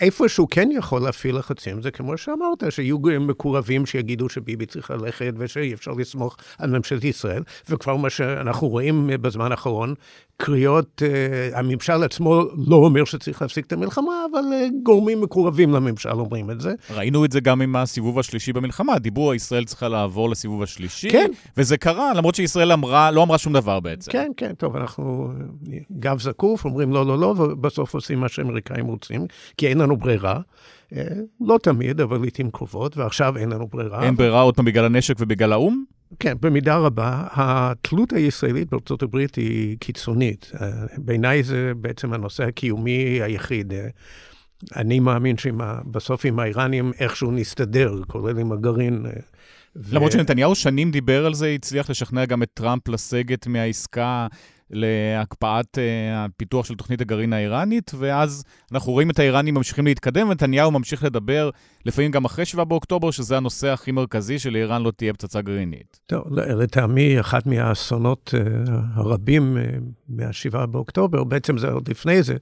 איפה 0.00 0.28
שהוא 0.28 0.48
כן 0.50 0.68
יכול 0.72 1.02
להפעיל 1.02 1.36
לחצים, 1.36 1.82
זה 1.82 1.90
כמו 1.90 2.18
שאמרת, 2.18 2.64
שיהיו 2.70 2.98
מקורבים 3.20 3.86
שיגידו 3.86 4.28
שביבי 4.28 4.66
צריך 4.66 4.90
ללכת 4.90 5.32
ושאי 5.38 5.74
אפשר 5.74 5.92
לסמוך 5.92 6.36
על 6.58 6.70
ממשלת 6.70 7.04
ישראל, 7.04 7.42
וכבר 7.68 7.96
מה 7.96 8.10
שאנחנו 8.10 8.68
רואים 8.68 9.10
בזמן 9.20 9.50
האחרון, 9.50 9.94
קריאות, 10.36 11.02
uh, 11.02 11.58
הממשל 11.58 12.02
עצמו 12.02 12.42
לא 12.66 12.76
אומר 12.76 13.04
שצריך 13.04 13.42
להפסיק 13.42 13.66
את 13.66 13.72
המלחמה, 13.72 14.12
אבל 14.32 14.40
uh, 14.40 14.82
גורמים 14.82 15.20
מקורבים 15.20 15.72
לממשל 15.72 16.10
אומרים 16.10 16.50
את 16.50 16.60
זה. 16.60 16.74
ראינו 16.90 17.24
את 17.24 17.32
זה 17.32 17.40
גם 17.40 17.62
עם 17.62 17.76
הסיבוב 17.76 18.18
השלישי 18.18 18.52
במלחמה, 18.52 18.98
דיברו, 18.98 19.34
ישראל 19.34 19.64
צריכה 19.64 19.88
לעבור 19.88 20.30
לסיבוב 20.30 20.62
השלישי, 20.62 21.10
כן. 21.10 21.30
וזה 21.56 21.76
קרה, 21.76 22.14
למרות 22.14 22.34
שישראל 22.34 22.72
אמרה, 22.72 23.10
לא 23.10 23.22
אמרה 23.22 23.38
שום 23.38 23.52
דבר 23.52 23.80
בעצם. 23.80 24.12
כן, 24.12 24.30
כן, 24.36 24.52
טוב, 24.54 24.76
אנחנו 24.76 25.32
גב 25.98 26.20
זקוף, 26.20 26.64
אומרים 26.64 26.92
לא, 26.92 27.06
לא, 27.06 27.18
לא, 27.18 27.26
ובסוף 27.26 27.94
עושים 27.94 28.20
מה 28.20 28.28
שהאמריקאים 28.28 28.86
רוצים, 28.86 29.26
כי 29.56 29.68
אין 29.68 29.80
לנו 29.82 29.96
ברירה. 29.96 30.40
אה, 30.96 31.02
לא 31.40 31.58
תמיד, 31.62 32.00
אבל 32.00 32.20
לעיתים 32.20 32.50
קרובות, 32.50 32.96
ועכשיו 32.96 33.36
אין 33.36 33.48
לנו 33.48 33.66
ברירה. 33.66 34.04
אין 34.04 34.16
ברירה 34.16 34.40
עוד 34.40 34.56
פעם 34.56 34.64
בגלל 34.64 34.84
הנשק 34.84 35.14
ובגלל 35.18 35.52
האו"ם? 35.52 35.84
כן, 36.18 36.36
במידה 36.40 36.76
רבה. 36.76 37.26
התלות 37.32 38.12
הישראלית 38.12 38.70
בארצות 38.70 39.02
הברית 39.02 39.34
היא 39.34 39.76
קיצונית. 39.80 40.52
אה, 40.60 40.70
בעיניי 40.98 41.42
זה 41.42 41.72
בעצם 41.76 42.12
הנושא 42.12 42.44
הקיומי 42.44 43.22
היחיד. 43.22 43.72
אה, 43.72 43.88
אני 44.76 45.00
מאמין 45.00 45.36
שבסוף 45.38 46.24
עם 46.24 46.38
האיראנים 46.38 46.92
איכשהו 47.00 47.30
נסתדר, 47.30 47.94
כולל 48.06 48.38
עם 48.38 48.52
הגרעין. 48.52 49.06
ו... 49.76 49.94
למרות 49.94 50.12
שנתניהו 50.12 50.54
שנים 50.54 50.90
דיבר 50.90 51.26
על 51.26 51.34
זה, 51.34 51.48
הצליח 51.48 51.90
לשכנע 51.90 52.24
גם 52.24 52.42
את 52.42 52.48
טראמפ 52.54 52.88
לסגת 52.88 53.46
מהעסקה. 53.46 54.26
להקפאת 54.72 55.78
אה, 55.78 56.24
הפיתוח 56.24 56.66
של 56.66 56.74
תוכנית 56.74 57.00
הגרעין 57.00 57.32
האיראנית, 57.32 57.90
ואז 57.98 58.44
אנחנו 58.72 58.92
רואים 58.92 59.10
את 59.10 59.18
האיראנים 59.18 59.54
ממשיכים 59.54 59.86
להתקדם, 59.86 60.28
ונתניהו 60.28 60.70
ממשיך 60.70 61.04
לדבר, 61.04 61.50
לפעמים 61.86 62.10
גם 62.10 62.24
אחרי 62.24 62.44
7 62.44 62.64
באוקטובר, 62.64 63.10
שזה 63.10 63.36
הנושא 63.36 63.68
הכי 63.68 63.92
מרכזי, 63.92 64.38
שלאיראן 64.38 64.82
לא 64.82 64.90
תהיה 64.90 65.12
פצצה 65.12 65.40
גרעינית. 65.40 66.00
טוב, 66.06 66.24
לטעמי, 66.38 67.20
אחד 67.20 67.40
מהאסונות 67.46 68.34
uh, 68.34 68.70
הרבים 68.94 69.56
uh, 69.56 69.80
מה-7 70.08 70.66
באוקטובר, 70.66 71.24
בעצם 71.24 71.58
זה 71.58 71.68
עוד 71.68 71.88
לפני 71.88 72.22
זה, 72.22 72.36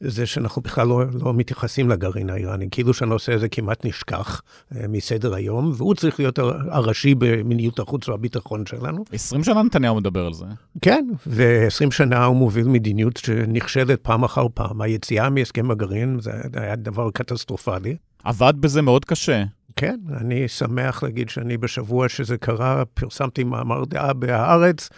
זה 0.00 0.26
שאנחנו 0.26 0.62
בכלל 0.62 0.86
לא, 0.86 1.02
לא 1.12 1.34
מתייחסים 1.34 1.88
לגרעין 1.88 2.30
האיראני, 2.30 2.68
כאילו 2.70 2.94
שהנושא 2.94 3.34
הזה 3.34 3.48
כמעט 3.48 3.86
נשכח 3.86 4.42
uh, 4.42 4.76
מסדר 4.88 5.34
היום, 5.34 5.72
והוא 5.76 5.94
צריך 5.94 6.20
להיות 6.20 6.38
הראשי 6.70 7.14
במדיניות 7.14 7.78
החוץ 7.78 8.08
והביטחון 8.08 8.66
שלנו. 8.66 9.04
20 9.12 9.44
שנה 9.44 9.62
נתניהו 9.62 9.96
מדבר 9.96 10.26
על 10.26 10.32
זה. 10.32 10.44
כן, 10.82 11.06
ו-20 11.26 11.90
שנה 11.90 12.24
הוא 12.24 12.36
מוביל 12.36 12.68
מדיניות 12.68 13.16
שנכשלת 13.16 14.00
פעם 14.02 14.24
אחר 14.24 14.46
פעם. 14.54 14.80
היציאה 14.80 15.30
מהסכם 15.30 15.70
הגרעין 15.70 16.20
זה 16.20 16.30
היה 16.54 16.76
דבר 16.76 17.10
קטסטרופלי. 17.10 17.96
עבד 18.24 18.54
בזה 18.60 18.82
מאוד 18.82 19.04
קשה. 19.04 19.44
כן, 19.76 20.00
אני 20.16 20.48
שמח 20.48 21.02
להגיד 21.02 21.28
שאני 21.28 21.56
בשבוע 21.56 22.08
שזה 22.08 22.38
קרה, 22.38 22.84
פרסמתי 22.84 23.44
מאמר 23.44 23.84
דעה 23.84 24.12
בהארץ. 24.12 24.88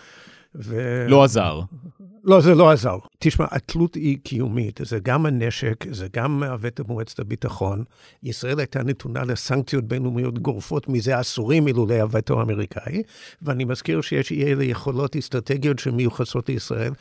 ו... 0.54 1.04
לא 1.08 1.24
עזר. 1.24 1.60
לא, 2.26 2.40
זה 2.40 2.54
לא 2.54 2.70
עזר. 2.70 2.96
תשמע, 3.18 3.46
התלות 3.50 3.94
היא 3.94 4.18
קיומית, 4.22 4.80
זה 4.84 4.98
גם 5.02 5.26
הנשק, 5.26 5.84
זה 5.90 6.06
גם 6.16 6.42
הווטו 6.42 6.84
מועצת 6.88 7.18
הביטחון. 7.18 7.84
ישראל 8.22 8.58
הייתה 8.58 8.82
נתונה 8.82 9.24
לסנקציות 9.24 9.84
בינלאומיות 9.84 10.38
גורפות 10.38 10.88
מזה 10.88 11.18
עשורים 11.18 11.66
אילולא 11.66 11.94
הווטו 11.94 12.40
האמריקאי, 12.40 13.02
ואני 13.42 13.64
מזכיר 13.64 14.00
שיש 14.00 14.32
אלה 14.32 14.64
יכולות 14.64 15.16
אסטרטגיות 15.16 15.78
שמיוחסות 15.78 16.48
לישראל, 16.48 16.92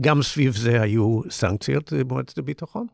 גם 0.00 0.22
סביב 0.22 0.56
זה 0.56 0.82
היו 0.82 1.20
סנקציות 1.30 1.92
במועצת 1.92 2.38
הביטחון. 2.38 2.86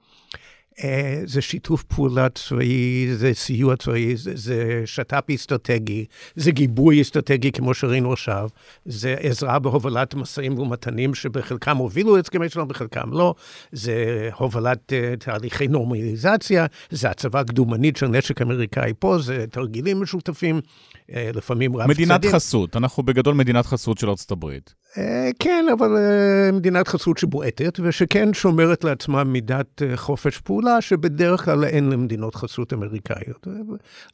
אה, 0.85 1.21
זה 1.25 1.41
שיתוף 1.41 1.83
פעולה 1.83 2.29
צבאי, 2.29 3.07
זה 3.15 3.35
סיוע 3.35 3.77
צבאי, 3.77 4.17
זה, 4.17 4.33
זה 4.35 4.83
שת"פ 4.85 5.31
אסטרטגי, 5.35 6.05
זה 6.35 6.51
גיבוי 6.51 7.03
אסטרטגי, 7.03 7.53
כמו 7.53 7.75
שראינו 7.75 8.13
עכשיו, 8.13 8.49
זה 8.85 9.15
עזרה 9.21 9.59
בהובלת 9.59 10.15
משאים 10.15 10.59
ומתנים 10.59 11.15
שבחלקם 11.15 11.77
הובילו 11.77 12.19
הסכמי 12.19 12.49
שלום, 12.49 12.69
בחלקם 12.69 13.13
לא, 13.13 13.35
זה 13.73 14.29
הובלת 14.37 14.93
uh, 14.93 15.25
תהליכי 15.25 15.69
נורמליזציה, 15.69 16.67
זה 16.91 17.11
הצבה 17.11 17.45
קדומנית 17.45 17.97
של 17.97 18.07
נשק 18.07 18.43
אמריקאי 18.43 18.93
פה, 18.99 19.19
זה 19.19 19.45
תרגילים 19.51 20.01
משותפים, 20.03 20.61
uh, 20.61 21.13
לפעמים 21.35 21.77
רב 21.77 21.89
מדינת 21.89 22.13
צדדים. 22.13 22.33
חסות, 22.33 22.77
אנחנו 22.77 23.03
בגדול 23.03 23.35
מדינת 23.35 23.67
חסות 23.67 23.99
של 23.99 24.09
ארצות 24.09 24.31
הברית. 24.31 24.75
אה, 24.99 25.31
כן, 25.39 25.65
אבל 25.73 25.97
אה, 25.97 26.53
מדינת 26.53 26.89
חסות 26.89 27.19
שבועטת, 27.19 27.81
ושכן 27.83 28.35
שומרת 28.35 28.85
לעצמה 28.85 29.25
מידת 29.25 29.83
אה, 29.83 29.97
חופש 29.97 30.39
פעולה, 30.39 30.81
שבדרך 30.81 31.45
כלל 31.45 31.65
אין 31.65 31.91
למדינות 31.91 32.35
חסות 32.35 32.73
אמריקאיות. 32.73 33.47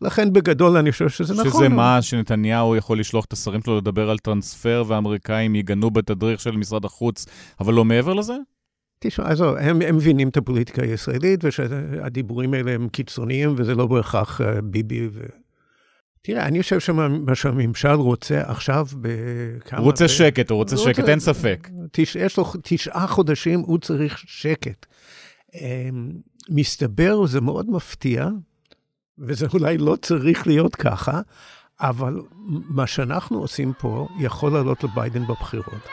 לכן 0.01 0.33
בגדול 0.33 0.77
אני 0.77 0.93
חושב 0.93 1.09
שזה 1.09 1.35
שזה 1.35 1.45
נכון. 1.45 1.61
שזה 1.61 1.69
מה 1.69 2.03
שנתניהו 2.03 2.77
יכול 2.77 3.01
לשלוח 3.01 3.25
את 3.25 3.33
השרים 3.33 3.63
שלו 3.63 3.79
לדבר 3.79 4.11
על 4.11 4.19
טרנספר, 4.19 4.85
והאמריקאים 4.87 5.55
יגנו 5.57 5.91
בתדריך 5.91 6.41
של 6.41 6.57
משרד 6.57 6.85
החוץ, 6.85 7.27
אבל 7.61 7.75
לא 7.75 7.85
מעבר 7.85 8.15
לזה? 8.15 8.35
תשמע, 8.99 9.29
עזוב, 9.29 9.57
הם, 9.57 9.83
הם 9.83 9.97
מבינים 9.97 10.29
את 10.29 10.37
הפוליטיקה 10.37 10.83
הישראלית, 10.83 11.45
ושהדיבורים 11.45 12.55
האלה 12.55 12.73
הם 12.73 12.89
קיצוניים, 12.89 13.55
וזה 13.57 13.75
לא 13.75 13.87
בהכרח 13.87 14.41
ביבי 14.63 15.09
ו... 15.13 15.21
תראה, 16.23 16.47
אני 16.47 16.63
חושב 16.63 16.81
שמה 16.81 17.35
שהממשל 17.35 17.89
רוצה 17.89 18.41
עכשיו 18.45 18.87
בכמה... 19.01 19.79
הוא 19.79 19.85
רוצה 19.85 20.05
ב... 20.05 20.09
שקט, 20.09 20.51
הוא 20.51 20.57
רוצה 20.57 20.77
שקט, 20.77 21.09
אין 21.09 21.21
ספק. 21.21 21.69
תש... 21.93 22.17
יש 22.17 22.37
לו 22.37 22.45
תשעה 22.63 23.07
חודשים, 23.07 23.61
הוא 23.61 23.79
צריך 23.79 24.19
שקט. 24.19 24.87
אמ, 25.55 26.13
מסתבר, 26.49 27.27
זה 27.27 27.41
מאוד 27.41 27.71
מפתיע, 27.71 28.29
וזה 29.19 29.47
אולי 29.55 29.79
לא 29.79 29.97
צריך 30.03 30.47
להיות 30.47 30.77
ככה, 30.77 31.21
אבל 31.81 32.21
מה 32.47 32.87
שאנחנו 32.87 33.39
עושים 33.39 33.73
פה 33.79 34.09
יכול 34.21 34.53
לעלות 34.53 34.85
לביידן 34.85 35.27
בבחירות. 35.27 35.89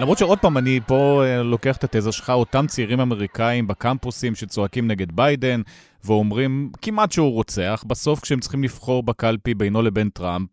למרות 0.00 0.18
שעוד 0.18 0.38
פעם, 0.38 0.58
אני 0.58 0.80
פה 0.86 1.22
אה, 1.24 1.42
לוקח 1.42 1.76
את 1.76 1.84
התזה 1.84 2.12
שלך, 2.12 2.30
אותם 2.30 2.66
צעירים 2.66 3.00
אמריקאים 3.00 3.66
בקמפוסים 3.66 4.34
שצועקים 4.34 4.88
נגד 4.88 5.12
ביידן, 5.12 5.62
ואומרים 6.04 6.70
כמעט 6.82 7.12
שהוא 7.12 7.32
רוצח, 7.32 7.84
בסוף 7.86 8.20
כשהם 8.20 8.40
צריכים 8.40 8.64
לבחור 8.64 9.02
בקלפי 9.02 9.54
בינו 9.54 9.82
לבין 9.82 10.08
טראמפ, 10.08 10.48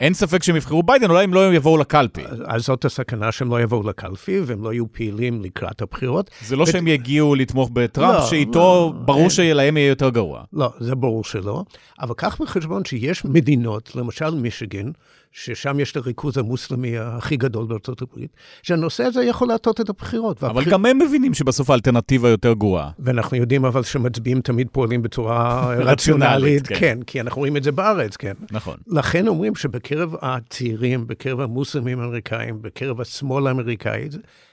אין 0.00 0.14
ספק 0.14 0.42
שהם 0.42 0.56
יבחרו 0.56 0.82
ביידן, 0.82 1.10
אולי 1.10 1.24
הם 1.24 1.34
לא 1.34 1.54
יבואו 1.54 1.76
לקלפי. 1.76 2.22
אז 2.46 2.64
זאת 2.64 2.84
הסכנה 2.84 3.32
שהם 3.32 3.50
לא 3.50 3.60
יבואו 3.60 3.88
לקלפי, 3.88 4.40
והם 4.40 4.64
לא 4.64 4.72
יהיו 4.72 4.92
פעילים 4.92 5.42
לקראת 5.42 5.82
הבחירות. 5.82 6.30
זה 6.42 6.56
לא 6.56 6.62
ו... 6.62 6.66
שהם 6.66 6.88
יגיעו 6.88 7.34
לתמוך 7.34 7.70
בטראמפ, 7.72 8.14
לא, 8.14 8.26
שאיתו 8.26 8.58
לא, 8.58 9.04
ברור 9.04 9.20
אין... 9.20 9.30
שלהם 9.30 9.76
יהיה 9.76 9.88
יותר 9.88 10.10
גרוע. 10.10 10.42
לא, 10.52 10.72
זה 10.80 10.94
ברור 10.94 11.24
שלא. 11.24 11.64
אבל 12.00 12.14
קח 12.14 12.40
בחשבון 12.40 12.84
שיש 12.84 13.24
מדינות, 13.24 13.96
למשל 13.96 14.30
מישיגן, 14.30 14.90
ששם 15.32 15.80
יש 15.80 15.92
את 15.92 15.96
הריכוז 15.96 16.38
המוסלמי 16.38 16.98
הכי 16.98 17.36
גדול 17.36 17.66
בארצות 17.66 18.02
הברית, 18.02 18.30
שהנושא 18.62 19.04
הזה 19.04 19.24
יכול 19.24 19.48
להטות 19.48 19.80
את 19.80 19.88
הבחירות. 19.88 20.44
אבל 20.44 20.54
והבחיר... 20.54 20.72
גם 20.72 20.86
הם 20.86 20.98
מבינים 20.98 21.34
שבסוף 21.34 21.70
האלטרנטיבה 21.70 22.28
יותר 22.28 22.52
גרועה. 22.52 22.90
ואנחנו 22.98 23.36
יודעים 23.36 23.64
אבל 23.64 23.82
שמצביעים 23.82 24.40
תמיד 24.40 24.68
פועלים 24.72 25.02
בצורה 25.02 25.66
רציונלית, 25.90 26.66
כן. 26.66 26.74
כן, 26.78 26.98
כי 27.06 27.20
אנחנו 27.20 27.38
רואים 27.38 27.56
את 27.56 27.62
זה 27.62 27.72
בארץ, 27.72 28.16
כן. 28.16 28.32
נכון. 28.50 28.76
לכן 28.86 29.28
אומרים 29.28 29.54
שבקרב 29.54 30.14
הצעירים, 30.22 31.06
בקרב 31.06 31.40
המוסלמים 31.40 32.00
האמריקאים, 32.00 32.62
בקרב 32.62 33.00
השמאל 33.00 33.46
האמריקאי, 33.46 34.08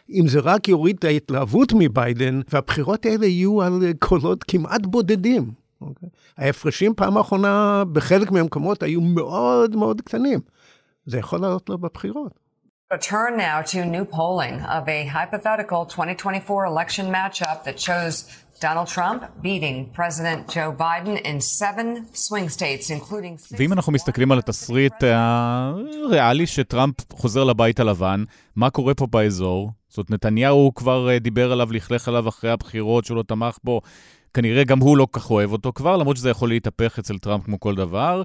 אם 0.09 0.27
זה 0.27 0.39
רק 0.39 0.67
יוריד 0.67 0.95
את 0.99 1.03
ההתלהבות 1.03 1.73
מביידן, 1.75 2.41
והבחירות 2.53 3.05
האלה 3.05 3.25
יהיו 3.25 3.61
על 3.61 3.81
קולות 3.99 4.43
כמעט 4.43 4.81
בודדים. 4.85 5.43
Okay. 5.43 5.85
אוקיי? 5.87 6.09
ההפרשים 6.37 6.93
פעם 6.95 7.17
האחרונה 7.17 7.83
בחלק 7.93 8.31
מהמקומות 8.31 8.83
היו 8.83 9.01
מאוד 9.01 9.75
מאוד 9.75 10.01
קטנים. 10.01 10.39
זה 11.09 11.19
יכול 11.19 11.39
לעלות 11.39 11.69
לו 11.69 11.77
בבחירות. 11.77 12.39
A 12.93 12.97
turn 12.97 13.33
now 13.37 13.61
to 13.73 13.79
new 13.85 14.05
polling 14.17 14.57
of 14.77 14.83
a 14.87 14.99
hypothetical 15.17 15.85
2024 15.85 16.65
election 16.65 17.05
matchup 17.11 17.63
that 17.63 17.79
shows 17.79 18.15
Donald 18.65 18.87
Trump 18.95 19.19
beating 19.43 19.77
President 19.99 20.39
Joe 20.55 20.71
Biden 20.71 21.15
in 21.29 21.37
seven 21.39 21.87
swing 22.13 22.49
states, 22.49 22.89
including... 22.89 23.57
ואם 23.57 23.73
אנחנו 23.73 23.91
מסתכלים 23.93 24.31
על 24.31 24.39
התסריט 24.39 25.03
הריאלי 25.03 26.47
שטראמפ 26.47 26.95
חוזר 27.13 27.43
לבית 27.43 27.79
הלבן, 27.79 28.23
מה 28.55 28.69
קורה 28.69 28.93
פה 28.93 29.07
באזור? 29.07 29.71
זאת 29.89 30.11
נתניהו 30.11 30.71
כבר 30.75 31.09
אה, 31.09 31.19
דיבר 31.19 31.51
עליו, 31.51 31.71
לכלך 31.71 32.07
עליו 32.07 32.29
אחרי 32.29 32.51
הבחירות 32.51 33.05
שהוא 33.05 33.17
לא 33.17 33.23
תמך 33.23 33.57
בו. 33.63 33.81
כנראה 34.33 34.63
גם 34.63 34.79
הוא 34.79 34.97
לא 34.97 35.07
כך 35.11 35.31
אוהב 35.31 35.51
אותו 35.51 35.71
כבר, 35.73 35.97
למרות 35.97 36.17
שזה 36.17 36.29
יכול 36.29 36.49
להתהפך 36.49 36.99
אצל 36.99 37.17
טראמפ 37.17 37.45
כמו 37.45 37.59
כל 37.59 37.75
דבר. 37.75 38.23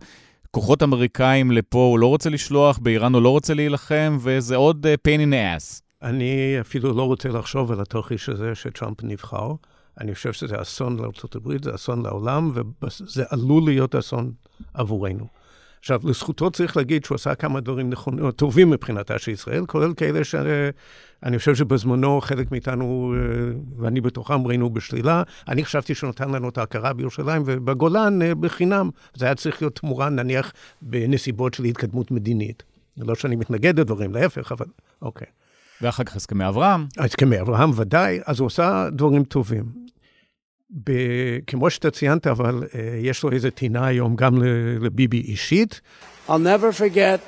כוחות 0.55 0.83
אמריקאים 0.83 1.51
לפה 1.51 1.79
הוא 1.79 1.99
לא 1.99 2.07
רוצה 2.07 2.31
לשלוח, 2.31 2.79
באיראן 2.79 3.15
הוא 3.15 3.23
לא 3.23 3.29
רוצה 3.29 3.55
להילחם, 3.55 4.19
וזה 4.21 4.57
עוד 4.57 4.87
uh, 4.87 5.09
pain 5.09 5.21
in 5.21 5.33
the 5.33 5.63
ass. 5.63 5.81
אני 6.03 6.57
אפילו 6.61 6.93
לא 6.93 7.03
רוצה 7.03 7.29
לחשוב 7.29 7.73
על 7.73 7.81
התרחיש 7.81 8.29
הזה 8.29 8.55
שטראמפ 8.55 9.03
נבחר. 9.03 9.53
אני 10.01 10.15
חושב 10.15 10.33
שזה 10.33 10.63
אסון 10.63 10.97
לארה"ב, 10.97 11.65
זה 11.65 11.75
אסון 11.75 12.03
לעולם, 12.03 12.53
וזה 12.83 13.25
עלול 13.31 13.63
להיות 13.65 13.95
אסון 13.95 14.33
עבורנו. 14.75 15.27
עכשיו, 15.85 16.01
לזכותו 16.05 16.51
צריך 16.51 16.77
להגיד 16.77 17.05
שהוא 17.05 17.15
עשה 17.15 17.35
כמה 17.35 17.61
דברים 17.61 17.91
נכונים, 17.91 18.31
טובים 18.31 18.71
מבחינתה 18.71 19.19
של 19.19 19.31
ישראל, 19.31 19.67
כולל 19.67 19.95
כאלה 19.95 20.25
שאני 20.25 21.39
חושב 21.39 21.55
שבזמנו 21.55 22.21
חלק 22.21 22.53
מאיתנו, 22.53 23.15
אה, 23.17 23.53
ואני 23.79 24.01
בתוכם, 24.01 24.47
ראינו 24.47 24.71
בשלילה. 24.71 25.23
אני 25.49 25.65
חשבתי 25.65 25.95
שהוא 25.95 26.09
נתן 26.09 26.31
לנו 26.31 26.49
את 26.49 26.59
ההכרה 26.59 26.93
בירושלים 26.93 27.43
ובגולן 27.47 28.23
אה, 28.23 28.35
בחינם. 28.35 28.91
זה 29.15 29.25
היה 29.25 29.35
צריך 29.35 29.63
להיות 29.63 29.79
תמורה, 29.79 30.09
נניח, 30.09 30.53
בנסיבות 30.83 31.55
של 31.55 31.65
התקדמות 31.65 32.11
מדינית. 32.11 32.63
לא 32.99 33.15
שאני 33.15 33.37
מתנגד 33.37 33.81
לדברים, 33.81 34.15
להפך, 34.15 34.53
אבל 34.53 34.67
אוקיי. 35.03 35.27
ואחר 35.83 36.05
כך 36.05 36.17
הסכמי 36.17 36.49
אברהם. 36.49 36.87
הסכמי 36.99 37.41
אברהם, 37.41 37.71
ודאי. 37.77 38.21
אז 38.27 38.41
הוא 38.41 38.47
עשה 38.47 38.89
דברים 38.93 39.25
טובים. 39.25 39.84
ב, 40.85 40.93
כמו 41.47 41.71
שאתה 41.71 41.91
ציינת, 41.91 42.27
אבל 42.27 42.63
uh, 42.63 42.77
יש 43.03 43.23
לו 43.23 43.33
איזה 43.33 43.51
טינה 43.51 43.87
היום 43.87 44.17
גם 44.17 44.43
לביבי 44.81 45.21
אישית. 45.21 45.81
I'll 46.29 46.33
never 46.33 46.73
forget 46.73 47.21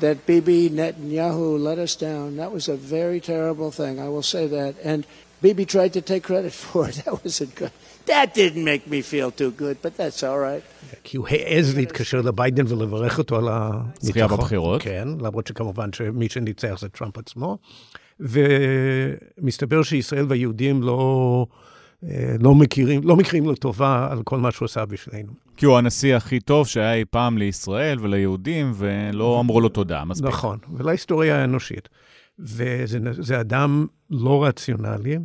that 0.00 0.16
Bibi 0.26 0.70
Netanyahu 0.70 1.58
let 1.68 1.78
us 1.78 1.94
down. 1.94 2.36
That 2.36 2.50
was 2.56 2.68
a 2.68 2.76
very 2.76 3.20
terrible 3.20 3.70
thing, 3.70 3.94
I 4.06 4.08
will 4.14 4.28
say 4.34 4.44
that. 4.56 4.72
And 4.90 5.00
Bibi 5.42 5.64
tried 5.76 5.92
to 5.98 6.00
take 6.10 6.22
credit 6.30 6.52
for 6.52 6.88
it. 6.88 6.94
That 7.04 7.14
wasn't 7.24 7.54
good. 7.60 7.72
That 8.12 8.26
didn't 8.40 8.64
make 8.72 8.84
me 8.94 9.00
feel 9.12 9.30
too 9.40 9.52
good, 9.62 9.76
but 9.84 9.92
that's 10.00 10.22
all 10.22 10.38
right. 10.38 10.62
כי 11.04 11.16
הוא 11.16 11.28
העז 11.28 11.76
להתקשר 11.76 12.20
לביידן 12.20 12.64
ולברך 12.68 13.18
אותו 13.18 13.36
על 13.36 13.48
הניצחון. 13.48 13.92
זכייה 14.00 14.26
בבחירות. 14.26 14.82
כן, 14.82 15.08
למרות 15.20 15.46
שכמובן 15.46 15.92
שמי 15.92 16.28
שניצח 16.28 16.76
זה 16.80 16.88
טראמפ 16.88 17.18
עצמו. 17.18 17.58
ומסתבר 18.20 19.82
שישראל 19.82 20.26
והיהודים 20.28 20.82
לא... 20.82 21.46
אה, 22.10 22.34
לא 22.40 22.54
מכירים, 22.54 23.00
לא 23.04 23.16
מכירים 23.16 23.44
לו 23.44 23.54
טובה 23.54 24.08
על 24.10 24.22
כל 24.22 24.38
מה 24.38 24.50
שהוא 24.50 24.66
עשה 24.66 24.86
בשבילנו. 24.86 25.32
כי 25.56 25.66
הוא 25.66 25.78
הנשיא 25.78 26.16
הכי 26.16 26.40
טוב 26.40 26.66
שהיה 26.66 26.94
אי 26.94 27.04
פעם 27.04 27.38
לישראל 27.38 27.98
וליהודים, 28.00 28.72
ולא 28.74 29.40
אמרו 29.40 29.60
לו 29.60 29.68
תודה, 29.68 30.04
מספיק. 30.04 30.28
נכון, 30.28 30.58
ולהיסטוריה 30.72 31.40
האנושית. 31.40 31.88
וזה 32.38 33.40
אדם 33.40 33.86
לא 34.10 34.44
רציונלי, 34.44 35.18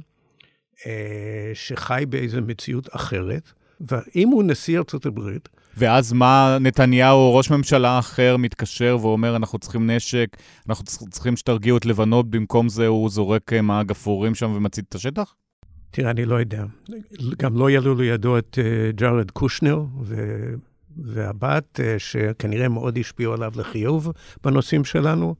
אה, 0.85 1.51
שחי 1.53 2.03
באיזו 2.09 2.41
מציאות 2.41 2.89
אחרת, 2.95 3.51
ואם 3.81 4.27
הוא 4.27 4.43
נשיא 4.43 4.77
ארצות 4.77 5.05
הברית... 5.05 5.49
ואז 5.79 6.13
מה 6.13 6.57
נתניהו, 6.61 7.35
ראש 7.35 7.51
ממשלה 7.51 7.99
אחר, 7.99 8.37
מתקשר 8.37 8.97
ואומר, 9.01 9.35
אנחנו 9.35 9.59
צריכים 9.59 9.89
נשק, 9.91 10.27
אנחנו 10.69 10.85
צריכים 10.85 11.37
שתרגיעו 11.37 11.77
את 11.77 11.85
לבנות, 11.85 12.29
במקום 12.29 12.69
זה 12.69 12.87
הוא 12.87 13.09
זורק 13.09 13.53
מה 13.53 13.83
גפרורים 13.83 14.35
שם 14.35 14.51
ומצית 14.55 14.85
את 14.89 14.95
השטח? 14.95 15.33
תראה, 15.91 16.11
אני 16.11 16.25
לא 16.25 16.35
יודע. 16.35 16.63
גם 17.37 17.57
לא 17.57 17.69
יעלו 17.69 17.95
לידו 17.95 18.37
את 18.37 18.57
uh, 18.61 18.95
ג'ארד 18.95 19.31
קושנר 19.31 19.83
ו... 20.01 20.15
והבת, 21.03 21.79
uh, 21.79 21.99
שכנראה 21.99 22.69
מאוד 22.69 22.97
השפיעו 22.97 23.33
עליו 23.33 23.51
לחיוב 23.55 24.11
בנושאים 24.43 24.85
שלנו. 24.85 25.35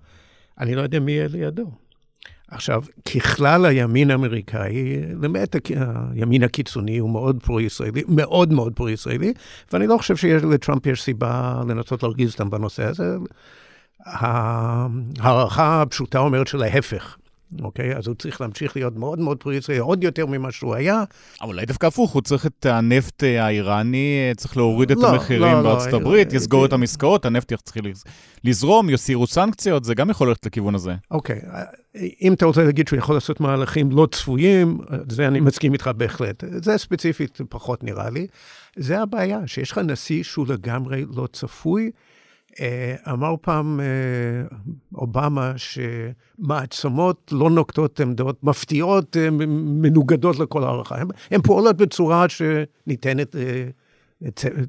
אני 0.59 0.75
לא 0.75 0.81
יודע 0.81 0.99
מי 0.99 1.11
יהיה 1.11 1.27
לידו. 1.27 1.71
עכשיו, 2.51 2.83
ככלל 3.15 3.65
הימין 3.65 4.11
האמריקאי, 4.11 5.01
למעט 5.21 5.55
הימין 6.13 6.43
הקיצוני, 6.43 6.97
הוא 6.97 7.09
מאוד 7.09 7.43
פרו-ישראלי, 7.43 8.03
מאוד 8.07 8.53
מאוד 8.53 8.73
פרו-ישראלי, 8.73 9.33
ואני 9.73 9.87
לא 9.87 9.97
חושב 9.97 10.15
שלטראמפ 10.15 10.85
יש 10.85 11.01
סיבה 11.01 11.61
לנסות 11.67 12.03
להרגיז 12.03 12.33
אותם 12.33 12.49
בנושא 12.49 12.83
הזה. 12.83 13.17
ההערכה 14.05 15.81
הפשוטה 15.81 16.19
אומרת 16.19 16.47
שלהפך. 16.47 17.17
אוקיי? 17.61 17.95
אז 17.95 18.07
הוא 18.07 18.15
צריך 18.15 18.41
להמשיך 18.41 18.75
להיות 18.75 18.95
מאוד 18.95 19.19
מאוד 19.19 19.37
פרו-ישראלי, 19.37 19.79
עוד 19.79 20.03
יותר 20.03 20.25
ממה 20.25 20.51
שהוא 20.51 20.75
היה. 20.75 21.03
אבל 21.41 21.53
אולי 21.53 21.65
דווקא 21.65 21.85
הפוך, 21.85 22.11
הוא 22.11 22.21
צריך 22.21 22.45
את 22.45 22.65
הנפט 22.65 23.23
האיראני, 23.23 24.31
צריך 24.37 24.57
להוריד 24.57 24.91
את 24.91 24.97
לא, 24.97 25.09
המחירים 25.09 25.41
לא, 25.57 25.61
בארצות 25.61 25.93
לא, 25.93 25.97
הברית, 25.97 26.31
לא, 26.31 26.37
יסגור 26.37 26.61
לא, 26.61 26.65
את 26.65 26.73
המסקאות, 26.73 27.25
הנפט 27.25 27.51
יתחיל 27.51 27.93
לזרום, 28.43 28.89
יסירו 28.89 29.27
סנקציות, 29.27 29.83
זה 29.83 29.95
גם 29.95 30.09
יכול 30.09 30.27
ללכת 30.27 30.45
לכיוון 30.45 30.75
הזה. 30.75 30.95
אוקיי, 31.11 31.41
אם 32.21 32.33
אתה 32.33 32.45
רוצה 32.45 32.63
להגיד 32.63 32.87
שהוא 32.87 32.99
יכול 32.99 33.15
לעשות 33.15 33.39
מהלכים 33.39 33.91
לא 33.91 34.07
צפויים, 34.11 34.77
זה 35.09 35.27
אני 35.27 35.39
מסכים 35.39 35.73
איתך 35.73 35.89
בהחלט. 35.97 36.43
זה 36.63 36.77
ספציפית 36.77 37.41
פחות 37.49 37.83
נראה 37.83 38.09
לי. 38.09 38.27
זה 38.75 39.01
הבעיה, 39.01 39.39
שיש 39.45 39.71
לך 39.71 39.77
נשיא 39.77 40.23
שהוא 40.23 40.47
לגמרי 40.47 41.05
לא 41.15 41.27
צפוי. 41.33 41.91
אה, 42.59 42.95
אמר 43.13 43.35
פעם 43.41 43.79
אה, 43.79 44.57
אובמה 44.95 45.53
שמעצמות 45.57 47.31
לא 47.31 47.49
נוקטות 47.49 47.99
עמדות 47.99 48.43
מפתיעות, 48.43 49.17
אה, 49.17 49.29
מנוגדות 49.29 50.39
לכל 50.39 50.63
הערכה. 50.63 50.95
הן 51.31 51.41
פועלות 51.41 51.77
בצורה 51.77 52.25
שניתנת 52.29 53.35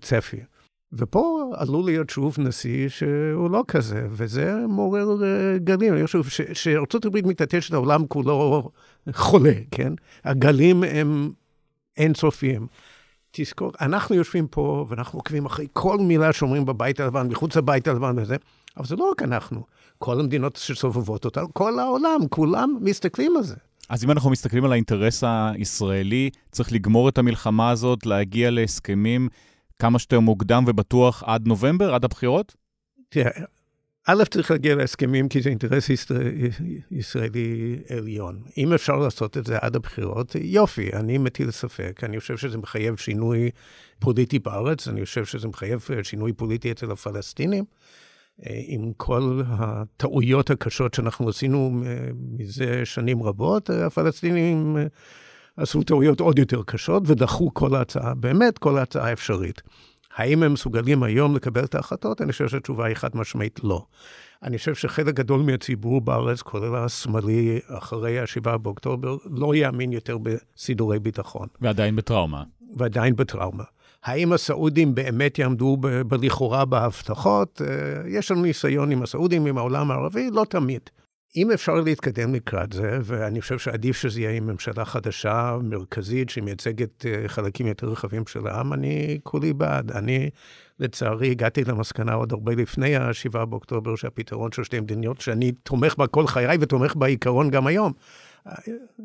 צפי. 0.00 0.36
ופה 0.92 1.52
עלול 1.56 1.84
להיות 1.84 2.10
שוב 2.10 2.36
נשיא 2.38 2.88
שהוא 2.88 3.50
לא 3.50 3.64
כזה, 3.68 4.06
וזה 4.10 4.54
מעורר 4.68 5.08
גלים. 5.56 5.94
אני 5.94 6.06
חושב 6.06 6.22
שארצות 6.52 7.04
הברית 7.04 7.26
מתעטשת, 7.26 7.74
העולם 7.74 8.06
כולו 8.06 8.70
חולה, 9.12 9.52
כן? 9.70 9.92
הגלים 10.24 10.84
הם 10.84 11.30
אינסופיים. 11.96 12.66
תזכור, 13.30 13.72
אנחנו 13.80 14.14
יושבים 14.14 14.46
פה 14.46 14.86
ואנחנו 14.88 15.18
עוקבים 15.18 15.46
אחרי 15.46 15.66
כל 15.72 15.98
מילה 15.98 16.32
שאומרים 16.32 16.64
בבית 16.64 17.00
הלבן, 17.00 17.28
מחוץ 17.28 17.56
לבית 17.56 17.88
הלבן 17.88 18.18
וזה, 18.18 18.36
אבל 18.76 18.86
זה 18.86 18.96
לא 18.96 19.10
רק 19.10 19.22
אנחנו. 19.22 19.62
כל 19.98 20.20
המדינות 20.20 20.56
שסובבות 20.56 21.24
אותנו, 21.24 21.54
כל 21.54 21.78
העולם, 21.78 22.20
כולם 22.30 22.78
מסתכלים 22.80 23.36
על 23.36 23.42
זה. 23.42 23.54
אז 23.88 24.04
אם 24.04 24.10
אנחנו 24.10 24.30
מסתכלים 24.30 24.64
על 24.64 24.72
האינטרס 24.72 25.24
הישראלי, 25.26 26.30
צריך 26.50 26.72
לגמור 26.72 27.08
את 27.08 27.18
המלחמה 27.18 27.70
הזאת, 27.70 28.06
להגיע 28.06 28.50
להסכמים 28.50 29.28
כמה 29.78 29.98
שיותר 29.98 30.20
מוקדם 30.20 30.64
ובטוח 30.66 31.22
עד 31.26 31.46
נובמבר, 31.46 31.94
עד 31.94 32.04
הבחירות? 32.04 32.54
תראה, 33.08 33.30
א', 34.10 34.24
צריך 34.30 34.50
להגיע 34.50 34.74
להסכמים 34.74 35.28
כי 35.28 35.42
זה 35.42 35.50
אינטרס 35.50 35.88
ישראל, 35.88 36.32
ישראלי 36.90 37.78
עליון. 37.96 38.42
אם 38.58 38.72
אפשר 38.72 38.96
לעשות 38.96 39.36
את 39.36 39.46
זה 39.46 39.58
עד 39.60 39.76
הבחירות, 39.76 40.36
יופי, 40.40 40.90
אני 40.92 41.18
מטיל 41.18 41.50
ספק. 41.50 42.00
אני 42.04 42.20
חושב 42.20 42.36
שזה 42.36 42.58
מחייב 42.58 42.96
שינוי 42.96 43.50
פוליטי 43.98 44.38
בארץ, 44.38 44.88
אני 44.88 45.04
חושב 45.04 45.24
שזה 45.24 45.48
מחייב 45.48 45.80
שינוי 46.02 46.32
פוליטי 46.32 46.70
אצל 46.70 46.90
הפלסטינים. 46.90 47.64
אה, 48.46 48.60
עם 48.66 48.92
כל 48.96 49.42
הטעויות 49.46 50.50
הקשות 50.50 50.94
שאנחנו 50.94 51.28
עשינו 51.28 51.82
אה, 51.86 52.08
מזה 52.38 52.80
שנים 52.84 53.22
רבות, 53.22 53.70
הפלסטינים 53.70 54.76
אה, 54.76 54.86
עשו 55.56 55.82
טעויות 55.82 56.20
עוד 56.20 56.38
יותר 56.38 56.62
קשות 56.66 57.02
ודחו 57.06 57.54
כל 57.54 57.74
ההצעה, 57.74 58.14
באמת 58.14 58.58
כל 58.58 58.78
ההצעה 58.78 59.08
האפשרית. 59.08 59.62
האם 60.18 60.42
הם 60.42 60.52
מסוגלים 60.52 61.02
היום 61.02 61.36
לקבל 61.36 61.64
את 61.64 61.74
ההחלטות? 61.74 62.22
אני 62.22 62.32
חושב 62.32 62.48
שהתשובה 62.48 62.86
היא 62.86 62.94
חד 62.94 63.08
משמעית 63.14 63.60
לא. 63.64 63.84
אני 64.42 64.58
חושב 64.58 64.74
שחלק 64.74 65.14
גדול 65.14 65.40
מהציבור 65.40 66.00
בארץ, 66.00 66.42
כולל 66.42 66.76
השמאלי, 66.76 67.58
אחרי 67.68 68.18
ה-7 68.18 68.56
באוקטובר, 68.56 69.16
לא 69.30 69.54
יאמין 69.54 69.92
יותר 69.92 70.18
בסידורי 70.18 70.98
ביטחון. 70.98 71.48
ועדיין 71.60 71.96
בטראומה. 71.96 72.42
ועדיין 72.76 73.16
בטראומה. 73.16 73.64
האם 74.04 74.32
הסעודים 74.32 74.94
באמת 74.94 75.38
יעמדו 75.38 75.76
בלכאורה 76.06 76.64
בהבטחות? 76.64 77.62
אה, 77.64 78.08
יש 78.08 78.30
לנו 78.30 78.42
ניסיון 78.42 78.90
עם 78.90 79.02
הסעודים, 79.02 79.46
עם 79.46 79.58
העולם 79.58 79.90
הערבי, 79.90 80.30
לא 80.32 80.44
תמיד. 80.48 80.80
אם 81.36 81.50
אפשר 81.50 81.74
להתקדם 81.74 82.34
לקראת 82.34 82.72
זה, 82.72 82.98
ואני 83.02 83.40
חושב 83.40 83.58
שעדיף 83.58 83.96
שזה 83.96 84.20
יהיה 84.20 84.36
עם 84.36 84.46
ממשלה 84.46 84.84
חדשה, 84.84 85.56
מרכזית, 85.62 86.30
שמייצגת 86.30 87.06
אה, 87.06 87.28
חלקים 87.28 87.66
יותר 87.66 87.86
רחבים 87.86 88.26
של 88.26 88.46
העם, 88.46 88.72
אני 88.72 89.18
כולי 89.22 89.52
בעד. 89.52 89.92
אני, 89.92 90.30
לצערי, 90.80 91.30
הגעתי 91.30 91.64
למסקנה 91.64 92.12
עוד 92.12 92.32
הרבה 92.32 92.54
לפני 92.54 92.96
ה-7 92.96 93.44
באוקטובר, 93.44 93.96
שהפתרון 93.96 94.52
של 94.52 94.64
שתי 94.64 94.80
מדיניות, 94.80 95.20
שאני 95.20 95.52
תומך 95.52 95.96
בה 95.96 96.06
כל 96.06 96.26
חיי 96.26 96.56
ותומך 96.60 96.96
בעיקרון 96.96 97.50
גם 97.50 97.66
היום, 97.66 97.92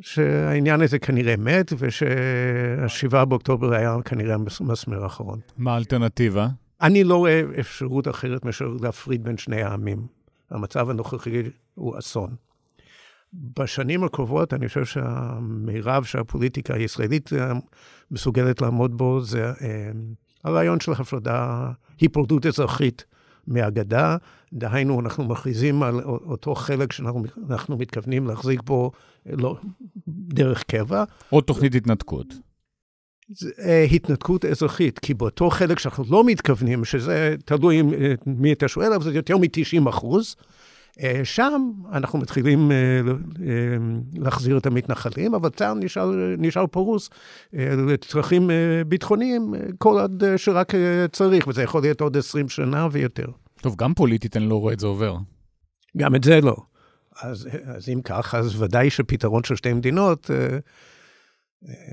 שהעניין 0.02 0.82
הזה 0.82 1.00
כנראה 1.00 1.36
מת, 1.38 1.74
ושה-7 1.78 3.26
באוקטובר 3.26 3.74
היה 3.74 3.96
כנראה 4.06 4.36
המסמר 4.36 5.04
האחרון. 5.04 5.40
מה 5.58 5.74
האלטרנטיבה? 5.74 6.48
אני 6.82 7.04
לא 7.04 7.16
רואה 7.16 7.42
אפשרות 7.60 8.08
אחרת 8.08 8.46
מאשר 8.46 8.68
להפריד 8.82 9.24
בין 9.24 9.38
שני 9.38 9.64
העמים. 9.64 10.23
המצב 10.54 10.90
הנוכחי 10.90 11.42
הוא 11.76 12.00
אסון. 12.00 12.36
בשנים 13.34 14.04
הקרובות, 14.04 14.54
אני 14.54 14.68
חושב 14.68 14.86
שהמירב 14.86 16.04
שהפוליטיקה 16.04 16.74
הישראלית 16.74 17.34
אה, 17.34 17.52
מסוגלת 18.12 18.62
לעמוד 18.62 18.98
בו, 18.98 19.22
זה 19.22 19.46
אה, 19.46 19.92
הרעיון 20.44 20.80
של 20.80 20.92
הפרדה, 20.92 21.72
היפרדות 22.00 22.46
אזרחית 22.46 23.06
מהגדה. 23.48 24.18
דהיינו, 24.54 25.00
אנחנו 25.00 25.24
מכריזים 25.24 25.84
על 25.84 26.02
אותו 26.04 26.56
חלק 26.56 26.92
שאנחנו 26.92 27.78
מתכוונים 27.78 28.28
להחזיק 28.28 28.62
בו 28.64 28.92
לא, 29.26 29.58
דרך 30.08 30.64
קבע. 30.64 31.04
או 31.32 31.42
תוכנית 31.42 31.76
התנתקות. 31.76 32.34
אה, 33.60 33.84
התנתקות 33.84 34.46
אזרחית, 34.46 35.00
כי 35.00 35.14
באותו 35.14 35.50
חלק 35.50 35.80
שאנחנו 35.80 36.04
לא 36.10 36.24
מתכוונים, 36.24 36.86
שזה 36.86 37.36
תלוי 37.46 37.82
מי 38.26 38.54
אתה 38.54 38.68
שואל, 38.68 38.94
אבל 38.94 39.04
זה 39.04 39.14
יותר 39.14 39.38
מ-90 39.38 39.90
אחוז, 39.90 40.36
אה, 41.02 41.22
שם 41.24 41.72
אנחנו 41.92 42.20
מתחילים 42.20 42.72
אה, 42.72 42.78
להחזיר 44.14 44.58
את 44.58 44.66
המתנחלים, 44.66 45.36
אבל 45.36 45.50
צה"ל 45.50 45.78
נשאר, 45.78 46.12
נשאר 46.38 46.68
פרוס 46.68 47.10
לצרכים 47.54 48.50
ביטחוניים 48.88 49.54
כל 49.78 50.00
עוד 50.00 50.24
שרק 50.38 50.74
צריך, 51.12 51.48
וזה 51.48 51.64
יכול 51.64 51.82
להיות 51.82 52.02
עוד 52.02 52.18
20 52.18 52.50
שנה 52.50 52.88
ויותר. 52.92 53.28
טוב, 53.62 53.76
גם 53.76 53.94
פוליטית 53.94 54.38
אני 54.38 54.50
לא 54.50 54.56
רואה 54.56 54.74
את 54.74 54.80
זה 54.80 54.88
עובר. 54.88 55.18
גם 55.98 56.16
את 56.16 56.24
זה 56.24 56.42
לא. 56.42 56.56
אז, 57.22 57.48
אז 57.66 57.90
אם 57.90 58.02
כך, 58.02 58.36
אז 58.36 58.62
ודאי 58.62 58.90
שפתרון 58.90 59.44
של 59.44 59.56
שתי 59.56 59.74
מדינות 59.74 60.32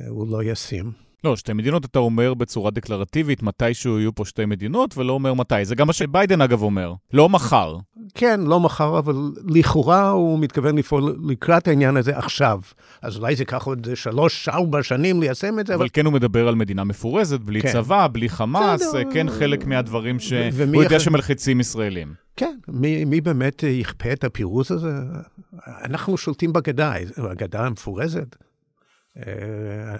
הוא 0.08 0.28
לא 0.30 0.42
ישים. 0.42 1.09
לא, 1.24 1.36
שתי 1.36 1.52
מדינות 1.52 1.84
אתה 1.84 1.98
אומר 1.98 2.34
בצורה 2.34 2.70
דקלרטיבית, 2.70 3.42
מתישהו 3.42 3.98
יהיו 3.98 4.14
פה 4.14 4.24
שתי 4.24 4.44
מדינות, 4.44 4.98
ולא 4.98 5.12
אומר 5.12 5.34
מתי. 5.34 5.64
זה 5.64 5.74
גם 5.74 5.86
מה 5.86 5.92
שביידן 5.92 6.40
אגב 6.40 6.62
אומר, 6.62 6.94
לא 7.12 7.28
מחר. 7.28 7.76
כן, 8.14 8.40
לא 8.40 8.60
מחר, 8.60 8.98
אבל 8.98 9.14
לכאורה 9.46 10.08
הוא 10.08 10.38
מתכוון 10.38 10.78
לפעול 10.78 11.16
לקראת 11.28 11.68
העניין 11.68 11.96
הזה 11.96 12.18
עכשיו. 12.18 12.60
אז 13.02 13.16
אולי 13.16 13.36
זה 13.36 13.42
ייקח 13.42 13.66
עוד 13.66 13.88
שלוש, 13.94 14.48
ארבע 14.48 14.82
שנים 14.82 15.20
ליישם 15.20 15.58
את 15.58 15.66
זה. 15.66 15.74
אבל, 15.74 15.82
אבל 15.82 15.88
כן 15.92 16.04
הוא 16.04 16.12
מדבר 16.12 16.48
על 16.48 16.54
מדינה 16.54 16.84
מפורזת, 16.84 17.40
בלי 17.40 17.62
כן. 17.62 17.72
צבא, 17.72 18.06
בלי 18.12 18.28
חמאס, 18.28 18.82
בסדר. 18.82 19.12
כן 19.12 19.26
חלק 19.30 19.66
מהדברים 19.66 20.20
שהוא 20.20 20.82
יודע 20.82 21.00
שמלחיצים 21.00 21.60
ישראלים. 21.60 22.14
כן, 22.36 22.56
מי, 22.68 23.04
מי 23.04 23.20
באמת 23.20 23.62
יכפה 23.62 24.12
את 24.12 24.24
הפירוז 24.24 24.72
הזה? 24.72 24.92
אנחנו 25.66 26.16
שולטים 26.16 26.52
בגדה, 26.52 26.94
הגדה 27.16 27.66
המפורזת. 27.66 28.36
אה, 29.16 29.22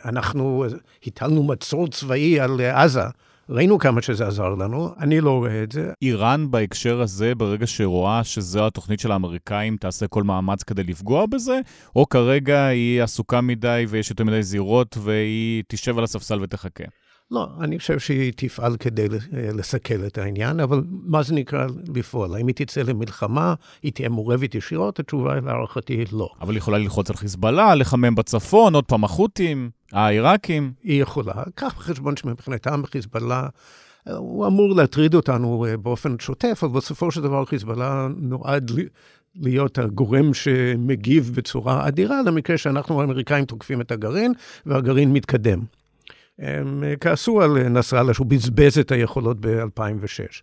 אנחנו 0.05 0.65
הטלנו 1.07 1.43
מצור 1.43 1.89
צבאי 1.89 2.41
על 2.41 2.61
עזה, 2.61 3.03
ראינו 3.49 3.79
כמה 3.79 4.03
שזה 4.03 4.27
עזר 4.27 4.49
לנו, 4.49 4.95
אני 5.01 5.21
לא 5.21 5.31
רואה 5.31 5.63
את 5.63 5.73
זה. 5.73 5.93
איראן 6.03 6.51
בהקשר 6.51 7.01
הזה, 7.01 7.35
ברגע 7.35 7.67
שרואה 7.67 8.25
שזו 8.25 8.67
התוכנית 8.67 9.01
של 9.01 9.13
האמריקאים, 9.13 9.77
תעשה 9.77 10.07
כל 10.07 10.23
מאמץ 10.23 10.63
כדי 10.63 10.83
לפגוע 10.83 11.27
בזה, 11.27 11.61
או 11.97 12.09
כרגע 12.09 12.67
היא 12.67 13.03
עסוקה 13.03 13.41
מדי 13.41 13.85
ויש 13.89 14.11
יותר 14.11 14.25
מדי 14.25 14.43
זירות 14.43 14.99
והיא 15.01 15.63
תשב 15.69 15.99
על 15.99 16.05
הספסל 16.05 16.39
ותחכה? 16.43 16.85
לא, 17.31 17.49
אני 17.61 17.79
חושב 17.79 17.99
שהיא 17.99 18.33
תפעל 18.37 18.77
כדי 18.77 19.07
לסכל 19.33 20.07
את 20.07 20.19
העניין, 20.19 20.61
אבל 20.61 20.83
מה 20.91 21.23
זה 21.23 21.35
נקרא 21.35 21.67
לפעול? 21.95 22.35
האם 22.35 22.47
היא 22.47 22.55
תצא 22.55 22.83
למלחמה, 22.83 23.55
היא 23.83 23.93
תהיה 23.93 24.09
מעורבת 24.09 24.55
ישירות? 24.55 25.01
התשובה 25.01 25.41
להערכתי 25.41 25.93
היא 25.93 26.07
לא. 26.13 26.29
אבל 26.41 26.51
היא 26.51 26.59
יכולה 26.59 26.79
ללחוץ 26.79 27.11
על 27.11 27.17
חיזבאללה, 27.17 27.75
לחמם 27.75 28.15
בצפון, 28.15 28.75
עוד 28.75 28.85
פעם 28.85 29.05
החות'ים, 29.05 29.71
העיראקים. 29.93 30.73
היא 30.83 31.03
יכולה. 31.03 31.35
קח 31.55 31.75
בחשבון 31.77 32.17
שמבחינתם 32.17 32.83
חיזבאללה... 32.87 33.49
הוא 34.17 34.47
אמור 34.47 34.75
להטריד 34.77 35.15
אותנו 35.15 35.67
אה, 35.69 35.77
באופן 35.77 36.19
שוטף, 36.19 36.61
אבל 36.63 36.73
בסופו 36.73 37.11
של 37.11 37.21
דבר 37.21 37.45
חיזבאללה 37.45 38.09
נועד 38.17 38.71
להיות 39.35 39.79
הגורם 39.79 40.35
שמגיב 40.35 41.33
בצורה 41.35 41.89
אדירה 41.89 42.23
למקרה 42.23 42.59
שאנחנו 42.59 43.01
האמריקאים 43.01 43.45
תוקפים 43.45 43.81
את 43.81 43.93
הגרעין 43.93 44.33
והגרעין 44.67 45.13
מתקדם. 45.13 45.61
הם 46.41 46.85
אה, 46.85 46.97
כעסו 46.97 47.43
על 47.43 47.69
נסראללה 47.69 48.15
שהוא 48.15 48.27
בזבז 48.27 48.79
את 48.79 48.93
היכולות 48.93 49.37
ב-2006. 49.41 50.43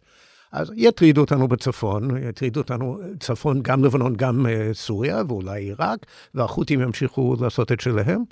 אז 0.51 0.71
יטרידו 0.75 1.21
אותנו 1.21 1.47
בצפון, 1.47 2.23
יטרידו 2.29 2.59
אותנו 2.59 2.99
צפון, 3.19 3.61
גם 3.61 3.83
לבנון, 3.83 4.15
גם 4.15 4.45
סוריה 4.73 5.21
ואולי 5.27 5.63
עיראק, 5.63 6.05
והחות'ים 6.33 6.81
ימשיכו 6.81 7.35
לעשות 7.41 7.71
את 7.71 7.81
שלהם. 7.81 8.23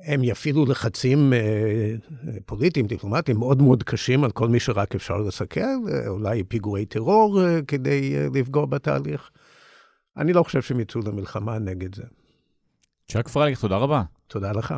הם 0.00 0.24
יפעילו 0.24 0.66
לחצים 0.66 1.32
פוליטיים, 2.46 2.86
דיפלומטיים, 2.86 3.38
מאוד 3.38 3.62
מאוד 3.62 3.82
קשים 3.82 4.24
על 4.24 4.30
כל 4.30 4.48
מי 4.48 4.60
שרק 4.60 4.94
אפשר 4.94 5.16
לסכל, 5.16 5.60
אולי 6.06 6.44
פיגועי 6.44 6.86
טרור 6.86 7.40
כדי 7.68 8.28
לפגוע 8.34 8.66
בתהליך. 8.66 9.30
אני 10.16 10.32
לא 10.32 10.42
חושב 10.42 10.62
שהם 10.62 10.80
יצאו 10.80 11.00
למלחמה 11.00 11.58
נגד 11.58 11.94
זה. 11.94 12.02
צ'אק 13.08 13.28
פרייליך, 13.28 13.60
תודה 13.60 13.76
רבה. 13.76 14.02
תודה 14.26 14.52
לך. 14.52 14.74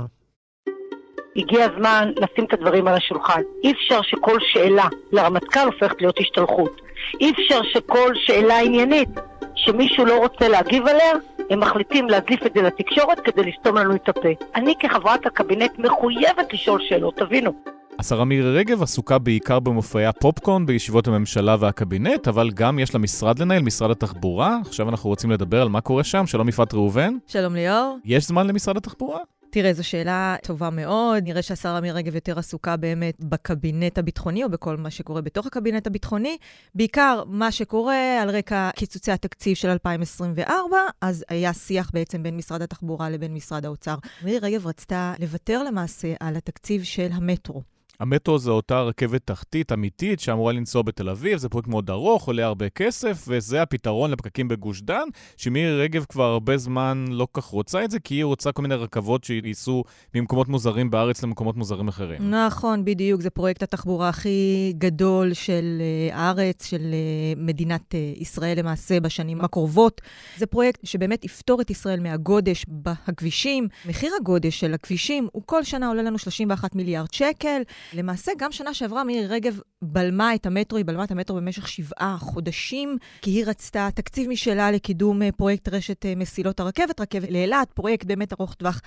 הגיע 1.38 1.64
הזמן 1.64 2.10
לשים 2.16 2.44
את 2.44 2.52
הדברים 2.52 2.88
על 2.88 2.94
השולחן. 2.94 3.40
אי 3.64 3.72
אפשר 3.72 4.02
שכל 4.02 4.36
שאלה 4.40 4.88
לרמטכ"ל 5.12 5.66
הופכת 5.66 6.00
להיות 6.00 6.18
השתלחות. 6.20 6.80
אי 7.20 7.30
אפשר 7.30 7.60
שכל 7.72 8.12
שאלה 8.14 8.60
עניינית 8.60 9.08
שמישהו 9.54 10.04
לא 10.04 10.18
רוצה 10.18 10.48
להגיב 10.48 10.86
עליה, 10.86 11.12
הם 11.50 11.60
מחליטים 11.60 12.08
להדליף 12.08 12.46
את 12.46 12.52
זה 12.54 12.62
לתקשורת 12.62 13.20
כדי 13.20 13.42
לסתום 13.50 13.76
לנו 13.76 13.94
את 13.94 14.08
הפה. 14.08 14.28
אני 14.54 14.74
כחברת 14.80 15.26
הקבינט 15.26 15.78
מחויבת 15.78 16.52
לשאול 16.52 16.80
שאלות, 16.88 17.16
תבינו. 17.16 17.52
השרה 17.98 18.24
מירי 18.24 18.58
רגב 18.58 18.82
עסוקה 18.82 19.18
בעיקר 19.18 19.60
במופעי 19.60 20.06
הפופקורן 20.06 20.66
בישיבות 20.66 21.08
הממשלה 21.08 21.56
והקבינט, 21.60 22.28
אבל 22.28 22.50
גם 22.54 22.78
יש 22.78 22.94
לה 22.94 23.00
משרד 23.00 23.38
לנהל, 23.38 23.62
משרד 23.62 23.90
התחבורה. 23.90 24.58
עכשיו 24.60 24.88
אנחנו 24.88 25.10
רוצים 25.10 25.30
לדבר 25.30 25.62
על 25.62 25.68
מה 25.68 25.80
קורה 25.80 26.04
שם. 26.04 26.26
שלום 26.26 26.48
יפעת 26.48 26.74
ראובן. 26.74 27.14
שלום 27.26 27.54
ליאור. 27.54 27.98
יש 28.04 28.26
זמן 28.26 28.46
למשרד 28.46 28.76
התחבורה? 28.76 29.18
תראה, 29.50 29.72
זו 29.72 29.84
שאלה 29.84 30.36
טובה 30.42 30.70
מאוד. 30.70 31.24
נראה 31.24 31.42
שהשרה 31.42 31.80
מירי 31.80 31.98
רגב 31.98 32.14
יותר 32.14 32.38
עסוקה 32.38 32.76
באמת 32.76 33.16
בקבינט 33.20 33.98
הביטחוני, 33.98 34.44
או 34.44 34.50
בכל 34.50 34.76
מה 34.76 34.90
שקורה 34.90 35.20
בתוך 35.20 35.46
הקבינט 35.46 35.86
הביטחוני. 35.86 36.36
בעיקר 36.74 37.22
מה 37.26 37.52
שקורה 37.52 38.22
על 38.22 38.30
רקע 38.30 38.70
קיצוצי 38.76 39.12
התקציב 39.12 39.56
של 39.56 39.68
2024, 39.68 40.76
אז 41.00 41.24
היה 41.28 41.52
שיח 41.52 41.90
בעצם 41.94 42.22
בין 42.22 42.36
משרד 42.36 42.62
התחבורה 42.62 43.10
לבין 43.10 43.34
משרד 43.34 43.64
האוצר. 43.64 43.94
מירי 44.22 44.38
רגב 44.38 44.66
רצתה 44.66 45.14
לוותר 45.20 45.62
למעשה 45.62 46.14
על 46.20 46.36
התקציב 46.36 46.82
של 46.82 47.08
המטרו. 47.12 47.77
המטרו 48.00 48.38
זה 48.38 48.50
אותה 48.50 48.82
רכבת 48.82 49.20
תחתית 49.24 49.72
אמיתית 49.72 50.20
שאמורה 50.20 50.52
לנסוע 50.52 50.82
בתל 50.82 51.08
אביב, 51.08 51.38
זה 51.38 51.48
פרויקט 51.48 51.68
מאוד 51.68 51.90
ארוך, 51.90 52.26
עולה 52.26 52.46
הרבה 52.46 52.68
כסף, 52.68 53.24
וזה 53.28 53.62
הפתרון 53.62 54.10
לפקקים 54.10 54.48
בגוש 54.48 54.82
דן, 54.82 55.08
שמירי 55.36 55.82
רגב 55.82 56.04
כבר 56.08 56.24
הרבה 56.24 56.56
זמן 56.56 57.04
לא 57.08 57.28
כך 57.32 57.44
רוצה 57.44 57.84
את 57.84 57.90
זה, 57.90 58.00
כי 58.00 58.14
היא 58.14 58.24
רוצה 58.24 58.52
כל 58.52 58.62
מיני 58.62 58.74
רכבות 58.74 59.24
שייסעו 59.24 59.84
ממקומות 60.14 60.48
מוזרים 60.48 60.90
בארץ 60.90 61.22
למקומות 61.22 61.56
מוזרים 61.56 61.88
אחרים. 61.88 62.30
נכון, 62.34 62.84
בדיוק, 62.84 63.20
זה 63.20 63.30
פרויקט 63.30 63.62
התחבורה 63.62 64.08
הכי 64.08 64.72
גדול 64.78 65.34
של 65.34 65.82
הארץ, 66.12 66.66
של 66.66 66.80
uh, 66.80 67.38
מדינת 67.40 67.94
uh, 67.94 68.22
ישראל 68.22 68.58
למעשה 68.58 69.00
בשנים 69.00 69.40
הקרובות. 69.40 70.00
זה 70.36 70.46
פרויקט 70.46 70.80
שבאמת 70.84 71.24
יפתור 71.24 71.60
את 71.60 71.70
ישראל 71.70 72.00
מהגודש 72.00 72.64
בכבישים. 72.68 73.68
מחיר 73.88 74.12
הגודש 74.20 74.60
של 74.60 74.74
הכבישים 74.74 75.28
הוא 75.32 75.42
כל 75.46 75.64
שנה 75.64 75.88
עולה 75.88 76.02
לנו 76.02 76.18
31 76.18 76.74
מיליארד 76.74 77.12
שקל. 77.12 77.62
למעשה, 77.92 78.32
גם 78.38 78.52
שנה 78.52 78.74
שעברה 78.74 79.04
מירי 79.04 79.26
רגב 79.26 79.60
בלמה 79.82 80.34
את 80.34 80.46
המטרו, 80.46 80.76
היא 80.76 80.84
בלמה 80.84 81.04
את 81.04 81.10
המטרו 81.10 81.36
במשך 81.36 81.68
שבעה 81.68 82.16
חודשים, 82.20 82.96
כי 83.22 83.30
היא 83.30 83.44
רצתה 83.46 83.88
תקציב 83.94 84.28
משלה 84.28 84.70
לקידום 84.70 85.22
אה, 85.22 85.32
פרויקט 85.32 85.68
רשת 85.68 86.06
אה, 86.06 86.14
מסילות 86.14 86.60
הרכבת, 86.60 87.00
רכבת 87.00 87.30
לאילת, 87.30 87.72
פרויקט 87.72 88.06
באמת 88.06 88.32
ארוך 88.32 88.54
טווח. 88.54 88.80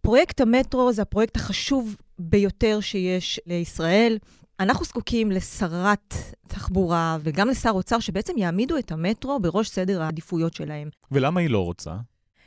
פרויקט 0.00 0.40
המטרו 0.40 0.92
זה 0.92 1.02
הפרויקט 1.02 1.36
החשוב 1.36 1.96
ביותר 2.18 2.80
שיש 2.80 3.40
לישראל. 3.46 4.18
אנחנו 4.60 4.84
זקוקים 4.84 5.30
לשרת 5.30 6.14
תחבורה 6.48 7.18
וגם 7.20 7.48
לשר 7.48 7.70
אוצר 7.70 7.98
שבעצם 7.98 8.32
יעמידו 8.36 8.78
את 8.78 8.92
המטרו 8.92 9.40
בראש 9.40 9.68
סדר 9.68 10.02
העדיפויות 10.02 10.54
שלהם. 10.54 10.88
ולמה 11.10 11.40
היא 11.40 11.50
לא 11.50 11.64
רוצה? 11.64 11.94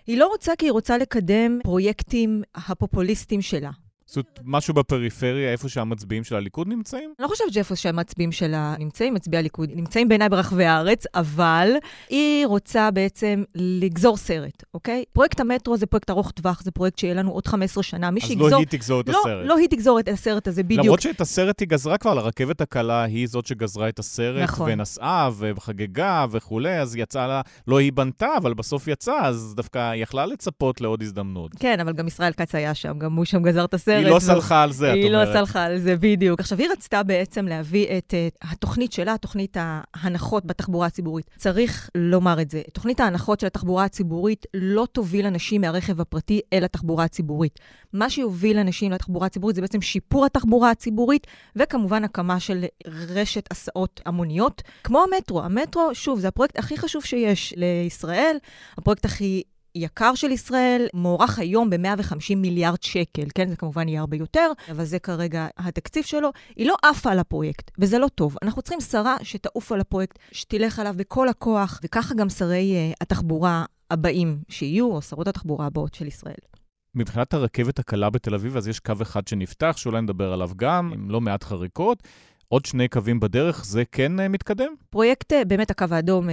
היא 0.08 0.18
לא 0.18 0.28
רוצה 0.28 0.54
כי 0.58 0.66
היא 0.66 0.72
רוצה 0.72 0.98
לקדם 0.98 1.60
פרויקטים 1.64 2.42
הפופוליסטיים 2.56 3.42
שלה. 3.42 3.72
זאת 4.12 4.40
משהו 4.44 4.74
בפריפריה, 4.74 5.52
איפה 5.52 5.70
שהמצביעים 5.70 6.24
של 6.24 6.36
הליכוד 6.36 6.68
נמצאים? 6.68 7.14
אני 7.20 7.24
לא 7.24 7.28
חושבת 7.28 7.54
שאיפה 7.54 7.76
שהמצביעים 7.76 8.32
שלה 8.32 8.76
נמצאים, 8.80 9.14
מצביעי 9.14 9.40
הליכוד 9.40 9.70
נמצאים 9.76 10.08
בעיניי 10.08 10.30
ברחבי 10.30 10.66
הארץ, 10.66 11.04
אבל 11.16 11.72
היא 12.10 12.46
רוצה 12.46 12.92
בעצם 12.92 13.44
לגזור 13.56 14.18
סרט, 14.18 14.64
אוקיי? 14.74 15.04
פרויקט 15.14 15.40
המטרו 15.40 15.78
זה 15.78 15.86
פרויקט 15.86 16.10
ארוך 16.10 16.32
טווח, 16.32 16.62
זה 16.64 16.72
פרויקט 16.72 16.98
שיהיה 16.98 17.14
לנו 17.14 17.32
עוד 17.32 17.48
15 17.48 17.84
שנה. 17.84 18.12
מי 18.12 18.22
שיגזור... 18.22 18.48
אז 18.48 18.54
לא 18.54 18.58
היא 18.58 18.68
תגזור 18.68 19.02
את 19.02 19.10
לא, 19.10 19.20
הסרט. 19.20 19.46
לא 19.46 19.58
היא 19.58 19.68
תגזור 19.68 20.00
את 20.00 20.08
הסרט 20.08 20.48
הזה, 20.48 20.64
בדיוק. 20.64 20.84
למרות 20.84 21.02
שאת 21.02 21.22
הסרט 21.22 21.60
היא 21.60 21.68
גזרה 21.68 21.98
כבר, 21.98 22.14
לרכבת 22.14 22.62
הקלה 22.62 23.04
היא 23.04 23.28
זאת 23.28 23.46
שגזרה 23.46 23.90
את 23.90 24.00
הסרט, 24.00 24.44
נכון. 24.44 24.72
ונסעה 24.72 25.30
וחגגה 25.38 26.26
וכולי, 26.32 26.80
אז 26.80 26.96
יצאה 26.96 27.28
לה, 27.28 27.42
לא 27.68 27.80
היא 27.80 27.94
בנתה, 27.94 28.30
אבל 28.38 28.54
בסוף 28.54 28.88
יצאה, 28.88 29.26
אז 29.26 29.54
דווקא 29.56 29.96
יכלה 29.96 30.26
לצפות 30.26 30.82
לעוד 30.82 31.02
הזדמנות. 31.02 31.52
כן, 31.60 31.80
אבל 31.80 31.94
גם 31.94 32.08
ישראל 32.08 32.34
כץ 32.34 32.56
היה 32.56 32.74
שם, 32.74 33.00
גם 33.00 33.14
הוא 33.14 33.26
שם 33.26 33.44
גזר 33.44 33.66
את 33.66 33.74
הסרט. 33.74 33.99
היא 34.06 34.14
לא 34.14 34.20
סלחה 34.20 34.64
על 34.64 34.72
זה, 34.72 34.88
את 34.88 34.92
אומרת. 34.94 35.06
היא 35.06 35.12
לא 35.12 35.34
סלחה 35.34 35.64
על 35.64 35.80
זה, 35.80 35.96
בדיוק. 35.96 36.40
עכשיו, 36.40 36.58
היא 36.58 36.68
רצתה 36.72 37.04
בעצם 37.04 37.48
להביא 37.48 37.98
את 37.98 38.14
uh, 38.14 38.48
התוכנית 38.52 38.94
שלה, 38.94 39.18
תוכנית 39.18 39.58
ההנחות 39.60 40.46
בתחבורה 40.46 40.88
הציבורית. 40.88 41.30
צריך 41.38 41.90
לומר 41.96 42.42
את 42.42 42.52
זה. 42.52 42.62
תוכנית 42.74 43.00
ההנחות 43.00 43.40
של 43.40 43.48
התחבורה 43.48 43.84
הציבורית 43.84 44.46
לא 44.54 44.88
תוביל 44.92 45.26
אנשים 45.26 45.62
מהרכב 45.62 46.02
הפרטי 46.02 46.42
אל 46.54 46.64
התחבורה 46.64 47.04
הציבורית. 47.04 47.60
מה 47.94 48.10
שיוביל 48.10 48.58
אנשים 48.58 48.92
לתחבורה 48.92 49.26
הציבורית 49.26 49.56
זה 49.56 49.62
בעצם 49.62 49.82
שיפור 49.82 50.26
התחבורה 50.26 50.72
הציבורית, 50.72 51.28
וכמובן 51.56 52.04
הקמה 52.04 52.40
של 52.40 52.66
רשת 52.88 53.52
הסעות 53.52 54.02
המוניות, 54.06 54.62
כמו 54.84 55.04
המטרו. 55.04 55.42
המטרו, 55.42 55.90
שוב, 55.94 56.20
זה 56.20 56.28
הפרויקט 56.28 56.60
הכי 56.60 56.78
חשוב 56.78 57.04
שיש 57.04 57.54
לישראל, 57.58 58.38
הפרויקט 58.78 59.06
הכי... 59.06 59.44
יקר 59.80 60.16
של 60.16 60.32
ישראל, 60.32 60.88
מוערך 60.94 61.40
היום 61.40 61.70
ב-150 61.70 62.36
מיליארד 62.36 62.84
שקל, 62.84 63.24
כן? 63.36 63.50
זה 63.50 63.56
כמובן 63.56 63.88
יהיה 63.88 64.00
הרבה 64.00 64.18
יותר, 64.18 64.52
אבל 64.72 64.86
זה 64.86 65.00
כרגע 65.00 65.48
התקציב 65.58 66.04
שלו. 66.04 66.30
היא 66.56 66.68
לא 66.68 66.76
עפה 66.84 67.12
על 67.12 67.20
הפרויקט, 67.20 67.72
וזה 67.80 68.00
לא 68.00 68.08
טוב. 68.08 68.36
אנחנו 68.42 68.62
צריכים 68.62 68.82
שרה 68.82 69.16
שתעוף 69.24 69.72
על 69.72 69.80
הפרויקט, 69.80 70.20
שתלך 70.32 70.80
עליו 70.80 70.94
בכל 70.98 71.30
הכוח, 71.30 71.80
וככה 71.84 72.16
גם 72.16 72.30
שרי 72.30 72.76
uh, 72.92 72.96
התחבורה 73.02 73.66
הבאים 73.92 74.40
שיהיו, 74.50 74.92
או 74.92 75.02
שרות 75.02 75.28
התחבורה 75.28 75.66
הבאות 75.66 75.94
של 75.94 76.08
ישראל. 76.08 76.42
מבחינת 76.96 77.34
הרכבת 77.34 77.80
הקלה 77.80 78.10
בתל 78.10 78.36
אביב, 78.36 78.58
אז 78.58 78.68
יש 78.68 78.80
קו 78.80 78.94
אחד 79.02 79.28
שנפתח, 79.28 79.74
שאולי 79.78 80.02
נדבר 80.02 80.34
עליו 80.34 80.50
גם, 80.56 80.92
עם 80.94 81.10
לא 81.10 81.22
מעט 81.22 81.44
חריקות. 81.44 82.04
עוד 82.48 82.66
שני 82.66 82.88
קווים 82.88 83.20
בדרך, 83.20 83.66
זה 83.66 83.84
כן 83.92 84.20
uh, 84.20 84.28
מתקדם? 84.28 84.74
פרויקט, 84.90 85.34
uh, 85.34 85.36
באמת 85.48 85.72
הקו 85.72 85.86
האדום 85.92 86.28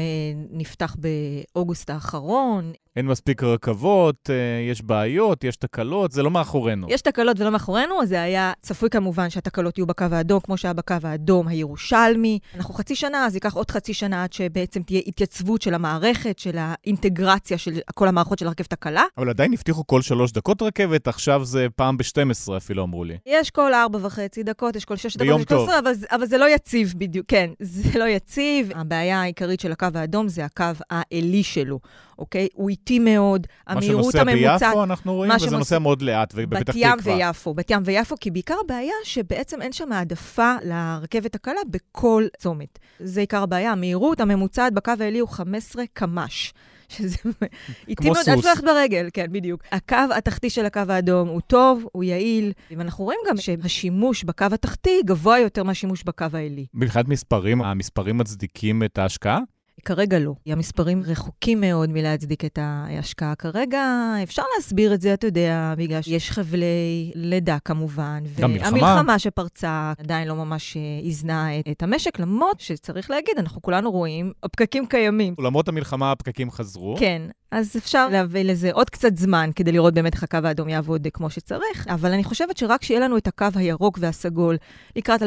נפתח 0.51 0.97
באוגוסט 0.99 1.91
האחרון. 1.91 2.73
אין 2.97 3.07
מספיק 3.07 3.43
רכבות, 3.43 4.31
יש 4.71 4.83
בעיות, 4.83 5.45
יש 5.45 5.57
תקלות, 5.57 6.13
זה 6.13 6.23
לא 6.23 6.31
מאחורינו. 6.31 6.87
יש 6.91 7.01
תקלות 7.01 7.41
ולא 7.41 7.51
מאחורינו, 7.51 8.07
זה 8.07 8.23
היה 8.23 8.53
צפוי 8.63 8.91
כמובן 8.91 9.31
שהתקלות 9.31 9.79
יהיו 9.79 9.87
בקו 9.87 10.05
האדום, 10.13 10.41
כמו 10.41 10.57
שהיה 10.57 10.75
בקו 10.75 10.95
האדום 11.03 11.49
הירושלמי. 11.49 12.39
אנחנו 12.55 12.75
חצי 12.75 12.95
שנה, 12.95 13.27
אז 13.27 13.35
ייקח 13.35 13.55
עוד 13.55 13.71
חצי 13.71 13.95
שנה 13.95 14.25
עד 14.25 14.33
שבעצם 14.33 14.83
תהיה 14.83 15.01
התייצבות 15.07 15.63
של 15.63 15.75
המערכת, 15.75 16.39
של 16.39 16.57
האינטגרציה 16.59 17.59
של 17.59 17.79
כל 17.95 18.09
המערכות 18.09 18.39
של 18.39 18.47
הרכבת 18.47 18.73
הקלה. 18.73 19.05
אבל 19.19 19.29
עדיין 19.29 19.53
הבטיחו 19.53 19.87
כל 19.87 20.03
שלוש 20.03 20.33
דקות 20.33 20.63
רכבת, 20.63 21.09
עכשיו 21.09 21.45
זה 21.45 21.67
פעם 21.77 21.97
ב-12 21.97 22.57
אפילו 22.57 22.85
אמרו 22.85 23.05
לי. 23.05 23.17
יש 23.27 23.51
כל 23.51 23.75
ארבע 23.75 23.99
וחצי 24.03 24.43
דקות, 24.43 24.77
יש 24.77 24.85
כל 24.85 24.97
שש 24.97 25.17
דקות. 25.17 25.49
טוב. 25.49 25.71
אבל, 25.71 25.93
אבל 26.11 26.27
זה 26.27 26.39
לא 26.39 26.55
יציב 26.55 26.95
בדיוק, 26.97 27.27
כן, 27.29 27.51
זה 27.61 27.99
לא 27.99 28.05
יציב. 28.05 28.71
הבעיה 28.75 29.21
העיקרית 29.21 29.61
של 29.61 29.73
הקו 29.73 29.87
האדום 29.95 30.29
זה 30.29 30.45
הקו 30.45 30.65
העלי 30.91 31.43
שלו. 31.43 31.79
אוקיי? 32.19 32.49
הוא 32.55 32.71
איטי 32.71 32.99
מאוד, 32.99 33.47
המהירות 33.67 34.15
הממוצעת... 34.15 34.27
מה 34.27 34.49
שנוסע 34.49 34.69
ביפו 34.69 34.85
אנחנו 34.85 35.15
רואים, 35.15 35.33
וזה 35.33 35.41
שנוס... 35.41 35.53
נוסע 35.53 35.79
מאוד 35.79 36.03
לאט, 36.03 36.33
ובפתח 36.37 36.73
תקווה. 36.73 36.97
בת 36.97 37.07
ים 37.07 37.15
ויפו, 37.15 37.55
בת 37.55 37.71
ים 37.71 37.83
ויפו, 37.85 38.17
כי 38.21 38.31
בעיקר 38.31 38.57
הבעיה 38.65 38.95
שבעצם 39.05 39.63
אין 39.63 39.73
שם 39.73 39.93
העדפה 39.93 40.55
לרכבת 40.63 41.35
הקלה 41.35 41.61
בכל 41.71 42.25
צומת. 42.39 42.79
זה 43.01 43.21
עיקר 43.21 43.43
הבעיה, 43.43 43.73
המהירות 43.73 44.21
הממוצעת 44.21 44.73
בקו 44.73 44.93
העלי 45.01 45.19
הוא 45.19 45.29
15 45.29 45.85
קמ"ש. 45.93 46.53
שזה 46.89 47.17
איטי 47.89 48.11
מאוד, 48.11 48.17
את 48.23 48.45
הולכת 48.45 48.65
ברגל, 48.65 49.09
כן, 49.13 49.27
בדיוק. 49.33 49.63
הקו 49.73 49.97
התחתי 50.17 50.51
של 50.51 50.67
הקו 50.67 50.81
האדום 50.89 51.29
הוא 51.29 51.41
טוב, 51.41 51.85
הוא 51.93 52.05
יעיל, 52.05 52.53
ואנחנו 52.71 53.05
רואים 53.05 53.19
גם 53.29 53.37
שהשימוש 53.37 54.25
בקו 54.25 54.45
התחתי 54.53 55.01
גבוה 55.05 55.39
יותר 55.39 55.63
מהשימוש 55.63 56.03
בקו 56.03 56.27
העלי. 56.33 56.67
מבחינת 56.75 57.09
מספרים, 57.09 57.63
המספרים 57.63 58.19
מצדיקים 58.19 58.83
את 58.83 58.99
ההשקעה? 58.99 59.39
כרגע 59.85 60.19
לא. 60.19 60.35
המספרים 60.47 61.03
רחוקים 61.07 61.61
מאוד 61.61 61.91
מלהצדיק 61.91 62.45
את 62.45 62.59
ההשקעה 62.63 63.35
כרגע. 63.35 64.15
אפשר 64.23 64.43
להסביר 64.57 64.95
את 64.95 65.01
זה, 65.01 65.15
אתה 65.15 65.27
יודע, 65.27 65.75
בגלל 65.77 66.03
שיש 66.03 66.31
חבלי 66.31 67.13
לידה 67.15 67.59
כמובן. 67.65 68.23
גם 68.41 68.53
מלחמה. 68.53 68.79
והמלחמה 68.83 69.19
שפרצה 69.19 69.93
עדיין 69.99 70.29
לא 70.29 70.35
ממש 70.35 70.77
איזנה 71.05 71.59
את, 71.59 71.69
את 71.71 71.83
המשק, 71.83 72.19
למרות 72.19 72.61
שצריך 72.61 73.11
להגיד, 73.11 73.39
אנחנו 73.39 73.63
כולנו 73.63 73.91
רואים, 73.91 74.33
הפקקים 74.43 74.87
קיימים. 74.87 75.35
למרות 75.39 75.69
המלחמה 75.69 76.13
הפקקים 76.13 76.51
חזרו. 76.51 76.97
כן, 76.99 77.23
אז 77.51 77.77
אפשר 77.77 78.09
להביא 78.09 78.45
לזה 78.45 78.73
עוד 78.73 78.91
קצת 78.91 79.17
זמן 79.17 79.51
כדי 79.57 79.73
לראות 79.73 79.95
באמת 79.95 80.15
איך 80.15 80.23
הקו 80.23 80.39
האדום 80.45 80.69
יעבוד 80.69 81.07
כמו 81.13 81.31
שצריך, 81.31 81.87
אבל 81.89 82.13
אני 82.13 82.25
חושבת 82.25 82.57
שרק 82.57 82.83
שיהיה 82.83 83.01
לנו 83.01 83.17
את 83.17 83.27
הקו 83.27 83.47
הירוק 83.55 83.99
והסגול 84.01 84.57
לקראת 84.97 85.23
2027-2028, 85.23 85.27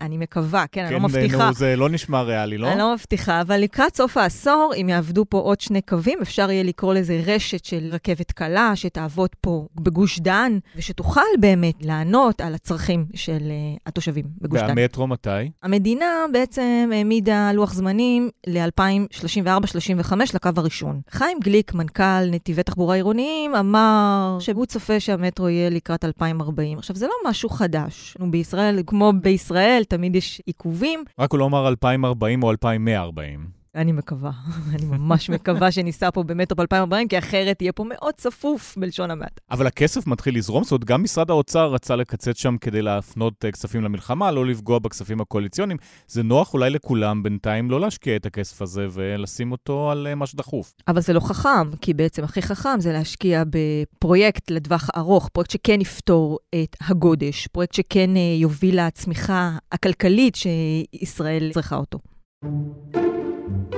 אני 0.00 0.18
מקווה, 0.18 0.64
כן, 0.72 0.80
כן, 0.80 0.86
אני 0.86 0.94
לא 0.94 1.00
מבטיחה. 1.00 1.38
כן, 1.38 1.46
נו, 1.46 1.52
זה 1.52 1.76
לא 1.76 1.88
נשמע 1.88 2.22
ריאלי, 2.22 2.58
לא? 2.58 2.68
אני 2.72 2.78
לא 2.78 2.94
מבטיחה, 2.94 3.40
אבל 3.40 3.56
לקראת 3.56 3.96
סוף 3.96 4.16
העשור, 4.16 4.72
אם 4.80 4.88
יעבדו 4.88 5.24
פה 5.28 5.38
עוד 5.38 5.60
שני 5.60 5.82
קווים, 5.82 6.18
אפשר 6.22 6.50
יהיה 6.50 6.62
לקרוא 6.62 6.94
לזה 6.94 7.20
רשת 7.26 7.64
של 7.64 7.88
רכבת 7.92 8.32
קלה, 8.32 8.72
שתעבוד 8.74 9.30
פה 9.40 9.66
בגוש 9.74 10.20
דן, 10.20 10.58
ושתוכל 10.76 11.20
באמת 11.40 11.74
לענות 11.80 12.40
על 12.40 12.54
הצרכים 12.54 13.06
של 13.14 13.38
uh, 13.38 13.80
התושבים 13.86 14.24
בגוש 14.40 14.60
דן. 14.60 14.66
והמטרו 14.66 15.06
מתי? 15.06 15.50
המדינה 15.62 16.06
בעצם 16.32 16.90
העמידה 16.92 17.52
לוח 17.52 17.72
זמנים 17.72 18.30
ל-2034-35 18.46 20.12
לקו 20.34 20.48
הראשון. 20.66 21.00
חיים 21.10 21.38
גליק, 21.44 21.74
מנכ"ל 21.74 22.30
נתיבי 22.30 22.62
תחבורה 22.62 22.94
עירוניים, 22.94 23.54
אמר 23.54 24.36
שהוא 24.40 24.66
צופה 24.66 25.00
שהמטרו 25.00 25.48
יהיה 25.48 25.70
לקראת 25.70 26.04
2040. 26.04 26.78
עכשיו, 26.78 26.96
זה 26.96 27.06
לא 27.06 27.30
משהו 27.30 27.48
חדש. 27.48 28.16
בישראל, 28.30 28.82
כמו 28.86 29.12
בישראל, 29.22 29.82
תמיד 29.88 30.16
יש 30.16 30.42
עיכובים. 30.46 31.04
רק 31.18 31.32
הוא 31.32 31.38
לא 31.38 31.44
אמר 31.44 31.68
2040 31.68 32.42
או 32.42 32.50
2140. 32.50 33.55
אני 33.76 33.92
מקווה, 33.92 34.30
אני 34.74 34.86
ממש 34.86 35.30
מקווה 35.30 35.72
שניסע 35.72 36.10
פה 36.10 36.22
במטרו 36.22 36.56
ב-2040, 36.56 37.08
כי 37.08 37.18
אחרת 37.18 37.62
יהיה 37.62 37.72
פה 37.72 37.84
מאוד 37.84 38.14
צפוף 38.14 38.74
בלשון 38.78 39.10
המעט. 39.10 39.40
אבל 39.50 39.66
הכסף 39.66 40.06
מתחיל 40.06 40.36
לזרום, 40.36 40.64
זאת 40.64 40.72
אומרת, 40.72 40.84
גם 40.84 41.02
משרד 41.02 41.30
האוצר 41.30 41.72
רצה 41.72 41.96
לקצץ 41.96 42.38
שם 42.38 42.56
כדי 42.60 42.82
להפנות 42.82 43.44
uh, 43.44 43.50
כספים 43.52 43.84
למלחמה, 43.84 44.32
לא 44.32 44.46
לפגוע 44.46 44.78
בכספים 44.78 45.20
הקואליציוניים. 45.20 45.78
זה 46.08 46.22
נוח 46.22 46.54
אולי 46.54 46.70
לכולם 46.70 47.22
בינתיים 47.22 47.70
לא 47.70 47.80
להשקיע 47.80 48.16
את 48.16 48.26
הכסף 48.26 48.62
הזה 48.62 48.86
ולשים 48.90 49.52
אותו 49.52 49.90
על 49.90 50.14
מה 50.14 50.26
שדחוף. 50.26 50.72
אבל 50.88 51.00
זה 51.00 51.12
לא 51.12 51.20
חכם, 51.20 51.76
כי 51.80 51.94
בעצם 51.94 52.24
הכי 52.24 52.42
חכם 52.42 52.80
זה 52.80 52.92
להשקיע 52.92 53.42
בפרויקט 53.50 54.50
לטווח 54.50 54.90
ארוך, 54.96 55.28
פרויקט 55.28 55.50
שכן 55.50 55.80
יפתור 55.80 56.38
את 56.54 56.76
הגודש, 56.80 57.46
פרויקט 57.46 57.74
שכן 57.74 58.10
uh, 58.14 58.40
יוביל 58.40 58.86
לצמיחה 58.86 59.50
הכלכלית 59.72 60.34
שישראל 60.34 61.50
צריכה 61.52 61.76
אותו. 61.76 61.98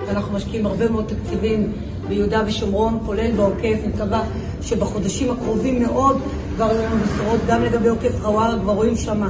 אנחנו 0.08 0.36
משקיעים 0.36 0.66
הרבה 0.66 0.88
מאוד 0.88 1.04
תקציבים 1.04 1.72
ביהודה 2.08 2.42
ושומרון, 2.46 2.98
כולל 3.06 3.30
בעוקף. 3.36 3.78
אני 3.84 3.92
מקווה 3.94 4.22
שבחודשים 4.62 5.30
הקרובים 5.30 5.82
מאוד 5.82 6.18
כבר 6.56 6.66
יהיו 6.66 6.82
לנו 6.82 6.96
בשורות 7.04 7.40
גם 7.48 7.64
לגבי 7.64 7.88
עוקף 7.88 8.20
חווארה, 8.22 8.58
כבר 8.62 8.72
רואים 8.72 8.96
שם 8.96 9.22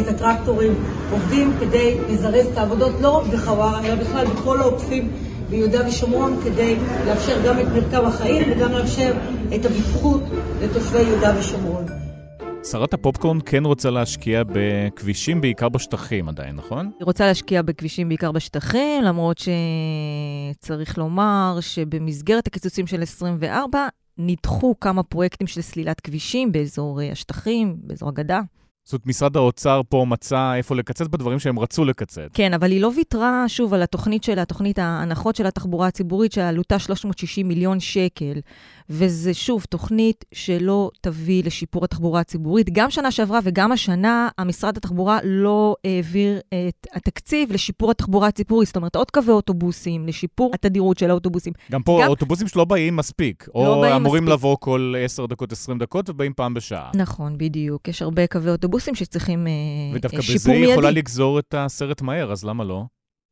את 0.00 0.08
הטרקטורים 0.08 0.74
עובדים 1.10 1.52
כדי 1.60 1.96
לזרז 2.08 2.46
את 2.52 2.58
העבודות 2.58 2.92
לא 3.00 3.08
רק 3.08 3.26
בחווארה, 3.26 3.86
אלא 3.86 3.94
בכלל 3.94 4.26
בכל 4.26 4.60
העוקפים 4.60 5.08
ביהודה 5.50 5.88
ושומרון, 5.88 6.36
כדי 6.44 6.76
לאפשר 7.06 7.36
גם 7.46 7.60
את 7.60 7.66
מרקם 7.74 8.06
החיים 8.06 8.52
וגם 8.52 8.72
לאפשר 8.72 9.12
את 9.54 9.66
הבטיחות 9.66 10.20
לתושבי 10.62 11.02
יהודה 11.02 11.32
ושומרון. 11.38 12.05
שרת 12.70 12.94
הפופקורן 12.94 13.38
כן 13.46 13.64
רוצה 13.64 13.90
להשקיע 13.90 14.42
בכבישים, 14.46 15.40
בעיקר 15.40 15.68
בשטחים 15.68 16.28
עדיין, 16.28 16.56
נכון? 16.56 16.90
היא 16.98 17.06
רוצה 17.06 17.26
להשקיע 17.26 17.62
בכבישים 17.62 18.08
בעיקר 18.08 18.32
בשטחים, 18.32 19.02
למרות 19.02 19.38
שצריך 20.58 20.98
לומר 20.98 21.58
שבמסגרת 21.60 22.46
הקיצוצים 22.46 22.86
של 22.86 23.02
24, 23.02 23.86
נדחו 24.18 24.74
כמה 24.80 25.02
פרויקטים 25.02 25.46
של 25.46 25.60
סלילת 25.60 26.00
כבישים 26.00 26.52
באזור 26.52 27.00
אה, 27.02 27.12
השטחים, 27.12 27.76
באזור 27.80 28.08
הגדה. 28.08 28.40
זאת 28.84 28.92
אומרת, 28.92 29.06
משרד 29.06 29.36
האוצר 29.36 29.80
פה 29.88 30.04
מצא 30.08 30.54
איפה 30.54 30.74
לקצץ 30.74 31.06
בדברים 31.06 31.38
שהם 31.38 31.58
רצו 31.58 31.84
לקצץ. 31.84 32.28
כן, 32.32 32.54
אבל 32.54 32.70
היא 32.70 32.80
לא 32.80 32.90
ויתרה, 32.96 33.44
שוב, 33.48 33.74
על 33.74 33.82
התוכנית 33.82 34.24
שלה, 34.24 34.44
תוכנית 34.44 34.78
ההנחות 34.78 35.36
של 35.36 35.46
התחבורה 35.46 35.86
הציבורית, 35.86 36.32
שעלותה 36.32 36.78
360 36.78 37.48
מיליון 37.48 37.80
שקל. 37.80 38.40
וזה 38.90 39.34
שוב 39.34 39.64
תוכנית 39.70 40.24
שלא 40.34 40.90
תביא 41.00 41.44
לשיפור 41.44 41.84
התחבורה 41.84 42.20
הציבורית. 42.20 42.70
גם 42.72 42.90
שנה 42.90 43.10
שעברה 43.10 43.38
וגם 43.42 43.72
השנה, 43.72 44.28
המשרד 44.38 44.76
התחבורה 44.76 45.18
לא 45.24 45.76
העביר 45.84 46.40
את 46.68 46.86
התקציב 46.92 47.52
לשיפור 47.52 47.90
התחבורה 47.90 48.28
הציבורית. 48.28 48.66
זאת 48.66 48.76
אומרת, 48.76 48.96
עוד 48.96 49.10
קווי 49.10 49.32
אוטובוסים, 49.32 50.06
לשיפור 50.06 50.50
התדירות 50.54 50.98
של 50.98 51.10
האוטובוסים. 51.10 51.52
גם 51.72 51.82
פה 51.82 51.98
גם... 52.00 52.06
האוטובוסים 52.06 52.48
שלא 52.48 52.64
באים 52.64 52.96
מספיק. 52.96 53.48
לא 53.54 53.74
או 53.74 53.80
באים 53.80 53.94
אמורים 53.94 54.24
מספיק. 54.24 54.38
לבוא 54.38 54.56
כל 54.60 54.94
10 55.04 55.26
דקות, 55.26 55.52
20 55.52 55.78
דקות, 55.78 56.10
ובאים 56.10 56.32
פעם 56.36 56.54
בשעה. 56.54 56.90
נכון, 56.94 57.38
בדיוק. 57.38 57.88
יש 57.88 58.02
הרבה 58.02 58.26
קווי 58.26 58.50
אוטובוסים 58.50 58.94
שצריכים 58.94 59.46
שיפור 59.46 59.84
מיידי. 59.92 59.98
ודווקא 59.98 60.34
בזה 60.34 60.52
היא 60.52 60.66
יכולה 60.66 60.90
לגזור 60.90 61.38
את 61.38 61.54
הסרט 61.58 62.02
מהר, 62.02 62.32
אז 62.32 62.44
למה 62.44 62.64
לא? 62.64 62.84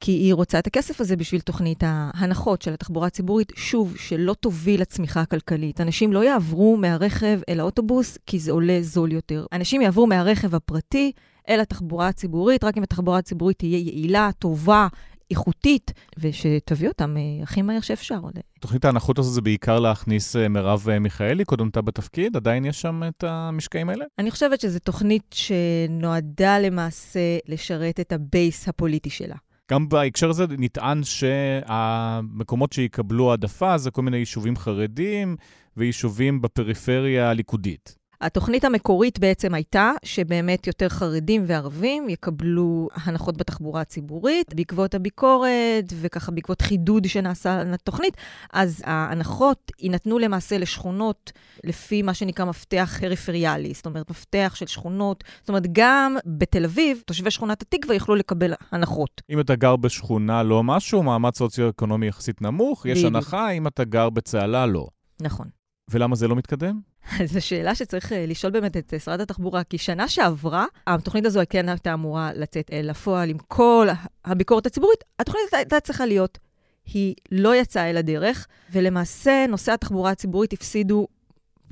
כי 0.05 0.13
היא 0.13 0.35
רוצה 0.35 0.59
את 0.59 0.67
הכסף 0.67 1.01
הזה 1.01 1.17
בשביל 1.17 1.41
תוכנית 1.41 1.83
ההנחות 1.87 2.63
של 2.63 2.73
התחבורה 2.73 3.07
הציבורית, 3.07 3.53
שוב, 3.57 3.97
שלא 3.97 4.35
תוביל 4.35 4.81
לצמיחה 4.81 5.21
הכלכלית. 5.21 5.81
אנשים 5.81 6.13
לא 6.13 6.25
יעברו 6.25 6.77
מהרכב 6.77 7.41
אל 7.49 7.61
האוטובוס 7.61 8.19
כי 8.27 8.39
זה 8.39 8.53
עולה 8.53 8.79
זול 8.83 9.13
יותר. 9.13 9.47
אנשים 9.53 9.81
יעברו 9.81 10.07
מהרכב 10.07 10.55
הפרטי 10.55 11.13
אל 11.49 11.61
התחבורה 11.61 12.09
הציבורית, 12.09 12.65
רק 12.65 12.79
אם 12.79 12.83
התחבורה 12.83 13.19
הציבורית 13.19 13.59
תהיה 13.59 13.79
יעילה, 13.79 14.31
טובה, 14.39 14.89
איכותית, 15.31 15.93
ושתביא 16.19 16.89
אותם 16.89 17.17
אה, 17.17 17.43
הכי 17.43 17.63
מהר 17.63 17.81
שאפשר. 17.81 18.21
תוכנית 18.61 18.85
ההנחות 18.85 19.19
הזו 19.19 19.31
זה 19.31 19.41
בעיקר 19.41 19.79
להכניס 19.81 20.37
אה, 20.37 20.49
מרב 20.49 20.87
אה, 20.91 20.99
מיכאלי, 20.99 21.45
קודמתה 21.45 21.83
בתפקיד, 21.83 22.37
עדיין 22.37 22.65
יש 22.65 22.81
שם 22.81 23.03
את 23.09 23.25
המשקעים 23.25 23.89
האלה? 23.89 24.05
אני 24.19 24.31
חושבת 24.31 24.61
שזו 24.61 24.79
תוכנית 24.79 25.35
שנועדה 25.35 26.59
למעשה 26.59 27.39
לשרת 27.49 28.01
את 28.01 28.13
הבייס 28.13 28.69
הפוליטי 28.69 29.11
שלה. 29.11 29.37
גם 29.71 29.89
בהקשר 29.89 30.31
הזה 30.31 30.45
נטען 30.59 31.05
שהמקומות 31.05 32.73
שיקבלו 32.73 33.31
העדפה 33.31 33.79
זה 33.79 33.91
כל 33.91 34.03
מיני 34.03 34.17
יישובים 34.17 34.57
חרדים 34.57 35.37
ויישובים 35.77 36.43
בפריפריה 36.43 37.31
הליכודית. 37.31 38.04
התוכנית 38.25 38.65
המקורית 38.65 39.19
בעצם 39.19 39.55
הייתה 39.55 39.93
שבאמת 40.05 40.67
יותר 40.67 40.89
חרדים 40.89 41.45
וערבים 41.47 42.09
יקבלו 42.09 42.89
הנחות 42.95 43.37
בתחבורה 43.37 43.81
הציבורית. 43.81 44.55
בעקבות 44.55 44.95
הביקורת 44.95 45.93
וככה 46.01 46.33
בעקבות 46.33 46.61
חידוד 46.61 47.07
שנעשה 47.07 47.65
לתוכנית, 47.65 48.17
אז 48.53 48.83
ההנחות 48.85 49.73
יינתנו 49.79 50.19
למעשה 50.19 50.59
לשכונות 50.59 51.33
לפי 51.65 52.03
מה 52.03 52.15
שנקרא 52.15 52.45
מפתח 52.45 52.99
פריפריאלי, 53.01 53.75
זאת 53.75 53.87
אומרת, 53.87 54.11
מפתח 54.11 54.53
של 54.55 54.67
שכונות. 54.67 55.25
זאת 55.41 55.49
אומרת, 55.49 55.67
גם 55.73 56.17
בתל 56.27 56.65
אביב, 56.65 57.03
תושבי 57.07 57.31
שכונת 57.31 57.63
התקווה 57.63 57.95
יוכלו 57.95 58.15
לקבל 58.15 58.53
הנחות. 58.73 59.23
אם 59.31 59.41
אתה 59.41 59.55
גר 59.55 59.77
בשכונה 59.77 60.43
לא 60.43 60.63
משהו, 60.65 61.03
מעמד 61.03 61.35
סוציו-אקונומי 61.35 62.07
יחסית 62.07 62.43
נמוך, 62.43 62.87
יש 62.87 63.05
הנחה, 63.05 63.51
אם 63.51 63.67
אתה 63.67 63.85
גר 63.85 64.11
בצהלה, 64.11 64.67
לא. 64.67 64.89
נכון. 65.23 65.47
ולמה 65.91 66.17
זה 66.17 66.29
לא 66.29 66.37
מתקדם? 66.37 66.94
זו 67.33 67.47
שאלה 67.47 67.75
שצריך 67.75 68.13
אה, 68.13 68.27
לשאול 68.27 68.53
באמת 68.53 68.77
את 68.77 68.95
שרת 69.05 69.21
התחבורה, 69.21 69.65
כי 69.65 69.79
שנה 69.79 70.09
שעברה, 70.09 70.67
התוכנית 70.87 71.27
הזו 71.27 71.41
כן 71.51 71.69
הייתה 71.69 71.95
אמורה 71.95 72.31
לצאת 72.35 72.71
אל 72.73 72.91
הפועל 72.91 73.31
עם 73.31 73.39
כל 73.49 73.89
הביקורת 74.25 74.67
הציבורית. 74.67 75.05
התוכנית 75.19 75.55
הייתה 75.55 75.81
צריכה 75.81 76.07
להיות. 76.07 76.39
היא 76.87 77.15
לא 77.33 77.57
יצאה 77.57 77.91
אל 77.91 77.97
הדרך, 77.97 78.47
ולמעשה 78.73 79.47
נושאי 79.49 79.75
התחבורה 79.75 80.11
הציבורית 80.11 80.53
הפסידו 80.53 81.07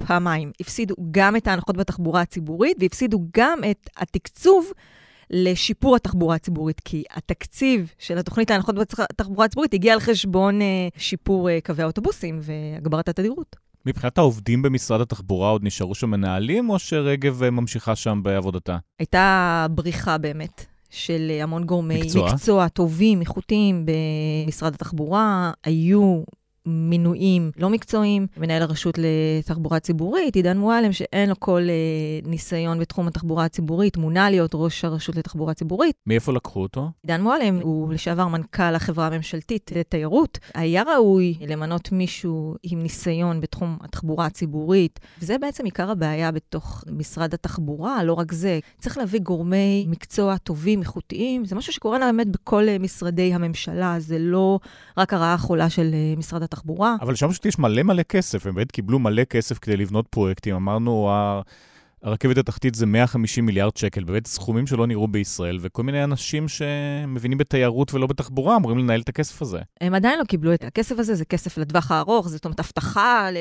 פעמיים. 0.06 0.52
הפסידו 0.60 0.94
גם 1.10 1.36
את 1.36 1.46
ההנחות 1.46 1.76
בתחבורה 1.76 2.20
הציבורית, 2.20 2.76
והפסידו 2.80 3.20
גם 3.36 3.58
את 3.70 3.90
התקצוב 3.96 4.72
לשיפור 5.30 5.96
התחבורה 5.96 6.34
הציבורית, 6.34 6.80
כי 6.80 7.04
התקציב 7.10 7.92
של 7.98 8.18
התוכנית 8.18 8.50
להנחות 8.50 8.74
בתחבורה 8.74 9.44
הציבורית 9.44 9.74
הגיע 9.74 9.92
על 9.92 10.00
חשבון 10.00 10.62
אה, 10.62 10.88
שיפור 10.96 11.50
אה, 11.50 11.58
קווי 11.64 11.82
האוטובוסים 11.82 12.40
והגברת 12.42 13.08
התדירות. 13.08 13.56
מבחינת 13.86 14.18
העובדים 14.18 14.62
במשרד 14.62 15.00
התחבורה 15.00 15.50
עוד 15.50 15.64
נשארו 15.64 15.94
שם 15.94 16.10
מנהלים, 16.10 16.70
או 16.70 16.78
שרגב 16.78 17.50
ממשיכה 17.50 17.96
שם 17.96 18.20
בעבודתה? 18.22 18.78
הייתה 18.98 19.66
בריחה 19.70 20.18
באמת. 20.18 20.66
של 20.90 21.32
המון 21.42 21.64
גורמי 21.64 22.00
מקצוע, 22.00 22.32
מקצוע 22.32 22.68
טובים, 22.68 23.20
איכותיים 23.20 23.86
במשרד 24.46 24.74
התחבורה. 24.74 25.52
היו 25.64 26.22
מינויים 26.66 27.50
לא 27.56 27.70
מקצועיים. 27.70 28.26
מנהל 28.36 28.62
הרשות 28.62 28.98
לתחבורה 28.98 29.80
ציבורית, 29.80 30.36
עידן 30.36 30.58
מועלם, 30.58 30.92
שאין 30.92 31.28
לו 31.28 31.34
כל 31.38 31.62
אה, 31.68 32.30
ניסיון 32.30 32.78
בתחום 32.78 33.08
התחבורה 33.08 33.44
הציבורית, 33.44 33.96
מונה 33.96 34.30
להיות 34.30 34.50
ראש 34.54 34.84
הרשות 34.84 35.16
לתחבורה 35.16 35.54
ציבורית. 35.54 35.96
מאיפה 36.06 36.32
לקחו 36.32 36.62
אותו? 36.62 36.90
עידן 37.02 37.20
מועלם 37.20 37.60
הוא 37.60 37.92
לשעבר 37.92 38.28
מנכ"ל 38.28 38.74
החברה 38.74 39.06
הממשלתית 39.06 39.70
לתיירות. 39.76 40.38
היה 40.54 40.82
ראוי 40.82 41.34
למנות 41.48 41.92
מישהו 41.92 42.54
עם 42.62 42.82
ניסיון 42.82 43.40
בתחום 43.40 43.78
התחבורה 43.80 44.26
הציבורית, 44.26 45.00
וזה 45.22 45.38
בעצם 45.38 45.64
עיקר 45.64 45.90
הבעיה 45.90 46.32
בתוך 46.32 46.84
משרד 46.92 47.34
התחבורה, 47.34 48.04
לא 48.04 48.12
רק 48.12 48.32
זה. 48.32 48.58
צריך 48.78 48.98
להביא 48.98 49.20
גורמי 49.20 49.86
מקצוע 49.88 50.36
טובים, 50.36 50.80
איכותיים. 50.80 51.44
זה 51.44 51.56
משהו 51.56 51.72
שקורה 51.72 51.98
באמת 51.98 52.28
בכל 52.28 52.68
אה, 52.68 52.78
משרדי 52.78 53.34
הממשלה, 53.34 53.94
זה 53.98 54.18
לא 54.18 54.58
רק 54.98 55.12
הרעה 55.12 55.34
החולה 55.34 55.70
של 55.70 55.90
אה, 55.94 56.14
משרד 56.16 56.42
התחבורה. 56.42 56.51
אבל 57.00 57.14
שם 57.14 57.28
פשוט 57.28 57.46
יש 57.46 57.58
מלא 57.58 57.82
מלא 57.82 58.02
כסף, 58.02 58.46
הם 58.46 58.54
באמת 58.54 58.72
קיבלו 58.72 58.98
מלא 58.98 59.24
כסף 59.24 59.58
כדי 59.58 59.76
לבנות 59.76 60.06
פרויקטים. 60.10 60.54
אמרנו, 60.54 61.10
הרכבת 62.02 62.38
התחתית 62.38 62.74
זה 62.74 62.86
150 62.86 63.46
מיליארד 63.46 63.76
שקל, 63.76 64.04
באמת 64.04 64.26
סכומים 64.26 64.66
שלא 64.66 64.86
נראו 64.86 65.08
בישראל, 65.08 65.58
וכל 65.60 65.82
מיני 65.82 66.04
אנשים 66.04 66.48
שמבינים 66.48 67.38
בתיירות 67.38 67.94
ולא 67.94 68.06
בתחבורה 68.06 68.56
אמורים 68.56 68.78
לנהל 68.78 69.00
את 69.00 69.08
הכסף 69.08 69.42
הזה. 69.42 69.58
הם 69.80 69.94
עדיין 69.94 70.18
לא 70.18 70.24
קיבלו 70.24 70.54
את 70.54 70.64
הכסף 70.64 70.98
הזה, 70.98 71.14
זה 71.14 71.24
כסף 71.24 71.58
לטווח 71.58 71.90
הארוך, 71.90 72.28
זאת 72.28 72.44
אומרת, 72.44 72.60
הבטחה 72.60 73.28
ל... 73.32 73.36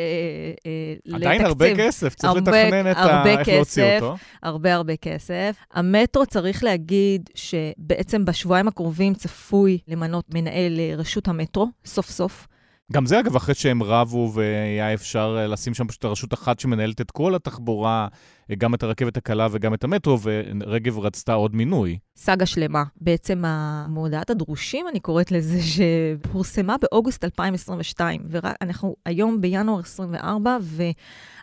אה, 0.66 1.16
עדיין 1.16 1.45
הרבה 1.45 1.76
כסף, 1.76 2.16
צריך 2.16 2.34
הרבה, 2.34 2.64
לתכנן 2.64 2.91
את 2.91 2.97
ה... 2.97 3.24
איך 3.39 3.47
להוציא 3.47 3.95
אותו. 3.95 4.16
הרבה 4.43 4.74
הרבה 4.76 4.95
כסף. 4.95 5.55
המטרו 5.74 6.26
צריך 6.26 6.64
להגיד 6.64 7.30
שבעצם 7.36 8.26
בשבועיים 8.26 8.68
הקרובים 8.68 9.14
צפוי 9.14 9.78
למנות 9.88 10.26
מנהל 10.34 10.80
רשות 10.97 11.28
המטרו, 11.28 11.68
סוף 11.86 12.09
סוף. 12.09 12.47
גם 12.92 13.06
זה, 13.06 13.20
אגב, 13.20 13.36
אחרי 13.36 13.56
שהם 13.56 13.84
רבו 13.84 14.32
והיה 14.34 14.94
אפשר 14.94 15.38
אה, 15.39 15.48
לשים 15.48 15.74
שם 15.74 15.88
פשוט 15.88 16.06
רשות 16.06 16.34
אחת 16.34 16.60
שמנהלת 16.60 17.02
את 17.02 17.12
כל 17.12 17.36
התחבורה, 17.36 18.08
גם 18.56 18.74
את 18.74 18.84
הרכבת 18.84 19.18
הקלה 19.18 19.47
וגם 19.52 19.74
את 19.74 19.84
המטרו, 19.84 20.18
ורגב 20.22 20.99
רצתה 20.99 21.34
עוד 21.34 21.56
מינוי. 21.56 21.97
סאגה 22.18 22.45
שלמה. 22.45 22.84
בעצם 23.02 23.43
המודעת 23.45 24.30
הדרושים, 24.30 24.88
אני 24.88 24.99
קוראת 24.99 25.32
לזה, 25.32 25.60
שפורסמה 25.62 26.76
באוגוסט 26.82 27.24
2022, 27.24 28.22
ואנחנו 28.30 28.95
היום 29.06 29.41
בינואר 29.41 29.80
24, 29.80 30.58
ו... 30.62 30.84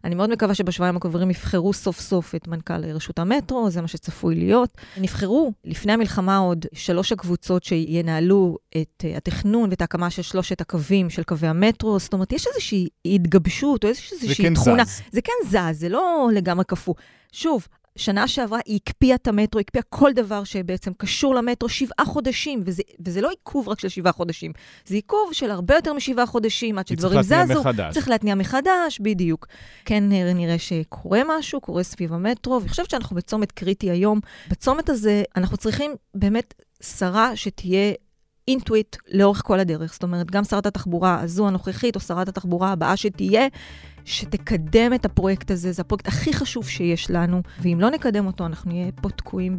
אני 0.04 0.14
מאוד 0.14 0.30
מקווה 0.30 0.54
שבשבועיים 0.54 0.96
הקרובים 0.96 1.30
יבחרו 1.30 1.72
סוף 1.72 2.00
סוף 2.00 2.34
את 2.34 2.48
מנכ"ל 2.48 2.84
רשות 2.84 3.18
המטרו, 3.18 3.70
זה 3.70 3.80
מה 3.80 3.88
שצפוי 3.88 4.34
להיות. 4.34 4.70
נבחרו 4.96 5.52
לפני 5.64 5.92
המלחמה 5.92 6.38
עוד 6.38 6.66
שלוש 6.72 7.12
הקבוצות 7.12 7.64
שינהלו 7.64 8.56
את 8.76 9.04
uh, 9.04 9.16
התכנון 9.16 9.70
ואת 9.70 9.80
ההקמה 9.80 10.10
של 10.10 10.22
שלושת 10.22 10.60
הקווים 10.60 11.10
של 11.10 11.22
קווי 11.22 11.48
המטרו. 11.48 11.98
זאת 11.98 12.12
אומרת, 12.12 12.32
יש 12.32 12.46
איזושהי 12.46 12.88
התגבשות 13.04 13.84
או 13.84 13.88
איזושהי 13.88 14.34
כן 14.34 14.54
תכונה. 14.54 14.84
זז. 14.84 15.00
זה 15.12 15.20
כן 15.20 15.32
זז, 15.48 15.80
זה 15.80 15.88
לא 15.88 16.28
לגמרי 16.34 16.64
קפוא. 16.64 16.94
שוב, 17.32 17.68
שנה 17.98 18.28
שעברה 18.28 18.58
היא 18.66 18.78
הקפיאה 18.82 19.14
את 19.14 19.28
המטרו, 19.28 19.60
הקפיאה 19.60 19.82
כל 19.88 20.12
דבר 20.12 20.44
שבעצם 20.44 20.92
קשור 20.96 21.34
למטרו 21.34 21.68
שבעה 21.68 22.06
חודשים, 22.06 22.62
וזה, 22.66 22.82
וזה 23.06 23.20
לא 23.20 23.30
עיכוב 23.30 23.68
רק 23.68 23.80
של 23.80 23.88
שבעה 23.88 24.12
חודשים, 24.12 24.52
זה 24.86 24.94
עיכוב 24.94 25.30
של 25.32 25.50
הרבה 25.50 25.74
יותר 25.74 25.92
משבעה 25.92 26.26
חודשים, 26.26 26.78
עד 26.78 26.86
שדברים 26.86 27.22
זזו. 27.22 27.34
צריך 27.34 27.48
להתניע 27.48 27.60
מחדש. 27.60 27.94
צריך 27.94 28.08
להתניע 28.08 28.34
מחדש, 28.34 29.00
בדיוק. 29.00 29.46
כן 29.84 30.04
נראה 30.34 30.58
שקורה 30.58 31.20
משהו, 31.28 31.60
קורה 31.60 31.82
סביב 31.82 32.12
המטרו, 32.12 32.58
ואני 32.60 32.68
חושבת 32.68 32.90
שאנחנו 32.90 33.16
בצומת 33.16 33.52
קריטי 33.52 33.90
היום. 33.90 34.20
בצומת 34.48 34.88
הזה 34.88 35.22
אנחנו 35.36 35.56
צריכים 35.56 35.94
באמת 36.14 36.54
שרה 36.82 37.36
שתהיה 37.36 37.92
אינטואיט 38.48 38.96
לאורך 39.12 39.42
כל 39.44 39.60
הדרך. 39.60 39.92
זאת 39.92 40.02
אומרת, 40.02 40.30
גם 40.30 40.44
שרת 40.44 40.66
התחבורה 40.66 41.20
הזו 41.20 41.48
הנוכחית, 41.48 41.96
או 41.96 42.00
שרת 42.00 42.28
התחבורה 42.28 42.72
הבאה 42.72 42.96
שתהיה, 42.96 43.46
שתקדם 44.04 44.94
את 44.94 45.04
הפרויקט 45.04 45.50
הזה, 45.50 45.72
זה 45.72 45.82
הפרויקט 45.82 46.08
הכי 46.08 46.32
חשוב 46.32 46.68
שיש 46.68 47.10
לנו, 47.10 47.42
ואם 47.60 47.78
לא 47.80 47.90
נקדם 47.90 48.26
אותו, 48.26 48.46
אנחנו 48.46 48.70
נהיה 48.70 48.92
פה 49.02 49.10
תקועים 49.10 49.58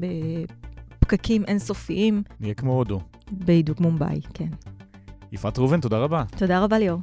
בפקקים 1.00 1.44
אינסופיים. 1.48 2.24
נהיה 2.40 2.54
כמו 2.54 2.74
הודו. 2.74 3.00
בדיוק, 3.32 3.80
מומבאי, 3.80 4.22
כן. 4.34 4.50
יפעת 5.32 5.58
ראובן, 5.60 5.82
תודה 5.82 5.98
רבה. 5.98 6.24
תודה 6.38 6.60
רבה, 6.60 6.80
ליאור. 6.80 7.00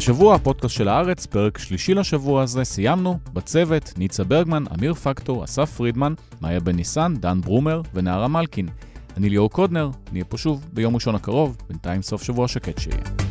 השבוע 0.00 0.34
הפודקאסט 0.34 0.74
של 0.74 0.88
הארץ, 0.88 1.26
פרק 1.26 1.58
שלישי 1.58 1.94
לשבוע 1.94 2.42
הזה, 2.42 2.64
סיימנו. 2.64 3.18
בצוות, 3.32 3.92
ניצה 3.96 4.24
ברגמן, 4.24 4.64
אמיר 4.78 4.94
פקטור, 4.94 5.44
אסף 5.44 5.70
פרידמן, 5.70 6.14
מאיה 6.40 6.60
בן 6.60 6.76
ניסן, 6.76 7.14
דן 7.16 7.40
ברומר 7.40 7.82
ונערה 7.94 8.28
מלקין. 8.28 8.68
אני 9.16 9.30
ליאור 9.30 9.50
קודנר, 9.50 9.90
נהיה 10.12 10.24
פה 10.24 10.38
שוב 10.38 10.66
ביום 10.72 10.94
ראשון 10.94 11.14
הקרוב, 11.14 11.56
בינתיים 11.68 12.02
סוף 12.02 12.22
שבוע 12.22 12.48
שקט 12.48 12.78
שיהיה. 12.78 13.29